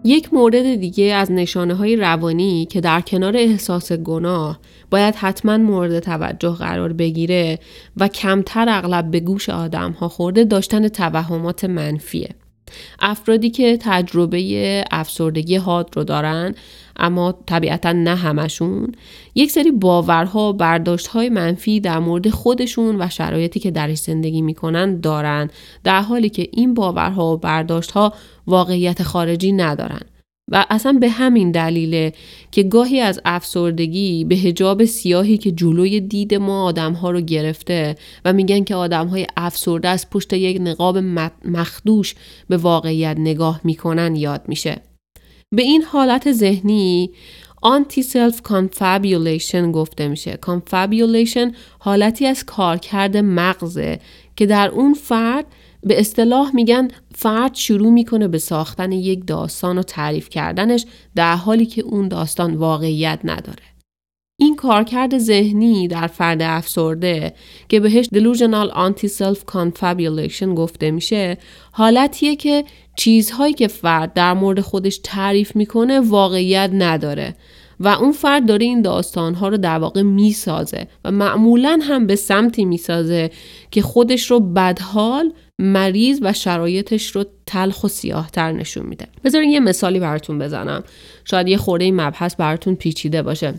یک 0.07 0.35
مورد 0.35 0.75
دیگه 0.75 1.05
از 1.05 1.33
نشانه 1.33 1.75
های 1.75 1.97
روانی 1.97 2.67
که 2.71 2.81
در 2.81 3.01
کنار 3.01 3.37
احساس 3.37 3.93
گناه 3.93 4.61
باید 4.91 5.15
حتما 5.15 5.57
مورد 5.57 6.01
توجه 6.01 6.51
قرار 6.55 6.93
بگیره 6.93 7.59
و 7.97 8.09
کمتر 8.09 8.67
اغلب 8.69 9.11
به 9.11 9.21
گوش 9.21 9.49
آدم 9.49 9.93
ها 9.93 10.09
خورده 10.09 10.45
داشتن 10.45 10.89
توهمات 10.89 11.65
منفیه. 11.65 12.29
افرادی 13.01 13.51
که 13.51 13.79
تجربه 13.81 14.85
افسردگی 14.91 15.57
حاد 15.57 15.91
رو 15.97 16.05
دارن 16.05 16.55
اما 16.99 17.35
طبیعتا 17.47 17.93
نه 17.93 18.15
همشون 18.15 18.93
یک 19.35 19.51
سری 19.51 19.71
باورها 19.71 20.49
و 20.49 20.53
برداشتهای 20.53 21.29
منفی 21.29 21.81
در 21.81 21.99
مورد 21.99 22.31
خودشون 22.31 23.03
و 23.03 23.09
شرایطی 23.09 23.61
که 23.61 23.71
درش 23.71 23.99
زندگی 23.99 24.43
می‌کنن 24.43 25.01
دارن 25.01 25.51
در 25.85 26.01
حالی 26.01 26.29
که 26.29 26.49
این 26.53 26.75
باورها 26.75 27.33
و 27.33 27.37
برداشتها 27.37 28.13
واقعیت 28.47 29.03
خارجی 29.03 29.53
ندارن 29.53 30.01
و 30.51 30.67
اصلا 30.71 30.93
به 30.93 31.09
همین 31.09 31.51
دلیله 31.51 32.13
که 32.51 32.63
گاهی 32.63 33.01
از 33.01 33.21
افسردگی 33.25 34.25
به 34.25 34.35
حجاب 34.35 34.85
سیاهی 34.85 35.39
که 35.39 35.53
جلوی 35.53 36.01
دید 36.01 36.35
ما 36.35 36.65
آدم 36.65 36.93
ها 36.93 37.11
رو 37.11 37.21
گرفته 37.21 37.95
و 38.25 38.33
میگن 38.33 38.65
که 38.65 38.75
آدم 38.75 39.07
های 39.07 39.27
افسرده 39.37 39.89
از 39.89 40.11
پشت 40.11 40.33
یک 40.33 40.61
نقاب 40.61 40.99
مخدوش 41.45 42.15
به 42.49 42.57
واقعیت 42.57 43.17
نگاه 43.19 43.61
می‌کنن 43.65 44.17
یاد 44.17 44.43
میشه. 44.49 44.77
به 45.55 45.63
این 45.63 45.83
حالت 45.83 46.33
ذهنی 46.33 47.11
anti-self 47.63 48.43
confabulation 48.43 49.73
گفته 49.73 50.09
میشه. 50.09 50.37
confabulation 50.37 51.53
حالتی 51.79 52.27
از 52.27 52.45
کارکرد 52.45 53.17
مغزه 53.17 54.01
که 54.37 54.47
در 54.47 54.69
اون 54.69 54.95
فرد 54.95 55.47
به 55.83 56.01
اصطلاح 56.01 56.51
میگن 56.55 56.89
فرد 57.15 57.55
شروع 57.55 57.93
می‌کنه 57.93 58.29
به 58.29 58.39
ساختن 58.39 58.93
یک 58.93 59.27
داستان 59.27 59.79
و 59.79 59.83
تعریف 59.83 60.29
کردنش 60.29 60.87
در 61.15 61.37
حالی 61.37 61.67
که 61.67 61.83
اون 61.83 62.09
داستان 62.09 62.55
واقعیت 62.55 63.21
نداره. 63.25 63.63
این 64.39 64.57
کارکرد 64.57 65.19
ذهنی 65.19 65.89
در 65.89 66.07
فرد 66.07 66.43
افسرده 66.43 67.35
که 67.69 67.81
بهش 67.81 68.07
delusional 68.07 68.71
anti-self 68.75 69.39
confabulation 69.53 70.47
گفته 70.57 70.91
میشه 70.91 71.39
حالتیه 71.73 72.37
که 72.37 72.65
چیزهایی 72.97 73.55
که 73.55 73.69
فرد 73.69 74.13
در 74.13 74.33
مورد 74.33 74.61
خودش 74.61 75.01
تعریف 75.03 75.57
می‌کنه 75.57 76.01
واقعیت 76.01 76.71
نداره 76.73 77.35
و 77.81 77.89
اون 77.89 78.13
فرد 78.13 78.47
داره 78.47 78.65
این 78.65 78.83
داستانها 78.83 79.49
رو 79.49 79.57
در 79.57 79.79
واقع 79.79 80.03
می‌سازه 80.03 80.87
و 81.05 81.11
معمولا 81.11 81.79
هم 81.83 82.07
به 82.07 82.17
سمتی 82.17 82.65
می‌سازه 82.65 83.31
که 83.71 83.83
خودش 83.83 84.31
رو 84.31 84.41
بدحال 84.41 85.33
مریض 85.59 86.19
و 86.23 86.33
شرایطش 86.33 87.07
رو 87.07 87.25
تلخ 87.47 87.85
و 87.85 87.89
سیاهتر 87.89 88.53
نشون 88.53 88.87
میده. 88.87 89.07
بذارین 89.25 89.51
یه 89.51 89.61
مثالی 89.61 90.01
براتون 90.01 90.39
بزنم. 90.39 90.85
شاید 91.25 91.49
یه 91.49 91.57
خورده 91.57 91.85
این 91.85 92.01
مبحث 92.01 92.37
براتون 92.37 92.75
پیچیده 92.75 93.23
باشه. 93.23 93.55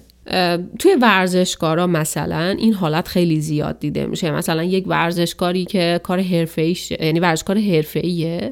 توی 0.79 0.95
ورزشکارا 1.01 1.87
مثلا 1.87 2.55
این 2.59 2.73
حالت 2.73 3.07
خیلی 3.07 3.41
زیاد 3.41 3.79
دیده 3.79 4.05
میشه. 4.05 4.31
مثلا 4.31 4.63
یک 4.63 4.87
ورزشکاری 4.87 5.65
که 5.65 5.99
کار 6.03 6.19
حرفه‌ایش 6.19 6.91
یعنی 6.91 7.19
ورزشکار 7.19 7.57
حرفه‌ایه 7.57 8.51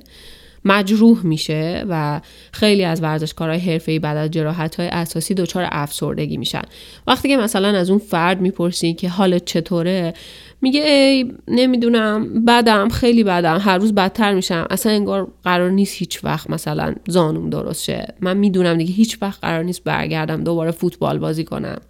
مجروح 0.66 1.26
میشه 1.26 1.86
و 1.90 2.22
خیلی 2.52 2.84
از 2.84 3.04
ورزشکارهای 3.04 3.60
حرفه‌ای 3.60 4.00
بعد 4.00 4.18
از 4.38 4.76
های 4.78 4.88
اساسی 4.88 5.34
دچار 5.34 5.68
افسردگی 5.72 6.38
میشن. 6.38 6.62
وقتی 7.08 7.28
که 7.28 7.38
مثلا 7.38 7.68
از 7.68 7.90
اون 7.90 8.00
فرد 8.00 8.42
می‌پرسی 8.42 8.94
که 8.94 9.10
حالت 9.10 9.46
چطوره 9.46 10.14
میگه 10.62 10.82
ای 10.82 11.34
نمی‌دونم 11.48 12.46
بدم 12.46 12.90
خیلی 12.90 13.24
بدم 13.24 13.58
هر 13.62 13.78
روز 13.78 13.94
بدتر 13.94 14.34
میشم. 14.34 14.68
اصلا 14.70 14.92
انگار 14.92 15.32
قرار 15.44 15.70
نیست 15.70 15.96
هیچ 15.98 16.24
وقت 16.24 16.50
مثلا 16.50 16.96
زانوم 17.08 17.50
درست 17.50 17.84
شه. 17.84 18.14
من 18.20 18.38
می‌دونم 18.38 18.78
دیگه 18.78 18.94
هیچ 18.94 19.18
وقت 19.22 19.40
قرار 19.42 19.64
نیست 19.64 19.84
برگردم 19.84 20.44
دوباره 20.44 20.72
فوتبال 20.72 21.18
بازی 21.18 21.44
کنم. 21.44 21.82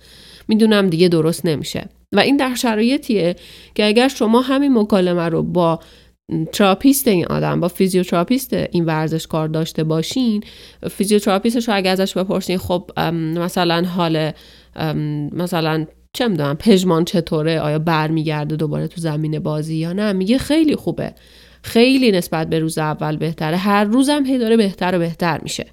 می‌دونم 0.48 0.90
دیگه 0.90 1.08
درست 1.08 1.46
نمیشه. 1.46 1.90
و 2.14 2.20
این 2.20 2.38
در 2.38 2.56
شرایطیه 2.56 3.36
که 3.76 3.86
اگر 3.86 4.08
شما 4.08 4.42
همین 4.42 4.78
مکالمه 4.78 5.30
رو 5.30 5.44
با 5.44 5.80
تراپیست 6.52 7.08
این 7.08 7.26
آدم 7.26 7.60
با 7.60 7.68
فیزیوتراپیست 7.68 8.54
این 8.54 8.86
ورزشکار 8.86 9.48
داشته 9.48 9.84
باشین 9.84 10.44
فیزیوتراپیستش 10.92 11.68
رو 11.68 11.76
اگه 11.76 11.90
ازش 11.90 12.18
بپرسین 12.18 12.58
خب 12.58 12.92
مثلا 13.38 13.86
حال 13.86 14.32
مثلا 15.32 15.86
چه 16.14 16.28
می‌دونم 16.28 16.56
پژمان 16.56 17.06
چطوره 17.06 17.60
آیا 17.60 17.80
برمیگرده 17.80 18.56
دوباره 18.56 18.88
تو 18.88 19.02
زمین 19.02 19.40
بازی 19.40 19.76
یا 19.76 19.94
نه 19.94 20.14
میگه 20.14 20.38
خیلی 20.38 20.76
خوبه. 20.76 21.14
خیلی 21.64 22.12
نسبت 22.12 22.50
به 22.50 22.60
روز 22.60 22.78
اول 22.78 23.18
بهتره. 23.18 23.58
هر 23.58 23.84
روزم 23.84 24.26
هی 24.26 24.38
داره 24.38 24.58
بهتر 24.58 24.96
و 24.96 25.00
بهتر 25.00 25.40
میشه. 25.44 25.66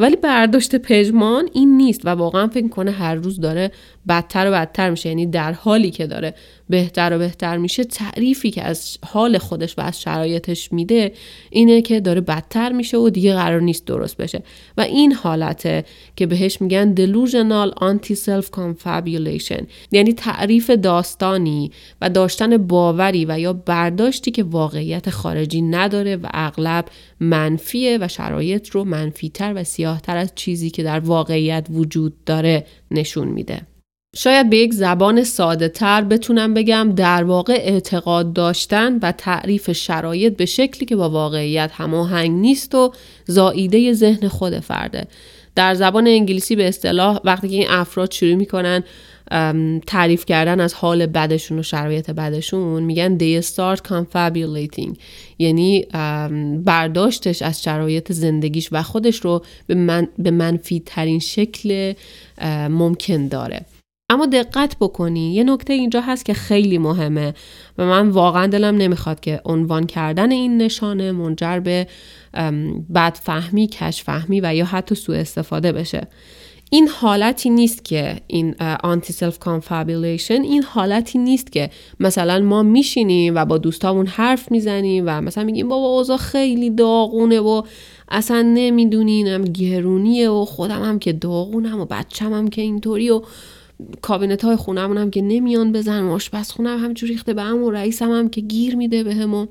ولی 0.00 0.16
برداشت 0.16 0.76
پژمان 0.76 1.48
این 1.52 1.76
نیست 1.76 2.06
و 2.06 2.08
واقعا 2.08 2.46
فکر 2.46 2.68
کنه 2.68 2.90
هر 2.90 3.14
روز 3.14 3.40
داره 3.40 3.70
بدتر 4.08 4.48
و 4.48 4.50
بدتر 4.50 4.90
میشه. 4.90 5.08
یعنی 5.08 5.26
در 5.26 5.52
حالی 5.52 5.90
که 5.90 6.06
داره 6.06 6.34
بهتر 6.72 7.12
و 7.14 7.18
بهتر 7.18 7.56
میشه 7.56 7.84
تعریفی 7.84 8.50
که 8.50 8.62
از 8.62 8.98
حال 9.06 9.38
خودش 9.38 9.78
و 9.78 9.80
از 9.80 10.00
شرایطش 10.00 10.72
میده 10.72 11.12
اینه 11.50 11.82
که 11.82 12.00
داره 12.00 12.20
بدتر 12.20 12.72
میشه 12.72 12.96
و 12.96 13.10
دیگه 13.10 13.34
قرار 13.34 13.60
نیست 13.60 13.84
درست 13.84 14.16
بشه. 14.16 14.42
و 14.76 14.80
این 14.80 15.12
حالته 15.12 15.84
که 16.16 16.26
بهش 16.26 16.60
میگن 16.60 16.94
delusional 16.94 17.74
anti-self 17.74 18.46
confabulation 18.56 19.64
یعنی 19.90 20.12
تعریف 20.12 20.70
داستانی 20.70 21.70
و 22.00 22.10
داشتن 22.10 22.56
باوری 22.56 23.24
و 23.24 23.38
یا 23.38 23.52
برداشتی 23.52 24.30
که 24.30 24.42
واقعیت 24.42 25.10
خارجی 25.10 25.62
نداره 25.62 26.16
و 26.16 26.26
اغلب 26.34 26.84
منفیه 27.20 27.98
و 28.00 28.08
شرایط 28.08 28.68
رو 28.68 28.84
منفیتر 28.84 29.52
و 29.56 29.64
سیاهتر 29.64 30.16
از 30.16 30.32
چیزی 30.34 30.70
که 30.70 30.82
در 30.82 31.00
واقعیت 31.00 31.66
وجود 31.70 32.24
داره 32.24 32.66
نشون 32.90 33.28
میده. 33.28 33.71
شاید 34.16 34.50
به 34.50 34.56
یک 34.56 34.74
زبان 34.74 35.24
ساده 35.24 35.68
تر 35.68 36.02
بتونم 36.02 36.54
بگم 36.54 36.92
در 36.96 37.24
واقع 37.24 37.52
اعتقاد 37.52 38.32
داشتن 38.32 38.98
و 38.98 39.12
تعریف 39.12 39.72
شرایط 39.72 40.36
به 40.36 40.46
شکلی 40.46 40.86
که 40.86 40.96
با 40.96 41.10
واقعیت 41.10 41.70
هماهنگ 41.74 42.30
نیست 42.30 42.74
و 42.74 42.92
زائیده 43.26 43.92
ذهن 43.92 44.28
خود 44.28 44.60
فرده. 44.60 45.06
در 45.54 45.74
زبان 45.74 46.06
انگلیسی 46.06 46.56
به 46.56 46.68
اصطلاح 46.68 47.20
وقتی 47.24 47.48
که 47.48 47.56
این 47.56 47.66
افراد 47.68 48.10
شروع 48.10 48.34
می‌کنن 48.34 48.84
تعریف 49.86 50.24
کردن 50.24 50.60
از 50.60 50.74
حال 50.74 51.06
بدشون 51.06 51.58
و 51.58 51.62
شرایط 51.62 52.10
بدشون 52.10 52.82
میگن 52.82 53.18
they 53.18 53.44
start 53.44 53.78
confabulating. 53.88 54.96
یعنی 55.38 55.86
برداشتش 56.64 57.42
از 57.42 57.62
شرایط 57.62 58.12
زندگیش 58.12 58.68
و 58.72 58.82
خودش 58.82 59.20
رو 59.20 59.44
به, 59.66 59.74
من، 59.74 60.08
به 60.18 60.30
منفی 60.30 60.82
ترین 60.86 61.18
شکل 61.18 61.92
ممکن 62.68 63.28
داره. 63.28 63.64
اما 64.12 64.26
دقت 64.26 64.76
بکنی. 64.80 65.34
یه 65.34 65.44
نکته 65.44 65.72
اینجا 65.72 66.00
هست 66.00 66.24
که 66.24 66.34
خیلی 66.34 66.78
مهمه. 66.78 67.34
و 67.78 67.86
من 67.86 68.08
واقعا 68.08 68.46
دلم 68.46 68.76
نمی‌خواد 68.76 69.20
که 69.20 69.40
عنوان 69.44 69.86
کردن 69.86 70.30
این 70.30 70.56
نشانه 70.56 71.12
منجر 71.12 71.60
به 71.60 71.86
بدفهمی، 72.94 73.66
کج‌فهمی 73.66 74.40
و 74.40 74.54
یا 74.54 74.64
حتی 74.64 74.94
سوء 74.94 75.16
استفاده 75.16 75.72
بشه. 75.72 76.08
این 76.70 76.88
حالتی 76.88 77.50
نیست 77.50 77.84
که 77.84 78.16
این 78.26 78.54
anti-self 78.82 79.38
confabulation 79.38 80.42
این 80.42 80.62
حالتی 80.62 81.18
نیست 81.18 81.52
که 81.52 81.70
مثلا 82.00 82.38
ما 82.38 82.62
میشینیم 82.62 83.34
و 83.34 83.44
با 83.44 83.58
دوستامون 83.58 84.06
حرف 84.06 84.50
می‌زنیم 84.50 85.04
و 85.06 85.20
مثلا 85.20 85.44
میگیم 85.44 85.68
بابا 85.68 85.86
اوضاع 85.86 86.16
خیلی 86.16 86.70
داغونه 86.70 87.40
و 87.40 87.62
اصلا 88.08 88.42
نمیدونینم 88.42 89.44
گرونیه 89.44 90.30
و 90.30 90.44
خودم 90.44 90.82
هم 90.82 90.98
که 90.98 91.12
داغونم 91.12 91.80
و 91.80 91.84
بچم 91.84 92.32
هم 92.32 92.48
که 92.48 92.62
اینطوری 92.62 93.10
و 93.10 93.22
کابینت 94.02 94.44
های 94.44 94.56
خونمون 94.56 94.98
هم 94.98 95.10
که 95.10 95.22
نمیان 95.22 95.72
بزن 95.72 96.08
آشپز 96.08 96.50
خونم 96.50 96.84
همجور 96.84 97.08
ریخته 97.08 97.34
به 97.34 97.42
هم 97.42 97.62
و 97.62 97.70
رئیسم 97.70 98.10
هم 98.10 98.28
که 98.28 98.40
گیر 98.40 98.76
میده 98.76 99.04
به 99.04 99.26
و 99.26 99.46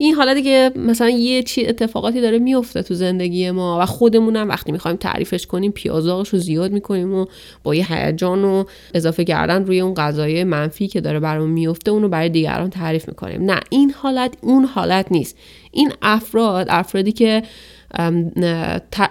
این 0.00 0.14
حالتی 0.14 0.42
که 0.42 0.72
مثلا 0.76 1.10
یه 1.10 1.42
چی 1.42 1.66
اتفاقاتی 1.66 2.20
داره 2.20 2.38
میفته 2.38 2.82
تو 2.82 2.94
زندگی 2.94 3.50
ما 3.50 3.78
و 3.82 3.86
خودمونم 3.86 4.48
وقتی 4.48 4.72
می‌خوایم 4.72 4.96
تعریفش 4.96 5.46
کنیم 5.46 5.72
پیازاقش 5.72 6.28
رو 6.28 6.38
زیاد 6.38 6.72
می‌کنیم 6.72 7.14
و 7.14 7.26
با 7.62 7.74
یه 7.74 7.92
هیجان 7.92 8.44
و 8.44 8.64
اضافه 8.94 9.24
کردن 9.24 9.64
روی 9.64 9.80
اون 9.80 9.94
غذای 9.94 10.44
منفی 10.44 10.88
که 10.88 11.00
داره 11.00 11.20
برامون 11.20 11.50
میفته 11.50 11.90
اونو 11.90 12.08
برای 12.08 12.28
دیگران 12.28 12.70
تعریف 12.70 13.08
می‌کنیم. 13.08 13.42
نه 13.42 13.60
این 13.70 13.90
حالت 13.90 14.34
اون 14.40 14.64
حالت 14.64 15.12
نیست. 15.12 15.36
این 15.70 15.92
افراد 16.02 16.66
افرادی 16.70 17.12
که 17.12 17.42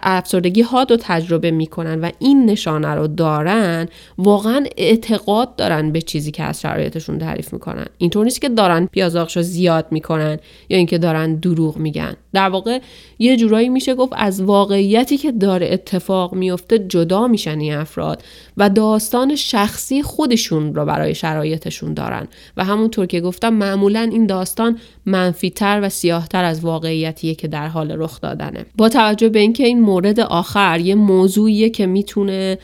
افسردگی 0.03 0.61
ها 0.61 0.83
رو 0.83 0.97
تجربه 0.99 1.51
می‌کنن 1.51 2.01
و 2.01 2.11
این 2.19 2.45
نشانه 2.45 2.87
رو 2.87 3.07
دارن 3.07 3.87
واقعا 4.17 4.65
اعتقاد 4.77 5.55
دارن 5.55 5.91
به 5.91 6.01
چیزی 6.01 6.31
که 6.31 6.43
از 6.43 6.61
شرایطشون 6.61 7.19
تعریف 7.19 7.53
می‌کنن. 7.53 7.85
اینطور 7.97 8.23
نیست 8.23 8.41
که 8.41 8.49
دارن 8.49 8.85
پیازاقش 8.85 9.37
رو 9.37 9.43
زیاد 9.43 9.85
می‌کنن 9.91 10.37
یا 10.69 10.77
اینکه 10.77 10.97
دارن 10.97 11.35
دروغ 11.35 11.77
میگن. 11.77 12.15
در 12.33 12.49
واقع 12.49 12.79
یه 13.19 13.37
جورایی 13.37 13.69
میشه 13.69 13.95
گفت 13.95 14.13
از 14.15 14.41
واقعیتی 14.41 15.17
که 15.17 15.31
داره 15.31 15.69
اتفاق 15.71 16.33
میفته 16.33 16.79
جدا 16.79 17.27
میشن 17.27 17.59
این 17.59 17.73
افراد 17.73 18.23
و 18.57 18.69
داستان 18.69 19.35
شخصی 19.35 20.03
خودشون 20.03 20.75
رو 20.75 20.85
برای 20.85 21.15
شرایطشون 21.15 21.93
دارن. 21.93 22.27
و 22.57 22.63
همونطور 22.63 23.05
که 23.05 23.21
گفتم 23.21 23.53
معمولا 23.53 24.09
این 24.11 24.25
داستان 24.25 24.79
منفیتر 25.05 25.79
و 25.83 25.89
سیاهتر 25.89 26.43
از 26.43 26.61
واقعیتیه 26.61 27.35
که 27.35 27.47
در 27.47 27.67
حال 27.67 27.91
رخ 27.91 28.21
دادنه. 28.21 28.65
با 28.77 28.89
توجه 28.89 29.29
به 29.29 29.39
اینکه 29.39 29.65
این 29.65 29.81
مورد 29.81 30.19
آخر 30.19 30.79
یه 30.79 30.95
موضوعیه 30.95 31.69
که 31.69 31.85
می‌تونه 31.85 32.57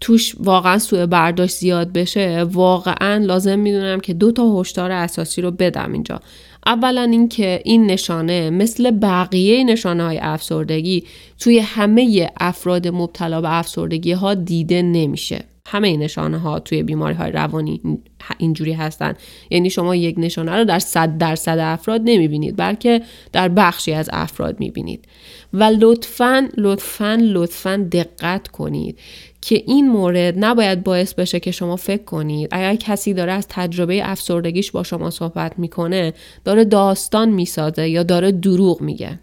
توش 0.00 0.34
واقعا 0.38 0.78
سوء 0.78 1.06
برداشت 1.06 1.54
زیاد 1.56 1.92
بشه. 1.92 2.42
واقعا 2.42 3.24
لازم 3.24 3.58
می‌دونم 3.58 4.00
که 4.00 4.14
دو 4.14 4.32
تا 4.32 4.60
هشدار 4.60 4.90
اساسی 4.90 5.42
رو 5.42 5.50
بدم 5.50 5.92
اینجا. 5.92 6.20
اولا 6.66 7.02
اینکه 7.02 7.62
این 7.64 7.86
نشانه 7.86 8.50
مثل 8.50 8.90
بقیه 8.90 9.64
نشانه 9.64 10.04
های 10.04 10.18
افسردگی 10.18 11.04
توی 11.38 11.58
همه 11.58 12.30
افراد 12.40 12.88
مبتلا 12.88 13.40
به 13.40 13.58
افسردگی 13.58 14.12
ها 14.12 14.34
دیده 14.34 14.82
نمیشه. 14.82 15.44
همه 15.68 15.96
نشانه 15.96 16.38
ها 16.38 16.58
توی 16.58 16.82
بیماری 16.82 17.14
های 17.14 17.32
روانی 17.32 17.80
اینجوری 18.38 18.72
هستن. 18.72 19.14
یعنی 19.50 19.70
شما 19.70 19.96
یک 19.96 20.14
نشانه 20.18 20.56
رو 20.56 20.64
در 20.64 20.78
صد 20.78 21.18
درصد 21.18 21.58
افراد 21.58 22.00
نمی‌بینید 22.04 22.56
بلکه 22.56 23.02
در 23.32 23.48
بخشی 23.48 23.92
از 23.92 24.10
افراد 24.12 24.60
می‌بینید. 24.60 25.04
و 25.52 25.64
لطفا 25.64 26.48
لطفا 26.56 27.18
لطفا 27.22 27.88
دقت 27.92 28.48
کنید 28.48 28.98
که 29.40 29.62
این 29.66 29.88
مورد 29.88 30.34
نباید 30.44 30.84
باعث 30.84 31.14
بشه 31.14 31.40
که 31.40 31.50
شما 31.50 31.76
فکر 31.76 32.04
کنید. 32.04 32.48
اگر 32.52 32.74
کسی 32.74 33.14
داره 33.14 33.32
از 33.32 33.46
تجربه 33.48 34.10
افسردگیش 34.10 34.70
با 34.70 34.82
شما 34.82 35.10
صحبت 35.10 35.58
می‌کنه 35.58 36.12
داره 36.44 36.64
داستان 36.64 37.30
می‌سازه 37.30 37.88
یا 37.88 38.02
داره 38.02 38.32
دروغ 38.32 38.80
میگه. 38.80 39.18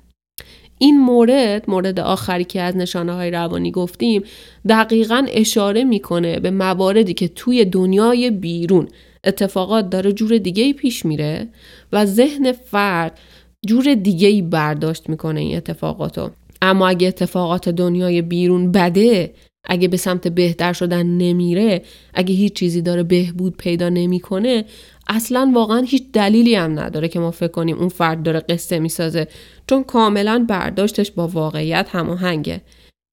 این 0.79 1.01
مورد 1.01 1.69
مورد 1.69 1.99
آخری 1.99 2.43
که 2.43 2.61
از 2.61 2.77
نشانه 2.77 3.13
های 3.13 3.31
روانی 3.31 3.71
گفتیم 3.71 4.23
دقیقا 4.69 5.25
اشاره 5.29 5.83
می‌کنه 5.83 6.39
به 6.39 6.51
مواردی 6.51 7.13
که 7.13 7.27
توی 7.27 7.65
دنیای 7.65 8.31
بیرون 8.31 8.87
اتفاقات 9.23 9.89
داره 9.89 10.13
جور 10.13 10.37
دیگه 10.37 10.73
پیش 10.73 11.05
میره 11.05 11.47
و 11.91 12.05
ذهن 12.05 12.51
فرد 12.51 13.19
جور 13.67 13.93
دیگه 13.93 14.41
برداشت 14.41 15.09
می‌کنه 15.09 15.39
این 15.39 15.57
اتفاقاتو. 15.57 16.29
اما 16.61 16.87
اگه 16.87 17.07
اتفاقات 17.07 17.69
دنیای 17.69 18.21
بیرون 18.21 18.71
بده 18.71 19.33
اگه 19.69 19.87
به 19.87 19.97
سمت 19.97 20.27
بهتر 20.27 20.73
شدن 20.73 21.05
نمیره 21.05 21.81
اگه 22.13 22.33
هیچ 22.33 22.53
چیزی 22.53 22.81
داره 22.81 23.03
بهبود 23.03 23.57
پیدا 23.57 23.89
نمی‌کنه 23.89 24.65
اصلا 25.07 25.51
واقعا 25.55 25.79
هیچ 25.79 26.03
دلیلی 26.13 26.55
هم 26.55 26.79
نداره 26.79 27.07
که 27.07 27.19
ما 27.19 27.31
فکر 27.31 27.51
کنیم 27.51 27.77
اون 27.77 27.89
فرد 27.89 28.23
داره 28.23 28.39
قصه 28.39 28.79
می‌سازه 28.79 29.27
چون 29.69 29.83
کاملا 29.83 30.45
برداشتش 30.49 31.11
با 31.11 31.27
واقعیت 31.27 31.87
هماهنگه. 31.91 32.61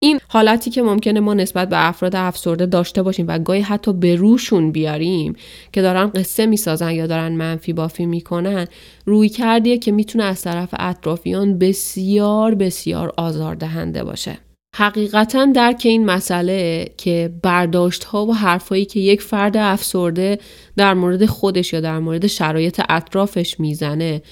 این 0.02 0.20
حالتی 0.28 0.70
که 0.70 0.82
ممکنه 0.82 1.20
ما 1.20 1.34
نسبت 1.34 1.68
به 1.68 1.88
افراد 1.88 2.16
افسرده 2.16 2.66
داشته 2.66 3.02
باشیم 3.02 3.26
و 3.28 3.38
گاهی 3.38 3.60
حتی 3.60 3.92
به 3.92 4.16
روشون 4.16 4.72
بیاریم 4.72 5.36
که 5.72 5.82
دارن 5.82 6.06
قصه 6.06 6.46
می‌سازن 6.46 6.90
یا 6.90 7.06
دارن 7.06 7.32
منفی 7.32 7.72
بافی 7.72 8.06
می‌کنن 8.06 8.66
روی 9.04 9.28
کردیه 9.28 9.78
که 9.78 9.92
می‌تونه 9.92 10.24
از 10.24 10.42
طرف 10.42 10.68
اطرافیان 10.78 11.58
بسیار 11.58 12.54
بسیار 12.54 13.12
آزاردهنده 13.16 14.04
باشه. 14.04 14.38
حقیقتا 14.78 15.44
درک 15.44 15.82
این 15.84 16.04
مسئله 16.06 16.88
که 16.96 17.32
برداشت 17.42 18.04
ها 18.04 18.26
و 18.26 18.34
حرفایی 18.34 18.84
که 18.84 19.00
یک 19.00 19.22
فرد 19.22 19.56
افسرده 19.56 20.38
در 20.76 20.94
مورد 20.94 21.26
خودش 21.26 21.72
یا 21.72 21.80
در 21.80 21.98
مورد 21.98 22.26
شرایط 22.26 22.80
اطرافش 22.88 23.60
می‌زنه 23.60 24.22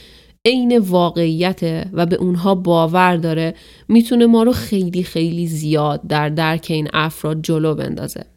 عین 0.44 0.78
واقعیت 0.78 1.88
و 1.92 2.06
به 2.06 2.16
اونها 2.16 2.54
باور 2.54 3.16
داره 3.16 3.54
می‌تونه 3.88 4.26
ما 4.26 4.42
رو 4.42 4.52
خیلی 4.52 5.02
خیلی 5.02 5.46
زیاد 5.46 6.00
در 6.08 6.28
درک 6.28 6.66
این 6.70 6.88
افراد 6.92 7.42
جلو 7.42 7.74
بندازه. 7.74 8.33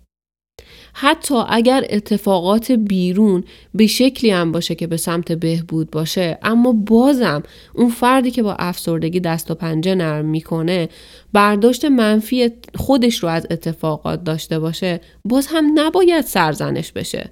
حتی 1.00 1.36
اگر 1.50 1.86
اتفاقات 1.90 2.72
بیرون 2.72 3.44
به 3.74 3.88
شکلی 3.88 4.32
هم 4.32 4.52
باشه 4.52 4.76
که 4.76 4.88
به 4.88 4.98
سمت 4.98 5.32
بهبود 5.32 5.92
باشه 5.92 6.38
اما 6.44 6.72
بازم 6.72 7.44
اون 7.76 7.90
فردی 7.90 8.32
که 8.32 8.44
با 8.44 8.54
افسردگی 8.54 9.20
دست 9.20 9.52
و 9.52 9.56
پنجه 9.56 9.96
نرم 9.96 10.26
می‌کنه 10.26 10.90
برداشت 11.34 11.86
منفی 11.86 12.52
خودش 12.76 13.24
رو 13.24 13.30
از 13.30 13.48
اتفاقات 13.52 14.24
داشته 14.24 14.60
باشه 14.60 15.02
باز 15.26 15.48
هم 15.48 15.72
نباید 15.76 16.26
سرزنش 16.26 16.92
بشه. 16.92 17.30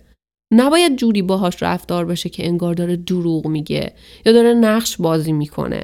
نباید 0.51 0.95
جوری 0.95 1.21
باهاش 1.21 1.63
رفتار 1.63 2.05
بشه 2.05 2.29
که 2.29 2.45
انگار 2.45 2.73
داره 2.73 2.95
دروغ 2.95 3.47
میگه 3.47 3.93
یا 4.25 4.33
داره 4.33 4.53
نقش 4.53 4.97
بازی 4.97 5.31
می‌کنه. 5.31 5.83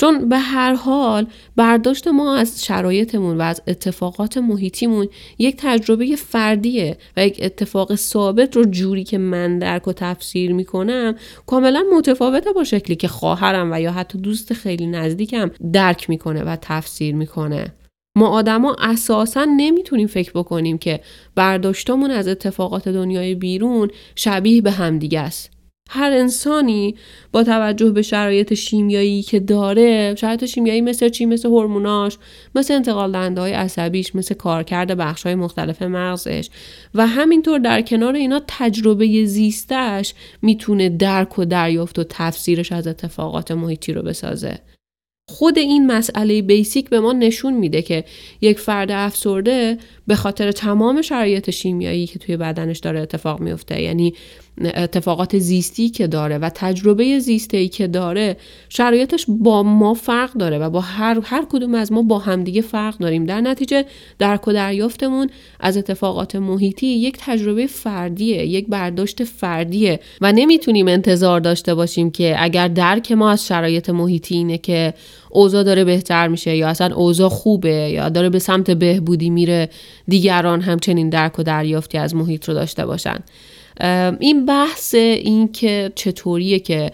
چون 0.00 0.28
به 0.28 0.38
هر 0.38 0.74
حال 0.74 1.26
برداشت 1.56 2.08
ما 2.08 2.36
از 2.36 2.64
شرایطمون 2.64 3.36
و 3.36 3.40
از 3.42 3.62
اتفاقات 3.66 4.38
محیطیمون 4.38 5.08
یک 5.38 5.56
تجربه 5.58 6.16
فردیه 6.16 6.96
و 7.16 7.26
یک 7.26 7.38
اتفاق 7.42 7.94
ثابت 7.94 8.56
رو 8.56 8.64
جوری 8.64 9.04
که 9.04 9.18
من 9.18 9.58
درک 9.58 9.88
و 9.88 9.92
تفسیر 9.92 10.52
می‌کنم 10.52 11.14
کاملا 11.46 11.84
متفاوته 11.96 12.52
با 12.52 12.64
شکلی 12.64 12.96
که 12.96 13.08
خواهرم 13.08 13.72
و 13.72 13.80
یا 13.80 13.92
حتی 13.92 14.18
دوست 14.18 14.52
خیلی 14.52 14.86
نزدیکم 14.86 15.50
درک 15.72 16.10
می‌کنه 16.10 16.42
و 16.42 16.56
تفسیر 16.62 17.14
می‌کنه. 17.14 17.74
ما 18.16 18.28
آدما 18.28 18.76
اساسا 18.78 19.44
نمی‌تونیم 19.44 20.06
فکر 20.06 20.32
بکنیم 20.34 20.78
که 20.78 21.00
برداشتمون 21.34 22.10
از 22.10 22.28
اتفاقات 22.28 22.88
دنیای 22.88 23.34
بیرون 23.34 23.90
شبیه 24.14 24.62
به 24.62 24.70
همدیگه 24.70 25.20
است. 25.20 25.57
هر 25.88 26.10
انسانی 26.12 26.94
با 27.32 27.44
توجه 27.44 27.90
به 27.90 28.02
شرایط 28.02 28.54
شیمیایی 28.54 29.22
که 29.22 29.40
داره 29.40 30.14
شرایط 30.14 30.44
شیمیایی 30.44 30.80
مثل 30.80 31.08
چی؟ 31.08 31.26
مثل 31.26 31.48
هورموناش 31.48 32.18
مثل 32.54 32.74
انتقال 32.74 33.12
دهنده 33.12 33.40
های 33.40 33.52
عصبیش 33.52 34.14
مثل 34.14 34.34
کارکرد 34.34 34.96
بخش 34.96 35.22
های 35.22 35.34
مختلف 35.34 35.82
مغزش. 35.82 36.50
و 36.94 37.06
همینطور 37.06 37.58
در 37.58 37.82
کنار 37.82 38.14
اینا 38.14 38.42
تجربه 38.46 39.24
زیستش 39.24 40.14
می‌تونه 40.42 40.88
درک 40.88 41.38
و 41.38 41.44
دریافت 41.44 41.98
و 41.98 42.04
تفسیرش 42.08 42.72
از 42.72 42.86
اتفاقات 42.86 43.50
محیطی 43.50 43.92
رو 43.92 44.02
بسازه. 44.02 44.58
خود 45.28 45.58
این 45.58 45.86
مسئله 45.86 46.42
بیسیک 46.42 46.90
به 46.90 47.00
ما 47.00 47.12
نشون 47.12 47.52
میده 47.52 47.82
که 47.82 48.04
یک 48.40 48.58
فرد 48.58 48.90
افسرده 48.90 49.78
به 50.06 50.14
خاطر 50.14 50.52
تمام 50.52 51.02
شرایط 51.02 51.50
شیمیایی 51.50 52.06
که 52.06 52.18
توی 52.18 52.36
بدنش 52.36 52.78
داره 52.78 53.00
اتفاق 53.00 53.40
میفته 53.40 53.82
یعنی 53.82 54.14
اتفاقات 54.64 55.38
زیستی 55.38 55.88
که 55.88 56.06
داره 56.06 56.38
و 56.38 56.50
تجربه 56.54 57.18
زیستی 57.18 57.68
که 57.68 57.86
داره 57.86 58.36
شرایطش 58.68 59.24
با 59.28 59.62
ما 59.62 59.94
فرق 59.94 60.32
داره 60.32 60.58
و 60.58 60.70
با 60.70 60.80
هر, 60.80 61.20
هر 61.24 61.46
کدوم 61.50 61.74
از 61.74 61.92
ما 61.92 62.02
با 62.02 62.18
همدیگه 62.18 62.60
فرق 62.60 62.98
داریم. 62.98 63.24
در 63.24 63.40
نتیجه 63.40 63.84
درک 64.18 64.48
و 64.48 64.52
دریافتمون 64.52 65.30
از 65.60 65.76
اتفاقات 65.76 66.36
محیطی 66.36 66.86
یک 66.86 67.16
تجربه 67.20 67.66
فردیه 67.66 68.46
یک 68.46 68.66
برداشت 68.68 69.24
فردیه 69.24 70.00
و 70.20 70.32
نمی‌تونیم 70.32 70.88
انتظار 70.88 71.40
داشته 71.40 71.74
باشیم 71.74 72.10
که 72.10 72.36
اگر 72.38 72.68
درک 72.68 73.12
ما 73.12 73.30
از 73.30 73.46
شرایط 73.46 73.90
محیطی 73.90 74.34
اینه 74.34 74.58
که 74.58 74.94
اوضاع 75.30 75.62
داره 75.62 75.84
بهتر 75.84 76.28
میشه 76.28 76.56
یا 76.56 76.68
اصلا 76.68 76.94
اوضاع 76.94 77.28
خوبه 77.28 77.70
یا 77.70 78.08
داره 78.08 78.28
به 78.28 78.38
سمت 78.38 78.70
بهبودی 78.70 79.30
میره 79.30 79.68
دیگران 80.08 80.60
همچنین 80.60 81.08
درک 81.08 81.38
و 81.38 81.42
دریافتی 81.42 81.98
از 81.98 82.14
محیط 82.14 82.48
رو 82.48 82.54
داشته 82.54 82.86
باشن. 82.86 83.18
این 84.20 84.46
بحث 84.46 84.94
این 84.94 85.52
که 85.52 85.92
چطوریه 85.94 86.58
که 86.58 86.90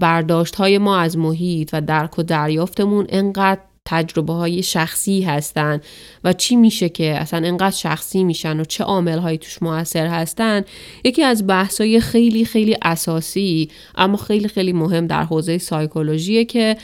برداشت 0.00 0.54
های 0.54 0.78
ما 0.78 0.98
از 0.98 1.18
محیط 1.18 1.70
و 1.72 1.80
درک 1.80 2.18
و 2.18 2.22
دریافتمون 2.22 3.06
انقدر 3.08 3.60
تجربه 3.84 4.32
های 4.32 4.62
شخصی 4.62 5.22
هستن 5.22 5.80
و 6.24 6.32
چی 6.32 6.56
میشه 6.56 6.88
که 6.88 7.14
اصلا 7.14 7.46
انقدر 7.46 7.76
شخصی 7.76 8.24
میشن 8.24 8.60
و 8.60 8.64
چه 8.64 8.84
عامل 8.84 9.18
هایی 9.18 9.38
توش 9.38 9.62
موثر 9.62 10.06
هستن 10.06 10.64
یکی 11.04 11.22
از 11.22 11.46
بحث 11.46 11.80
های 11.80 12.00
خیلی 12.00 12.44
خیلی 12.44 12.76
اساسی 12.82 13.70
اما 13.94 14.16
خیلی 14.16 14.48
خیلی 14.48 14.72
مهم 14.72 15.06
در 15.06 15.22
حوزه 15.24 15.58
سایکولوژیه 15.58 16.44
که 16.44 16.76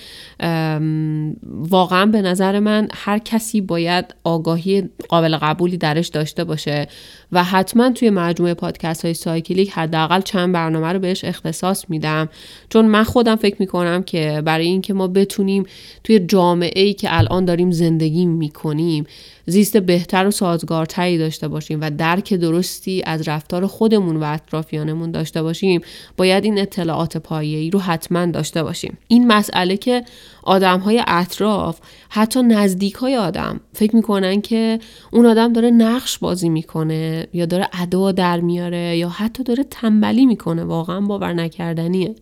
واقعا 1.43 2.07
به 2.07 2.23
نظر 2.23 2.61
من 2.61 2.89
هر 2.95 3.19
کسی 3.19 3.61
باید 3.61 4.15
آگاهی 4.25 4.89
قابل 5.09 5.37
قبولی 5.37 5.77
درش 5.77 6.09
داشته 6.09 6.45
باشه. 6.45 6.89
و 7.33 7.45
حتما 7.45 7.91
توی 7.91 8.11
مجموعه 8.11 8.55
پادکست 8.55 9.05
های 9.05 9.15
سایکلیک 9.15 9.71
حداقل 9.71 10.21
چند 10.21 10.53
برنامه 10.55 10.93
رو 10.93 10.99
بهش 10.99 11.25
اختصاص 11.25 11.85
میدم. 11.89 12.29
چون 12.71 12.85
من 12.85 13.05
خودم 13.05 13.37
فکر 13.37 13.57
می‌کنم 13.59 14.03
که 14.03 14.43
برای 14.45 14.67
اینکه 14.67 14.95
ما 14.95 15.09
بتونیم 15.09 15.65
توی 16.05 16.19
جامعه 16.19 16.83
ای 16.83 16.95
که 16.95 17.09
الان 17.11 17.45
داریم 17.45 17.71
زندگی 17.71 18.27
می‌کنیم 18.27 19.05
زیست 19.49 19.77
بهتر 19.77 20.27
و 20.27 20.31
سازگارتری 20.31 21.19
داشته 21.19 21.49
باشیم 21.49 21.81
و 21.81 21.91
درک 21.91 22.35
درستی 22.35 23.03
از 23.07 23.29
رفتار 23.29 23.67
خودمون 23.67 24.17
و 24.17 24.25
اطرافیانمون 24.27 25.11
داشته 25.11 25.43
باشیم 25.43 25.81
باید 26.17 26.45
این 26.45 26.59
اطلاعات 26.59 27.17
پایه‌ای 27.17 27.71
رو 27.71 27.81
حتما 27.81 28.27
داشته 28.27 28.63
باشیم. 28.63 28.99
این 29.09 29.27
مسئله 29.27 29.77
که 29.77 30.05
آدم 30.43 30.81
های 30.81 31.03
اطراف 31.07 31.81
حتی 32.09 32.43
نزدیک 32.43 32.95
های 32.95 33.17
آدم 33.17 33.61
فکر 33.73 33.97
می‌کنن 33.97 34.41
که 34.41 34.79
اون 35.13 35.27
آدم 35.27 35.53
داره 35.53 35.71
نقش 35.71 36.19
بازی 36.19 36.49
می‌کنه 36.49 37.27
یا 37.33 37.47
داره 37.47 37.69
ادا 37.73 38.13
در 38.13 38.41
میاره 38.41 38.97
یا 38.97 39.09
حتی 39.09 39.43
داره 39.43 39.65
تنبلی 39.65 40.27
می‌کنه 40.27 40.65
واقعا 40.65 41.01
باور 41.01 41.33
نکردنیه. 41.33 42.15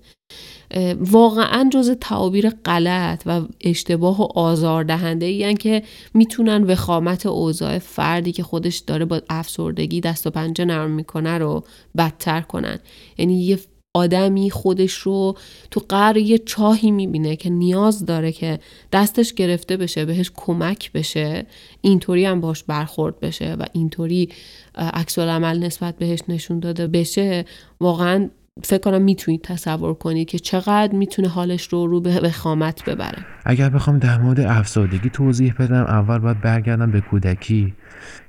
واقعا 1.00 1.70
جز 1.72 1.90
تعابیر 2.00 2.50
غلط 2.50 3.22
و 3.26 3.42
اشتباه 3.60 4.20
و 4.20 4.24
آزاردهنده 4.38 5.26
ای 5.26 5.54
که 5.54 5.82
می‌تونن 6.14 6.64
وخامت 6.64 7.26
اوضاع 7.26 7.78
فردی 7.78 8.32
که 8.32 8.42
خودش 8.42 8.76
داره 8.76 9.04
با 9.04 9.20
افسردگی 9.30 10.00
دست 10.00 10.26
و 10.26 10.30
پنجه 10.30 10.64
نرم 10.64 10.90
می‌کنه 10.90 11.38
رو 11.38 11.64
بدتر 11.96 12.40
کنن. 12.40 12.78
یعنی 13.18 13.44
یه 13.44 13.58
آدمی 13.94 14.50
خودش 14.50 14.92
رو 14.92 15.36
تو 15.70 15.82
قرار 15.88 16.16
یه 16.16 16.38
چاهی 16.38 16.90
می‌بینه 16.90 17.36
که 17.36 17.50
نیاز 17.50 18.04
داره 18.04 18.32
که 18.32 18.58
دستش 18.92 19.34
گرفته 19.34 19.76
بشه 19.76 20.04
بهش 20.04 20.30
کمک 20.36 20.92
بشه 20.92 21.46
اینطوری 21.80 22.24
هم 22.24 22.40
باش 22.40 22.64
برخورد 22.64 23.20
بشه 23.20 23.54
و 23.54 23.64
اینطوری 23.72 24.28
عکس 24.74 25.18
عمل 25.18 25.58
نسبت 25.58 25.98
بهش 25.98 26.20
نشون 26.28 26.60
داده 26.60 26.86
بشه. 26.86 27.44
واقعا 27.80 28.30
فکر 28.64 28.78
کنم 28.78 29.02
می‌تونید 29.02 29.42
تصور 29.42 29.94
کنید 29.94 30.28
که 30.28 30.38
چقدر 30.38 30.92
می‌تونه 30.92 31.28
حالش 31.28 31.68
رو 31.68 31.86
رو 31.86 32.00
به 32.00 32.20
وخامت 32.20 32.84
ببره. 32.84 33.18
اگر 33.44 33.68
بخوام 33.68 33.98
در 33.98 34.18
مورد 34.18 34.40
افسردگی 34.40 35.10
توضیح 35.10 35.54
بدم 35.58 35.82
اول 35.82 36.18
باید 36.18 36.40
برگردم 36.40 36.90
به 36.90 37.00
کودکی 37.00 37.74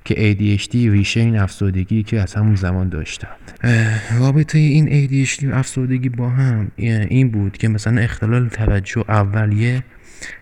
که 0.05 0.35
ADHD 0.35 0.73
ریشه 0.73 1.19
این 1.19 1.37
افسردگی 1.37 2.03
که 2.03 2.21
از 2.21 2.33
همون 2.33 2.55
زمان 2.55 2.89
داشتم. 2.89 3.27
رابطه 4.19 4.57
این 4.57 5.07
ADHD 5.07 5.43
و 5.43 5.55
افسردگی 5.55 6.09
با 6.09 6.29
هم 6.29 6.71
این 6.77 7.31
بود 7.31 7.57
که 7.57 7.67
مثلا 7.67 8.01
اختلال 8.01 8.49
توجه 8.49 9.03
اولیه 9.09 9.83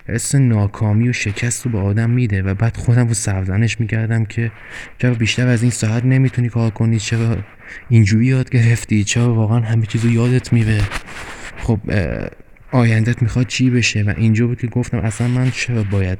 حس 0.07 0.35
ناکامی 0.35 1.09
و 1.09 1.13
شکست 1.13 1.65
رو 1.65 1.71
به 1.71 1.77
آدم 1.77 2.09
میده 2.09 2.41
و 2.41 2.53
بعد 2.53 2.77
خودم 2.77 3.07
رو 3.07 3.13
سرزنش 3.13 3.79
می‌کردم 3.79 4.25
که 4.25 4.51
چرا 4.97 5.13
بیشتر 5.13 5.47
از 5.47 5.61
این 5.61 5.71
ساعت 5.71 6.05
نمی‌تونی 6.05 6.49
کار 6.49 6.69
کنی؟ 6.69 6.99
چرا 6.99 7.37
اینجوری 7.89 8.25
یاد 8.25 8.49
گرفتی؟ 8.49 9.03
چرا 9.03 9.33
واقعا 9.33 9.59
همه 9.59 9.85
چیز 9.85 10.05
رو 10.05 10.11
یادت 10.11 10.53
میره؟ 10.53 10.81
خب 11.57 11.79
آیندت 12.71 13.21
می‌خواد 13.21 13.47
چی 13.47 13.69
بشه؟ 13.69 14.03
و 14.03 14.13
اینجا 14.17 14.47
بود 14.47 14.59
که 14.59 14.67
گفتم 14.67 14.97
اصلا 14.97 15.27
من 15.27 15.51
چرا 15.51 15.83
باید 15.83 16.19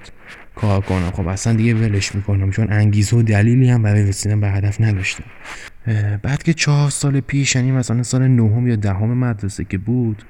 کار 0.55 0.81
کنم؟ 0.81 1.11
خب 1.11 1.27
اصلا 1.27 1.53
دیگه 1.53 1.73
ولش 1.73 2.15
می‌کنم 2.15 2.51
چون 2.51 2.67
انگیزه 2.71 3.17
و 3.17 3.21
دلیلی 3.21 3.69
هم 3.69 3.83
برای 3.83 4.03
رسیدن 4.03 4.39
به 4.39 4.49
هدف 4.49 4.81
نداشتم. 4.81 5.23
بعد 6.21 6.43
که 6.43 6.53
چهار 6.53 6.89
سال 6.89 7.19
پیش 7.19 7.55
یعنی 7.55 7.71
مثلا 7.71 8.03
سال 8.03 8.27
نهم 8.27 8.67
یا 8.67 8.75
دهم 8.75 9.17
مدرسه 9.17 9.63
که 9.63 9.77
بود 9.77 10.23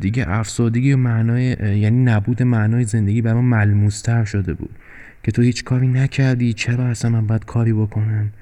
دیگه 0.00 0.24
افسردگی 0.28 0.92
و 0.92 0.96
معنای 0.96 1.44
یعنی 1.60 2.04
نبود 2.04 2.42
معنای 2.42 2.84
زندگی 2.84 3.22
برای 3.22 3.42
من 3.42 3.58
ملموستر 3.58 4.24
شده 4.24 4.54
بود 4.54 4.70
که 5.22 5.32
تو 5.32 5.42
هیچ 5.42 5.64
کاری 5.64 5.88
نکردی 5.88 6.52
چرا 6.52 6.84
اصلا 6.84 7.10
من 7.10 7.26
باید 7.26 7.44
کاری 7.44 7.72
بکنم؟ 7.72 8.32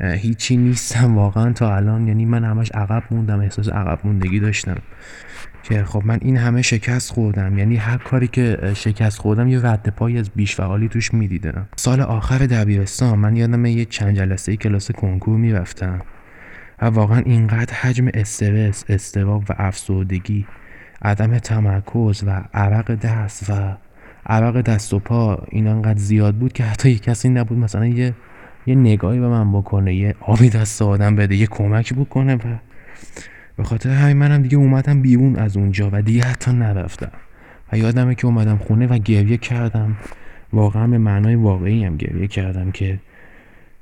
هیچی 0.00 0.56
نیستم 0.56 1.16
واقعا 1.16 1.52
تا 1.52 1.76
الان 1.76 2.08
یعنی 2.08 2.24
من 2.24 2.44
همش 2.44 2.72
عقب 2.72 3.02
موندم 3.10 3.40
احساس 3.40 3.68
عقب 3.68 3.98
موندگی 4.04 4.40
داشتم 4.40 4.76
که 5.62 5.84
خب 5.84 6.02
من 6.04 6.18
این 6.22 6.36
همه 6.36 6.62
شکست 6.62 7.12
خوردم 7.12 7.58
یعنی 7.58 7.76
هر 7.76 7.96
کاری 7.98 8.28
که 8.28 8.72
شکست 8.74 9.18
خوردم 9.18 9.48
یه 9.48 9.66
رد 9.66 9.88
پای 9.96 10.18
از 10.18 10.30
بیش 10.30 10.56
فعالی 10.56 10.88
توش 10.88 11.14
می‌دیدم. 11.14 11.68
سال 11.76 12.00
آخر 12.00 12.38
دبیرستان 12.38 13.18
من 13.18 13.36
یادم 13.36 13.66
یه 13.66 13.84
چند 13.84 14.16
جلسه 14.16 14.56
کلاس 14.56 14.90
کنکور 14.90 15.36
می‌رفتم 15.36 16.00
و 16.82 16.84
واقعا 16.86 17.18
اینقدر 17.18 17.74
حجم 17.74 18.08
استرس 18.14 18.84
استراب 18.88 19.44
و 19.48 19.54
افسردگی 19.58 20.46
عدم 21.02 21.38
تمرکز 21.38 22.24
و 22.26 22.42
عرق 22.54 22.94
دست 22.94 23.50
و 23.50 23.76
عرق 24.26 24.60
دست 24.60 24.94
و 24.94 24.98
پا 24.98 25.42
این 25.48 25.66
انقدر 25.66 25.98
زیاد 25.98 26.34
بود 26.34 26.52
که 26.52 26.64
حتی 26.64 26.90
یه 26.90 26.98
کسی 26.98 27.28
نبود 27.28 27.58
مثلا 27.58 27.86
یه 27.86 28.14
یه 28.66 28.74
نگاهی 28.74 29.20
به 29.20 29.28
من 29.28 29.52
بکنه 29.52 29.94
یه 29.94 30.14
آبی 30.20 30.50
دست 30.50 30.82
آدم 30.82 31.16
بده 31.16 31.36
یه 31.36 31.46
کمک 31.46 31.94
بکنه 31.94 32.34
و 32.34 32.58
به 33.56 33.64
خاطر 33.64 33.90
همین 33.90 34.16
منم 34.16 34.42
دیگه 34.42 34.56
اومدم 34.56 35.02
بیرون 35.02 35.36
از 35.36 35.56
اونجا 35.56 35.90
و 35.92 36.02
دیگه 36.02 36.22
حتی 36.22 36.52
نرفتم. 36.52 37.12
و 37.72 37.78
یادمه 37.78 38.14
که 38.14 38.26
اومدم 38.26 38.56
خونه 38.56 38.86
و 38.86 38.98
گریه 38.98 39.36
کردم. 39.36 39.96
واقعا 40.52 40.86
به 40.86 40.98
معنای 40.98 41.34
واقعی 41.34 41.84
هم 41.84 41.96
گریه 41.96 42.26
کردم 42.26 42.70
که 42.70 42.98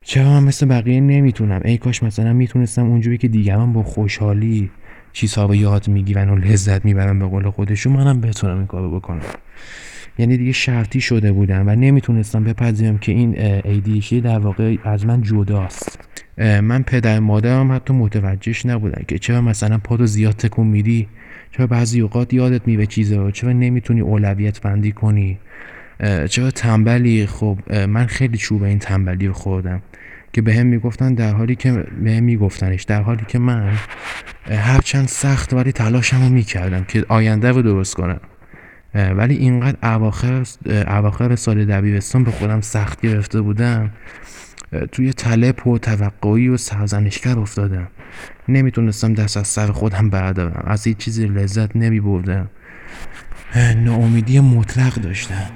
چرا 0.02 0.30
من 0.30 0.42
مثل 0.42 0.66
بقیه 0.66 1.00
نمی‌تونم؟ 1.00 1.60
ای 1.64 1.78
کاش 1.78 2.02
مثلا 2.02 2.32
می‌تونستم 2.32 2.86
اونجوری 2.86 3.18
که 3.18 3.28
دیگران 3.28 3.72
با 3.72 3.82
خوشحالی 3.82 4.70
چیزها 5.14 5.46
رو 5.46 5.54
یاد 5.54 5.88
می‌گیرن 5.88 6.28
و 6.30 6.36
لذت 6.36 6.84
می‌برن 6.84 7.18
به 7.18 7.26
قول 7.26 7.50
خودشون 7.50 7.92
منم 7.92 8.20
بتونم 8.20 8.56
این 8.56 8.66
کارو 8.66 8.96
بکنم. 8.96 9.20
یعنی 10.18 10.36
دیگه 10.36 10.52
شرطی 10.52 11.00
شده 11.00 11.32
بودم 11.32 11.68
و 11.68 11.74
نمی‌تونستم 11.74 12.44
بپذیرم 12.44 12.98
که 12.98 13.12
این 13.12 13.60
ADHD 13.60 14.12
در 14.12 14.38
واقع 14.38 14.76
از 14.84 15.06
من 15.06 15.22
جداست. 15.22 15.98
من 16.38 16.82
پدر 16.82 17.20
مادرم 17.20 17.72
حتی 17.72 17.94
متوجهش 17.94 18.66
نبودن 18.66 19.02
که 19.08 19.18
چرا 19.18 19.40
مثلا 19.40 19.78
پا 19.78 19.94
رو 19.94 20.06
زیاد 20.06 20.34
تکون 20.34 20.66
میدی؟ 20.66 21.08
چرا 21.52 21.66
بعضی 21.66 22.00
اوقات 22.00 22.34
یادت 22.34 22.68
میره 22.68 22.86
چیزا؟ 22.86 23.30
چرا 23.30 23.52
نمی‌تونی 23.52 24.00
اولویت 24.00 24.60
بندی 24.60 24.92
کنی؟ 24.92 25.38
چرا 26.30 26.50
تنبلی؟ 26.50 27.26
خب 27.26 27.58
من 27.88 28.06
خیلی 28.06 28.36
چوب 28.36 28.62
این 28.62 28.78
تنبلی 28.78 29.26
رو 29.26 29.32
خوردم. 29.32 29.82
که 30.34 30.42
به 30.42 30.54
هم 30.54 30.66
می‌گفتن 30.66 31.14
در 31.14 31.32
حالی 31.32 31.56
که 31.56 31.72
به 32.02 32.12
هم 32.12 32.22
میگفتنش 32.22 32.82
در 32.82 33.02
حالی 33.02 33.24
که 33.28 33.38
من 33.38 33.72
هرچند 34.50 35.08
سخت 35.08 35.52
ولی 35.52 35.72
تلاشم 35.72 36.22
رو 36.22 36.28
می‌کردم 36.28 36.84
که 36.84 37.04
آینده 37.08 37.50
رو 37.50 37.62
درست 37.62 37.94
کنم. 37.94 38.20
ولی 38.94 39.34
اینقدر 39.36 39.94
اواخر 39.94 40.42
اواخر 40.86 41.36
سال 41.36 41.64
دبیرستان 41.64 42.24
به 42.24 42.30
خودم 42.30 42.60
سخت 42.60 43.00
گرفته 43.00 43.40
بودم 43.40 43.90
توی 44.92 45.12
طلب 45.12 45.66
و 45.66 45.78
توقعی 45.78 46.48
و 46.48 46.56
سرزنشگر 46.56 47.38
افتادم. 47.38 47.88
نمی‌تونستم 48.48 49.14
دست 49.14 49.36
از 49.36 49.48
سر 49.48 49.66
خودم 49.66 50.10
بردارم. 50.10 50.64
از 50.66 50.86
هیچ 50.86 50.96
چیزی 50.96 51.26
لذت 51.26 51.76
نمی 51.76 52.00
بردم 52.00 52.50
ناامیدی 53.84 54.40
مطلق 54.40 54.94
داشتم. 54.94 55.50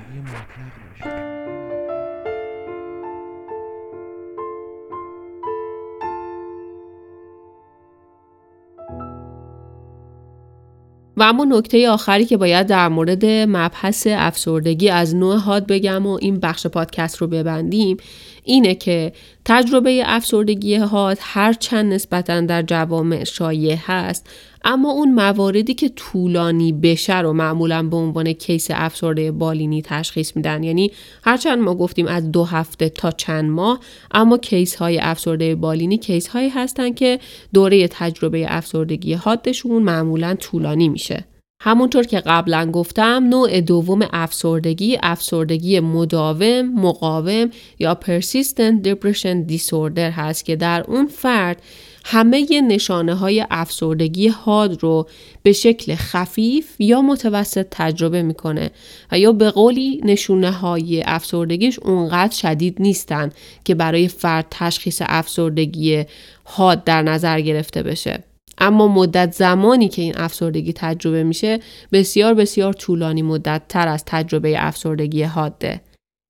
و 11.18 11.22
اما 11.22 11.44
نکته 11.44 11.90
آخری 11.90 12.24
که 12.24 12.36
باید 12.36 12.66
در 12.66 12.88
مورد 12.88 13.24
مبحث 13.26 14.06
افسردگی 14.10 14.88
از 14.88 15.14
نوع 15.16 15.36
حاد 15.36 15.66
بگم 15.66 16.06
و 16.06 16.18
این 16.20 16.40
بخش 16.40 16.66
پادکست 16.66 17.16
رو 17.16 17.26
ببندیم 17.26 17.96
اینه 18.44 18.74
که 18.74 19.12
تجربه 19.44 20.02
افسردگی 20.06 20.76
حاد 20.76 21.18
هر 21.20 21.52
چند 21.52 21.92
نسبتا 21.92 22.40
در 22.40 22.62
جوامع 22.62 23.24
شایع 23.24 23.76
هست. 23.86 24.30
اما 24.64 24.90
اون 24.90 25.14
مواردی 25.14 25.74
که 25.74 25.88
طولانی 25.88 26.72
بشه 26.72 27.20
رو 27.20 27.32
معمولا 27.32 27.82
به 27.82 27.96
عنوان 27.96 28.32
case 28.32 28.66
افسرده 28.70 29.32
بالینی 29.32 29.82
تشخیص 29.82 30.36
میدن. 30.36 30.62
یعنی 30.62 30.90
هرچند 31.24 31.58
ما 31.58 31.74
گفتیم 31.74 32.06
از 32.06 32.32
دو 32.32 32.44
هفته 32.44 32.88
تا 32.88 33.10
چند 33.10 33.50
ماه 33.50 33.80
اما 34.10 34.38
case 34.38 34.76
های 34.76 34.98
افسرده 34.98 35.54
بالینی 35.54 35.98
case 35.98 36.28
هایی 36.28 36.48
هستن 36.48 36.92
که 36.92 37.18
دوره 37.54 37.88
تجربه 37.88 38.46
افسردگی 38.48 39.14
حادشون 39.14 39.82
معمولا 39.82 40.34
طولانی 40.34 40.88
میشه. 40.88 41.24
همونطور 41.60 42.04
که 42.04 42.20
قبلا 42.20 42.70
گفتم 42.70 43.24
نوع 43.28 43.60
دوم 43.60 44.08
افسردگی 44.12 44.98
افسردگی 45.02 45.80
مداوم 45.80 46.62
مقاوم 46.62 47.50
یا 47.78 47.98
persistent 48.04 48.88
depression 48.88 49.52
disorder 49.52 49.98
هست 49.98 50.44
که 50.44 50.56
در 50.56 50.84
اون 50.88 51.06
فرد 51.06 51.62
همه 52.10 52.60
نشانه 52.60 53.14
های 53.14 53.44
افسردگی 53.50 54.28
حاد 54.28 54.82
رو 54.82 55.08
به 55.42 55.52
شکل 55.52 55.94
خفیف 55.94 56.74
یا 56.78 57.02
متوسط 57.02 57.66
تجربه 57.70 58.22
می‌کنه 58.22 58.70
و 59.12 59.18
یا 59.18 59.32
به 59.32 59.50
قولی 59.50 60.00
نشونه 60.04 60.50
های 60.50 61.02
افسردگیش 61.06 61.78
اونقدر 61.78 62.36
شدید 62.36 62.76
نیستن 62.80 63.30
که 63.64 63.74
برای 63.74 64.08
فرد 64.08 64.46
تشخیص 64.50 65.02
افسردگی 65.06 66.04
حاد 66.44 66.84
در 66.84 67.02
نظر 67.02 67.40
گرفته 67.40 67.82
بشه. 67.82 68.24
اما 68.58 68.88
مدت 68.88 69.32
زمانی 69.32 69.88
که 69.88 70.02
این 70.02 70.14
افسردگی 70.16 70.72
تجربه 70.72 71.22
میشه 71.22 71.58
بسیار 71.92 72.34
بسیار 72.34 72.72
طولانی 72.72 73.22
مدت 73.22 73.62
تر 73.68 73.88
از 73.88 74.04
تجربه 74.06 74.54
افسردگی 74.66 75.22
حاده. 75.22 75.80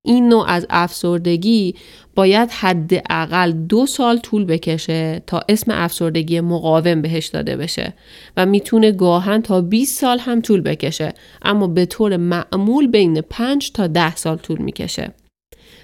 این 0.05 0.29
نوع 0.29 0.45
از 0.47 0.65
افسردگی 0.69 1.75
باید 2.15 2.49
حداقل 2.51 3.51
دو 3.51 3.85
سال 3.85 4.17
طول 4.17 4.45
بکشه 4.45 5.23
تا 5.27 5.41
اسم 5.49 5.71
افسردگی 5.71 6.41
مقاوم 6.41 7.01
بهش 7.01 7.27
داده 7.27 7.57
بشه 7.57 7.93
و 8.37 8.45
می‌تونه 8.45 8.91
گاهن 8.91 9.41
تا 9.41 9.61
20 9.61 9.99
سال 9.99 10.19
هم 10.19 10.41
طول 10.41 10.61
بکشه 10.61 11.13
اما 11.41 11.67
به 11.67 11.85
طور 11.85 12.17
معمول 12.17 12.87
بین 12.87 13.21
5 13.21 13.71
تا 13.71 13.87
10 13.87 14.15
سال 14.15 14.37
طول 14.37 14.57
می‌کشه. 14.57 15.11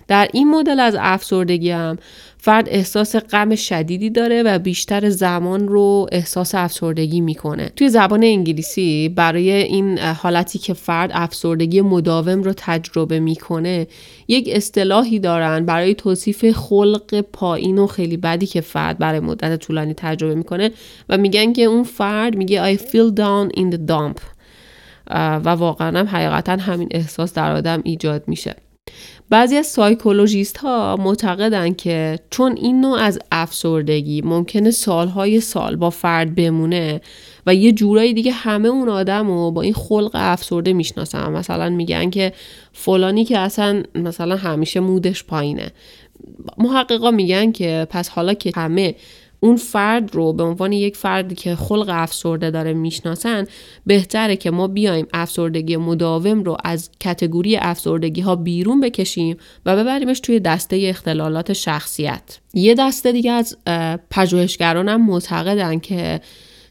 در 0.08 0.30
این 0.34 0.50
مدل 0.50 0.80
از 0.80 0.96
افسردگی 1.00 1.72
هم 1.72 1.98
فرد 2.46 2.70
احساس 2.70 3.16
غم 3.16 3.56
شدیدی 3.56 4.10
داره 4.10 4.44
و 4.44 4.60
بیشتر 4.60 5.10
زمان 5.10 5.68
رو 5.68 6.08
احساس 6.12 6.56
افسردگی 6.56 7.22
می‌کنه. 7.22 7.72
توی 7.76 7.90
زبان 7.90 8.24
انگلیسی 8.24 9.10
برای 9.10 9.52
این 9.52 10.00
حالتی 10.00 10.60
که 10.60 10.74
فرد 10.74 11.12
افسردگی 11.14 11.82
مداوم 11.82 12.44
رو 12.44 12.54
تجربه 12.58 13.20
می‌کنه 13.20 13.88
یک 14.28 14.50
اصطلاحی 14.54 15.20
دارن 15.20 15.66
برای 15.66 15.96
توصیف 15.96 16.52
خلق 16.52 17.22
پایین 17.22 17.78
و 17.78 17.88
خیلی 17.88 18.18
بدی 18.18 18.46
که 18.46 18.62
فرد 18.62 18.98
برای 18.98 19.20
مدت 19.20 19.56
طولانی 19.60 19.94
تجربه 19.94 20.36
می‌کنه 20.36 20.72
و 21.10 21.18
میگن 21.18 21.54
که 21.54 21.64
اون 21.64 21.84
فرد 21.84 22.36
میگه 22.36 22.76
I 22.76 22.80
feel 22.80 23.16
down 23.18 23.60
in 23.60 23.76
the 23.76 23.80
dump. 23.92 24.20
و 25.12 25.50
واقعا 25.50 26.00
هم 26.00 26.08
حقیقتا 26.08 26.52
همین 26.52 26.88
احساس 26.92 27.34
در 27.34 27.52
آدم 27.52 27.82
ایجاد 27.84 28.24
میشه. 28.28 28.56
بعضی 29.30 29.58
از 29.58 29.68
سایکولوژیست 29.68 30.58
ها 30.58 30.98
معتقدن 31.00 31.74
که 31.74 32.20
چون 32.30 32.58
این 32.58 32.82
نوع 32.82 33.00
از 33.00 33.20
افسردگی 33.32 34.22
ممکنه 34.22 34.72
سالهای 34.72 35.40
سال 35.40 35.76
با 35.76 35.90
فرد 35.90 36.36
بمونه 36.36 37.02
و 37.46 37.56
یه 37.56 37.72
جورایی 37.72 38.14
دیگه 38.14 38.32
همه 38.32 38.68
اون 38.68 38.90
آدم 38.90 39.28
رو 39.28 39.52
با 39.52 39.62
این 39.62 39.74
خلق 39.74 40.12
افسرده 40.14 40.74
می‌شناسن. 40.74 41.32
مثلا 41.32 41.70
میگن 41.70 42.10
که 42.10 42.34
فلانی 42.74 43.26
که 43.26 43.38
اصلا 43.38 43.84
مثلا 43.96 44.36
همیشه 44.36 44.80
مودش 44.80 45.24
پایینه. 45.24 45.72
محققا 46.58 47.12
میگن 47.12 47.52
که 47.52 47.88
پس 47.90 48.10
حالا 48.10 48.34
که 48.34 48.52
همه 48.56 48.96
اون 49.46 49.56
فرد 49.56 50.16
رو 50.16 50.34
به 50.34 50.44
عنوان 50.44 50.72
یک 50.72 50.98
فردی 50.98 51.36
که 51.36 51.56
خلق 51.56 51.86
افسرده 51.90 52.52
داره 52.52 52.74
می‌شناسن 52.74 53.46
بهتره 53.86 54.36
که 54.36 54.52
ما 54.52 54.68
بیایم 54.68 55.08
افسردگی 55.14 55.78
مداوم 55.78 56.44
رو 56.44 56.58
از 56.64 56.90
کتگوری 57.00 57.58
افسردگی 57.58 58.22
ها 58.22 58.36
بیرون 58.36 58.82
بکشیم 58.82 59.38
و 59.66 59.76
ببریمش 59.76 60.20
توی 60.20 60.40
دسته 60.40 60.80
اختلالات 60.84 61.54
شخصیت. 61.54 62.40
یه 62.54 62.76
دسته 62.76 63.12
دیگه 63.12 63.32
از 63.32 63.58
پژوهشگران 64.12 64.90
هم 64.90 65.06
معتقدن 65.06 65.80
که 65.80 66.22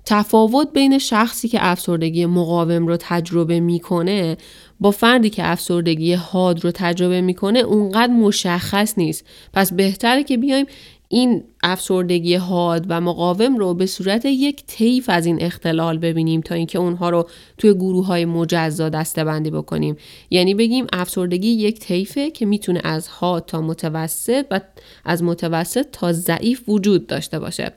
تفاوت 0.07 0.73
بین 0.73 0.99
شخصی 0.99 1.49
که 1.49 1.59
افسردگی 1.61 2.27
مقاوم 2.27 2.87
رو 2.87 2.97
تجربه 3.01 3.61
می‌کنه 3.61 4.37
با 4.81 4.91
فردی 4.91 5.31
که 5.31 5.51
افسردگی 5.51 6.15
حاد 6.15 6.65
رو 6.65 6.71
تجربه 6.71 7.21
می‌کنه 7.21 7.59
اونقدر 7.59 8.13
مشخص 8.13 8.95
نیست. 8.99 9.25
پس 9.53 9.73
بهتره 9.73 10.25
که 10.25 10.37
بیایم 10.37 10.67
این 11.09 11.45
افسردگی 11.63 12.35
حاد 12.35 12.87
و 12.89 13.01
مقاوم 13.01 13.57
رو 13.57 13.75
به 13.75 13.87
صورت 13.87 14.25
یک 14.25 14.67
طیف 14.67 15.09
از 15.09 15.27
این 15.27 15.43
اختلال 15.43 15.99
ببینیم 15.99 16.41
تا 16.41 16.55
اینکه 16.55 16.79
اونها 16.79 17.11
رو 17.11 17.29
توی 17.59 17.75
گروه 17.75 18.07
های 18.07 18.25
مجزا 18.25 18.89
دسته 18.89 19.25
بندی 19.25 19.51
بکنیم. 19.51 19.97
یعنی 20.31 20.55
بگیم 20.55 20.87
افسردگی 20.93 21.49
یک 21.49 21.79
طیفه 21.79 22.31
که 22.31 22.47
می‌تونه 22.47 22.81
از 22.85 23.09
حاد 23.09 23.47
تا 23.47 23.61
متوسط 23.61 24.47
و 24.51 24.61
از 25.05 25.23
متوسط 25.23 25.87
تا 25.93 26.13
ضعیف 26.13 26.69
وجود 26.69 27.07
داشته 27.07 27.39
باشه. 27.39 27.73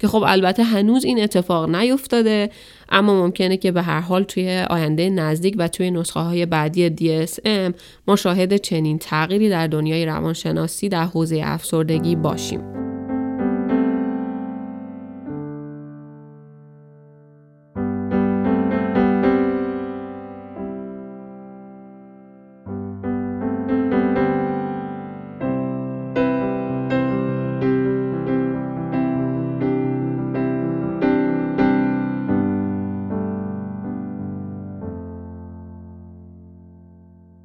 که 0.00 0.08
خب 0.08 0.24
البته 0.26 0.62
هنوز 0.62 1.04
این 1.04 1.22
اتفاق 1.22 1.70
نیفتاده 1.70 2.50
اما 2.88 3.22
ممکنه 3.22 3.56
که 3.56 3.72
به 3.72 3.82
هر 3.82 4.00
حال 4.00 4.22
توی 4.22 4.64
آینده 4.70 5.10
نزدیک 5.10 5.54
و 5.58 5.68
توی 5.68 5.90
نسخه 5.90 6.20
های 6.20 6.46
بعدی 6.46 6.90
DSM 6.90 7.74
ما 8.06 8.16
شاهد 8.16 8.56
چنین 8.56 8.98
تغییری 8.98 9.48
در 9.48 9.66
دنیای 9.66 10.06
روانشناسی 10.06 10.88
در 10.88 11.04
حوزه 11.04 11.40
افسردگی 11.44 12.16
باشیم. 12.16 12.79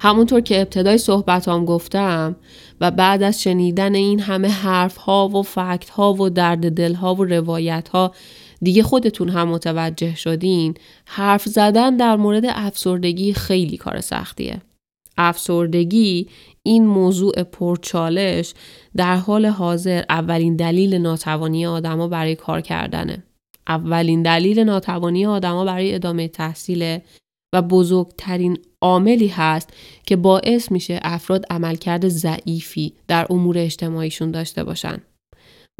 همونطور 0.06 0.40
که 0.40 0.60
ابتدای 0.60 0.98
صحبتام 0.98 1.64
گفتم 1.64 2.36
و 2.80 2.90
بعد 2.90 3.22
از 3.22 3.42
شنیدن 3.42 3.94
این 3.94 4.20
همه 4.20 4.48
حرف 4.48 4.96
ها 4.96 5.28
و 5.28 5.42
فکت 5.42 5.90
ها 5.90 6.12
و 6.12 6.28
درد 6.28 6.70
دل 6.70 6.94
ها 6.94 7.14
و 7.14 7.24
روایت 7.24 7.88
ها 7.88 8.12
دیگه 8.62 8.82
خودتون 8.82 9.28
هم 9.28 9.48
متوجه 9.48 10.14
شدین 10.14 10.74
حرف 11.06 11.44
زدن 11.44 11.96
در 11.96 12.16
مورد 12.16 12.44
افسردگی 12.48 13.32
خیلی 13.32 13.76
کار 13.76 14.00
سختیه. 14.00 14.62
افسردگی 15.18 16.28
این 16.62 16.86
موضوع 16.86 17.42
پرچالش 17.42 18.54
در 18.96 19.16
حال 19.16 19.46
حاضر 19.46 20.02
اولین 20.08 20.56
دلیل 20.56 20.94
ناتوانی 20.94 21.66
آدما 21.66 22.08
برای 22.08 22.34
کار 22.34 22.60
کردنه. 22.60 23.24
اولین 23.68 24.22
دلیل 24.22 24.58
ناتوانی 24.58 25.26
آدما 25.26 25.64
برای 25.64 25.94
ادامه 25.94 26.28
تحصیل 26.28 26.98
و 27.56 27.62
بزرگترین 27.62 28.58
عاملی 28.80 29.28
هست 29.28 29.70
که 30.06 30.16
باعث 30.16 30.72
میشه 30.72 31.00
افراد 31.02 31.44
عملکرد 31.50 32.08
ضعیفی 32.08 32.92
در 33.08 33.26
امور 33.30 33.58
اجتماعیشون 33.58 34.30
داشته 34.30 34.64
باشن. 34.64 35.02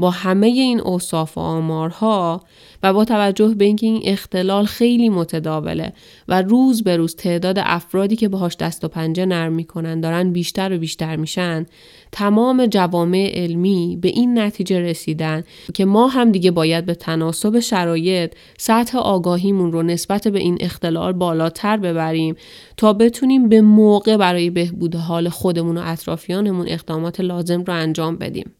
با 0.00 0.10
همه 0.10 0.46
این 0.46 0.80
اوصاف 0.80 1.38
و 1.38 1.40
آمارها 1.40 2.44
و 2.82 2.92
با 2.92 3.04
توجه 3.04 3.54
به 3.54 3.64
اینکه 3.64 3.86
این 3.86 4.02
اختلال 4.04 4.64
خیلی 4.64 5.08
متداوله 5.08 5.92
و 6.28 6.42
روز 6.42 6.82
به 6.84 6.96
روز 6.96 7.16
تعداد 7.16 7.58
افرادی 7.58 8.16
که 8.16 8.28
باهاش 8.28 8.56
دست 8.56 8.84
و 8.84 8.88
پنجه 8.88 9.26
نرم 9.26 9.52
می‌کنن 9.52 10.00
دارن 10.00 10.32
بیشتر 10.32 10.72
و 10.72 10.78
بیشتر 10.78 11.16
میشن 11.16 11.66
تمام 12.12 12.66
جوامع 12.66 13.30
علمی 13.34 13.98
به 14.00 14.08
این 14.08 14.38
نتیجه 14.38 14.80
رسیدن 14.80 15.44
که 15.74 15.84
ما 15.84 16.06
هم 16.06 16.32
دیگه 16.32 16.50
باید 16.50 16.86
به 16.86 16.94
تناسب 16.94 17.60
شرایط 17.60 18.32
سطح 18.58 18.98
آگاهیمون 18.98 19.72
رو 19.72 19.82
نسبت 19.82 20.28
به 20.28 20.38
این 20.38 20.58
اختلال 20.60 21.12
بالاتر 21.12 21.76
ببریم 21.76 22.34
تا 22.76 22.92
بتونیم 22.92 23.48
به 23.48 23.60
موقع 23.60 24.16
برای 24.16 24.50
بهبود 24.50 24.94
حال 24.94 25.28
خودمون 25.28 25.78
و 25.78 25.82
اطرافیانمون 25.84 26.68
اقدامات 26.68 27.20
لازم 27.20 27.62
رو 27.62 27.74
انجام 27.74 28.16
بدیم. 28.16 28.52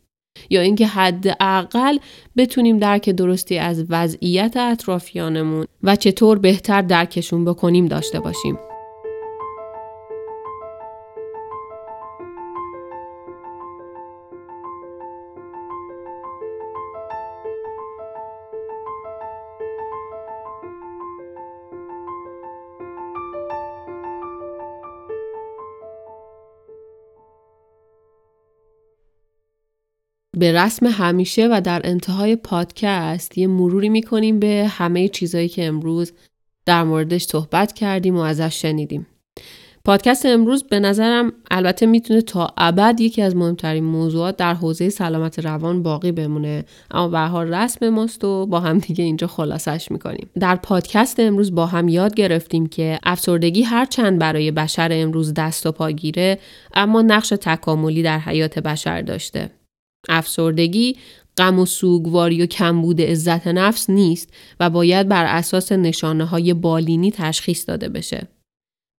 یا 0.51 0.61
اینکه 0.61 0.87
حداقل 0.87 1.99
بتونیم 2.37 2.78
درک 2.78 3.11
درستی 3.11 3.59
از 3.59 3.84
وضعیت 3.89 4.57
اطرافیانمون 4.57 5.66
و 5.82 5.97
چطور 5.97 6.39
بهتر 6.39 6.82
درکشون 6.82 7.45
بکنیم 7.45 7.87
داشته 7.87 8.20
باشیم. 8.20 8.59
به 30.37 30.53
رسم 30.53 30.87
همیشه 30.87 31.49
و 31.53 31.61
در 31.61 31.80
انتهای 31.84 32.37
پادکست 32.37 33.39
یه 33.39 33.47
مروری 33.47 33.89
می‌کنیم 33.89 34.39
به 34.39 34.66
همه 34.70 35.09
چیزهایی 35.09 35.49
که 35.49 35.64
امروز 35.66 36.12
در 36.66 36.84
موردش 36.84 37.24
صحبت 37.24 37.72
کردیم 37.72 38.16
و 38.16 38.20
ازش 38.20 38.62
شنیدیم. 38.62 39.07
پادکست 39.84 40.26
امروز 40.26 40.64
به 40.64 40.80
نظرم 40.80 41.32
البته 41.51 41.87
می‌تونه 41.87 42.20
تا 42.20 42.55
ابد 42.57 43.01
یکی 43.01 43.22
از 43.22 43.37
مهمترین 43.37 43.84
موضوعات 43.84 44.37
در 44.37 44.55
حوزه 44.55 44.89
سلامت 44.89 45.39
روان 45.39 45.82
باقی 45.82 46.12
بمونه 46.12 46.64
اما 46.91 47.09
به 47.09 47.18
حال 47.18 47.55
رسم 47.55 47.89
ماست 47.89 48.24
و 48.24 48.47
با 48.47 48.61
هم 48.61 48.78
دیگه 48.78 49.05
اینجا 49.05 49.26
خلاصش 49.26 49.91
می‌کنیم 49.91 50.30
در 50.41 50.57
پادکست 50.57 51.20
امروز 51.20 51.55
با 51.55 51.66
هم 51.66 51.89
یاد 51.89 52.14
گرفتیم 52.14 52.66
که 52.66 52.99
افسردگی 53.03 53.62
هر 53.62 53.84
چند 53.84 54.18
برای 54.18 54.51
بشر 54.51 54.89
امروز 54.93 55.34
دست 55.34 55.66
و 55.66 55.72
پاگیره 55.72 56.39
اما 56.74 57.03
نقش 57.03 57.28
تکاملی 57.28 58.03
در 58.03 58.18
حیات 58.18 58.59
بشر 58.59 59.03
داشته 59.03 59.51
افسردگی 60.09 60.96
غم 61.36 61.59
و 61.59 61.66
سوگواری 61.66 62.42
و 62.42 62.46
کمبود 62.46 63.00
عزت 63.00 63.46
نفس 63.46 63.90
نیست 63.90 64.32
و 64.61 64.70
باید 64.70 65.09
بر 65.09 65.24
اساس 65.24 65.72
نشانه 65.72 66.24
های 66.24 66.54
بالینی 66.54 67.11
تشخیص 67.11 67.68
داده 67.68 67.88
بشه. 67.88 68.28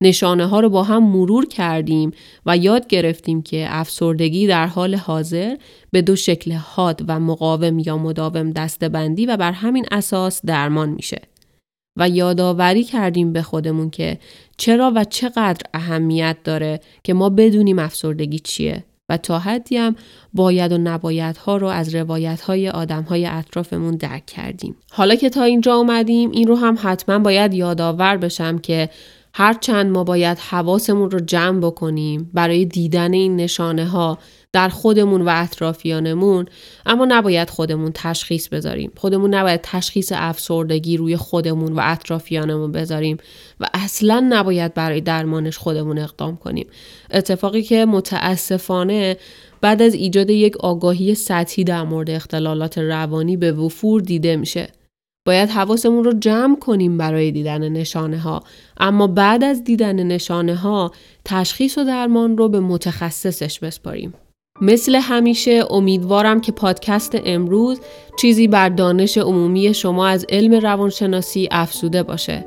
نشانه 0.03 0.45
ها 0.45 0.59
رو 0.59 0.69
با 0.69 0.83
هم 0.83 1.03
مرور 1.03 1.45
کردیم 1.45 2.11
و 2.45 2.57
یاد 2.57 2.87
گرفتیم 2.87 3.41
که 3.41 3.65
افسردگی 3.69 4.47
در 4.47 4.67
حال 4.67 4.95
حاضر 4.95 5.55
به 5.91 6.01
دو 6.01 6.15
شکل 6.15 6.51
حاد 6.51 7.01
و 7.07 7.19
مقاوم 7.19 7.79
یا 7.79 7.97
مداوم 7.97 8.51
دستبندی 8.51 9.25
و 9.25 9.37
بر 9.37 9.51
همین 9.51 9.85
اساس 9.91 10.45
درمان 10.45 10.89
میشه. 10.89 11.21
و 11.99 12.09
یادآوری 12.09 12.83
کردیم 12.83 13.33
به 13.33 13.41
خودمون 13.41 13.89
که 13.89 14.19
چرا 14.57 14.91
و 14.95 15.03
چقدر 15.03 15.61
اهمیت 15.73 16.37
داره 16.43 16.79
که 17.03 17.13
ما 17.13 17.29
بدونیم 17.29 17.79
افسردگی 17.79 18.39
چیه 18.39 18.83
و 19.09 19.17
تا 19.17 19.39
حدی 19.39 19.77
هم 19.77 19.95
باید 20.33 20.71
و 20.71 20.77
نباید 20.77 21.37
ها 21.37 21.57
رو 21.57 21.67
از 21.67 21.95
روایت 21.95 22.41
های 22.41 22.69
آدم 22.69 23.03
های 23.03 23.25
اطرافمون 23.25 23.95
درک 23.95 24.25
کردیم. 24.25 24.75
حالا 24.91 25.15
که 25.15 25.29
تا 25.29 25.43
اینجا 25.43 25.75
اومدیم 25.75 26.31
این 26.31 26.47
رو 26.47 26.55
هم 26.55 26.77
حتما 26.81 27.19
باید 27.19 27.53
یادآور 27.53 28.17
بشم 28.17 28.57
که 28.57 28.89
هرچند 29.33 29.91
ما 29.91 30.03
باید 30.03 30.39
حواسمون 30.39 31.11
رو 31.11 31.19
جمع 31.19 31.59
بکنیم 31.59 32.31
برای 32.33 32.65
دیدن 32.65 33.13
این 33.13 33.35
نشانه 33.35 33.85
ها 33.85 34.17
در 34.53 34.69
خودمون 34.69 35.21
و 35.21 35.29
اطرافیانمون 35.33 36.45
اما 36.85 37.05
نباید 37.05 37.49
خودمون 37.49 37.91
تشخیص 37.93 38.47
بذاریم. 38.47 38.91
خودمون 38.97 39.33
نباید 39.33 39.59
تشخیص 39.63 40.11
افسردگی 40.15 40.97
روی 40.97 41.17
خودمون 41.17 41.73
و 41.73 41.79
اطرافیانمون 41.83 42.71
بذاریم 42.71 43.17
و 43.59 43.65
اصلا 43.73 44.27
نباید 44.29 44.73
برای 44.73 45.01
درمانش 45.01 45.57
خودمون 45.57 45.99
اقدام 45.99 46.37
کنیم. 46.37 46.67
اتفاقی 47.11 47.61
که 47.61 47.85
متاسفانه 47.85 49.17
بعد 49.61 49.81
از 49.81 49.93
ایجاد 49.93 50.29
یک 50.29 50.57
آگاهی 50.57 51.15
سطحی 51.15 51.63
در 51.63 51.83
مورد 51.83 52.09
اختلالات 52.09 52.77
روانی 52.77 53.37
به 53.37 53.51
وفور 53.51 54.01
دیده 54.01 54.35
میشه. 54.35 54.67
باید 55.25 55.49
حواسمون 55.49 56.03
رو 56.03 56.13
جمع 56.13 56.59
کنیم 56.59 56.97
برای 56.97 57.31
دیدن 57.31 57.69
نشانه 57.69 58.19
ها 58.19 58.43
اما 58.77 59.07
بعد 59.07 59.43
از 59.43 59.63
دیدن 59.63 60.03
نشانه 60.03 60.55
ها 60.55 60.91
تشخیص 61.25 61.77
و 61.77 61.83
درمان 61.83 62.37
رو 62.37 62.49
به 62.49 62.59
متخصصش 62.59 63.59
بسپاریم. 63.59 64.13
مثل 64.61 64.95
همیشه 64.95 65.63
امیدوارم 65.69 66.41
که 66.41 66.51
پادکست 66.51 67.17
امروز 67.25 67.81
چیزی 68.19 68.47
بر 68.47 68.69
دانش 68.69 69.17
عمومی 69.17 69.73
شما 69.73 70.07
از 70.07 70.25
علم 70.29 70.53
روانشناسی 70.53 71.47
افزوده 71.51 72.03
باشه 72.03 72.45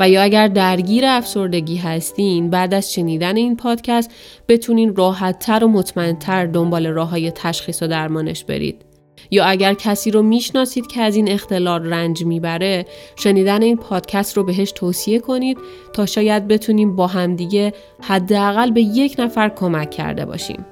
و 0.00 0.08
یا 0.08 0.22
اگر 0.22 0.48
درگیر 0.48 1.04
افسردگی 1.06 1.76
هستین 1.76 2.50
بعد 2.50 2.74
از 2.74 2.92
شنیدن 2.92 3.36
این 3.36 3.56
پادکست 3.56 4.10
بتونین 4.48 4.96
راحتتر 4.96 5.64
و 5.64 5.68
مطمئنتر 5.68 6.46
دنبال 6.46 6.86
راه 6.86 7.08
های 7.10 7.30
تشخیص 7.30 7.82
و 7.82 7.86
درمانش 7.86 8.44
برید. 8.44 8.84
یا 9.30 9.44
اگر 9.44 9.74
کسی 9.74 10.10
رو 10.10 10.22
می‌شناسید 10.22 10.86
که 10.86 11.00
از 11.00 11.16
این 11.16 11.30
اختلال 11.30 11.86
رنج 11.86 12.24
می‌بره 12.24 12.86
شنیدن 13.16 13.62
این 13.62 13.76
پادکست 13.76 14.36
رو 14.36 14.44
بهش 14.44 14.72
توصیه 14.72 15.18
کنید 15.18 15.58
تا 15.92 16.06
شاید 16.06 16.48
بتونیم 16.48 16.96
با 16.96 17.06
همدیگه 17.06 17.72
حداقل 18.00 18.70
به 18.70 18.82
یک 18.82 19.16
نفر 19.18 19.48
کمک 19.48 19.90
کرده 19.90 20.24
باشیم. 20.24 20.64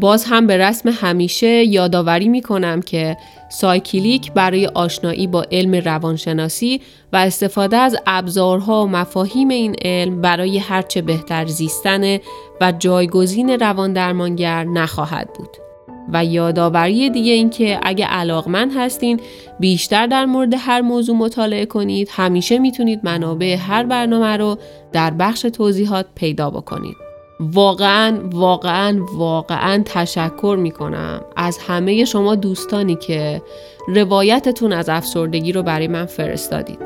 باز 0.00 0.24
هم 0.24 0.46
به 0.46 0.56
رسم 0.56 0.88
همیشه 0.88 1.46
یادآوری 1.46 2.28
می 2.28 2.42
کنم 2.42 2.82
که 2.82 3.16
سایکلیک 3.48 4.32
برای 4.32 4.66
آشنایی 4.66 5.26
با 5.26 5.44
علم 5.52 5.74
روانشناسی 5.74 6.80
و 7.12 7.16
استفاده 7.16 7.76
از 7.76 7.96
ابزارها 8.06 8.84
و 8.84 8.88
مفاهیم 8.88 9.48
این 9.48 9.76
علم 9.84 10.20
برای 10.20 10.58
هرچه 10.58 11.02
بهتر 11.02 11.46
زیستن 11.46 12.18
و 12.60 12.72
جایگزین 12.78 13.50
روان 13.50 13.92
درمانگر 13.92 14.64
نخواهد 14.64 15.32
بود. 15.32 15.50
و 16.12 16.24
یادآوری 16.24 17.10
دیگه 17.10 17.32
این 17.32 17.50
که 17.50 17.80
اگه 17.82 18.06
علاقمند 18.06 18.72
هستین 18.76 19.20
بیشتر 19.60 20.06
در 20.06 20.26
مورد 20.26 20.54
هر 20.58 20.80
موضوع 20.80 21.16
مطالعه 21.16 21.66
کنید 21.66 22.08
همیشه 22.12 22.58
می‌تونید 22.58 23.00
منابع 23.02 23.56
هر 23.60 23.84
برنامه 23.84 24.36
رو 24.36 24.58
در 24.92 25.10
بخش 25.10 25.40
توضیحات 25.40 26.06
پیدا 26.14 26.50
بکنید. 26.50 27.07
واقعا 27.40 28.18
واقعا 28.32 29.00
واقعا 29.14 29.82
تشکر 29.86 30.56
می 30.60 30.70
کنم 30.70 31.20
از 31.36 31.58
همه 31.58 32.04
شما 32.04 32.34
دوستانی 32.34 32.96
که 32.96 33.42
روایتتون 33.88 34.72
از 34.72 34.88
افسردگی 34.88 35.52
رو 35.52 35.62
برای 35.62 35.88
من 35.88 36.06
فرستادید. 36.06 36.78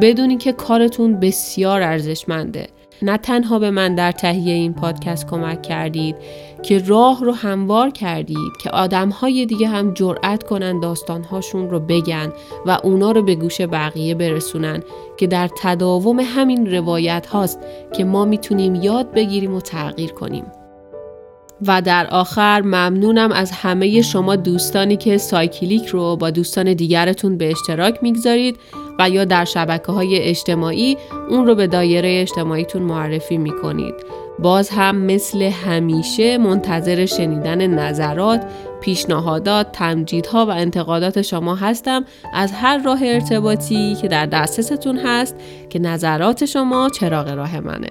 بدونی 0.00 0.36
که 0.36 0.52
کارتون 0.52 1.20
بسیار 1.20 1.82
ارزشمنده. 1.82 2.66
نه 3.02 3.16
تنها 3.16 3.58
به 3.58 3.70
من 3.70 3.94
در 3.94 4.12
تهیه 4.12 4.54
این 4.54 4.74
پادکست 4.74 5.26
کمک 5.26 5.62
کردید 5.62 6.16
که 6.62 6.78
راه 6.78 7.24
رو 7.24 7.32
هموار 7.32 7.90
کردید 7.90 8.56
که 8.62 8.70
آدمهای 8.70 9.46
دیگه 9.46 9.68
هم 9.68 9.94
جرأت 9.94 10.42
کنن 10.42 10.80
داستانهاشون 10.80 11.70
رو 11.70 11.80
بگن 11.80 12.32
و 12.66 12.78
اونا 12.82 13.10
رو 13.10 13.22
به 13.22 13.34
گوش 13.34 13.60
بقیه 13.60 14.14
برسونن 14.14 14.82
که 15.16 15.26
در 15.26 15.50
تداوم 15.62 16.20
همین 16.20 16.74
روایت 16.74 17.26
هاست 17.26 17.58
که 17.92 18.04
ما 18.04 18.24
می‌تونیم 18.24 18.74
یاد 18.74 19.12
بگیریم 19.12 19.54
و 19.54 19.60
تغییر 19.60 20.12
کنیم. 20.12 20.44
و 21.66 21.82
در 21.82 22.06
آخر 22.06 22.60
ممنونم 22.60 23.32
از 23.32 23.50
همه 23.50 24.02
شما 24.02 24.36
دوستانی 24.36 24.96
که 24.96 25.18
سایکلیک 25.18 25.86
رو 25.86 26.16
با 26.16 26.30
دوستان 26.30 26.74
دیگرتون 26.74 27.36
به 27.36 27.50
اشتراک 27.50 27.98
می‌گذارید 28.02 28.56
و 28.98 29.10
یا 29.10 29.24
در 29.24 29.44
شبکه 29.44 29.92
های 29.92 30.18
اجتماعی 30.18 30.96
اون 31.30 31.46
رو 31.46 31.54
به 31.54 31.66
دایره 31.66 32.20
اجتماعیتون 32.20 32.82
معرفی 32.82 33.38
می‌کنید. 33.38 33.94
باز 34.38 34.70
هم 34.70 34.96
مثل 34.96 35.42
همیشه 35.42 36.38
منتظر 36.38 37.06
شنیدن 37.06 37.66
نظرات، 37.66 38.46
پیشنهادات، 38.80 39.72
تمجیدها 39.72 40.46
و 40.46 40.50
انتقادات 40.50 41.22
شما 41.22 41.54
هستم 41.54 42.04
از 42.34 42.52
هر 42.52 42.78
راه 42.78 43.00
ارتباطی 43.02 43.96
که 44.02 44.08
در 44.08 44.26
دسترستون 44.26 44.98
هست 44.98 45.36
که 45.70 45.78
نظرات 45.78 46.44
شما 46.44 46.88
چراغ 46.88 47.28
راه 47.28 47.60
منه. 47.60 47.88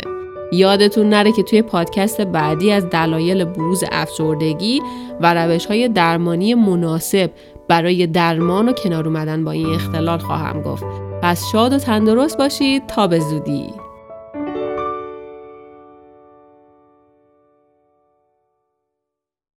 یادتون 0.53 1.09
نره 1.09 1.31
که 1.31 1.43
توی 1.43 1.61
پادکست 1.61 2.21
بعدی 2.21 2.71
از 2.71 2.89
دلایل 2.89 3.45
بروز 3.45 3.83
افسردگی 3.91 4.81
و 5.21 5.33
روش 5.33 5.65
های 5.65 5.87
درمانی 5.87 6.53
مناسب 6.53 7.31
برای 7.67 8.07
درمان 8.07 8.69
و 8.69 8.73
کنار 8.73 9.07
اومدن 9.07 9.43
با 9.43 9.51
این 9.51 9.67
اختلال 9.67 10.17
خواهم 10.19 10.61
گفت. 10.61 10.83
پس 11.21 11.43
شاد 11.51 11.73
و 11.73 11.77
تندرست 11.77 12.37
باشید 12.37 12.87
تا 12.87 13.07
به 13.07 13.19
زودی. 13.19 13.90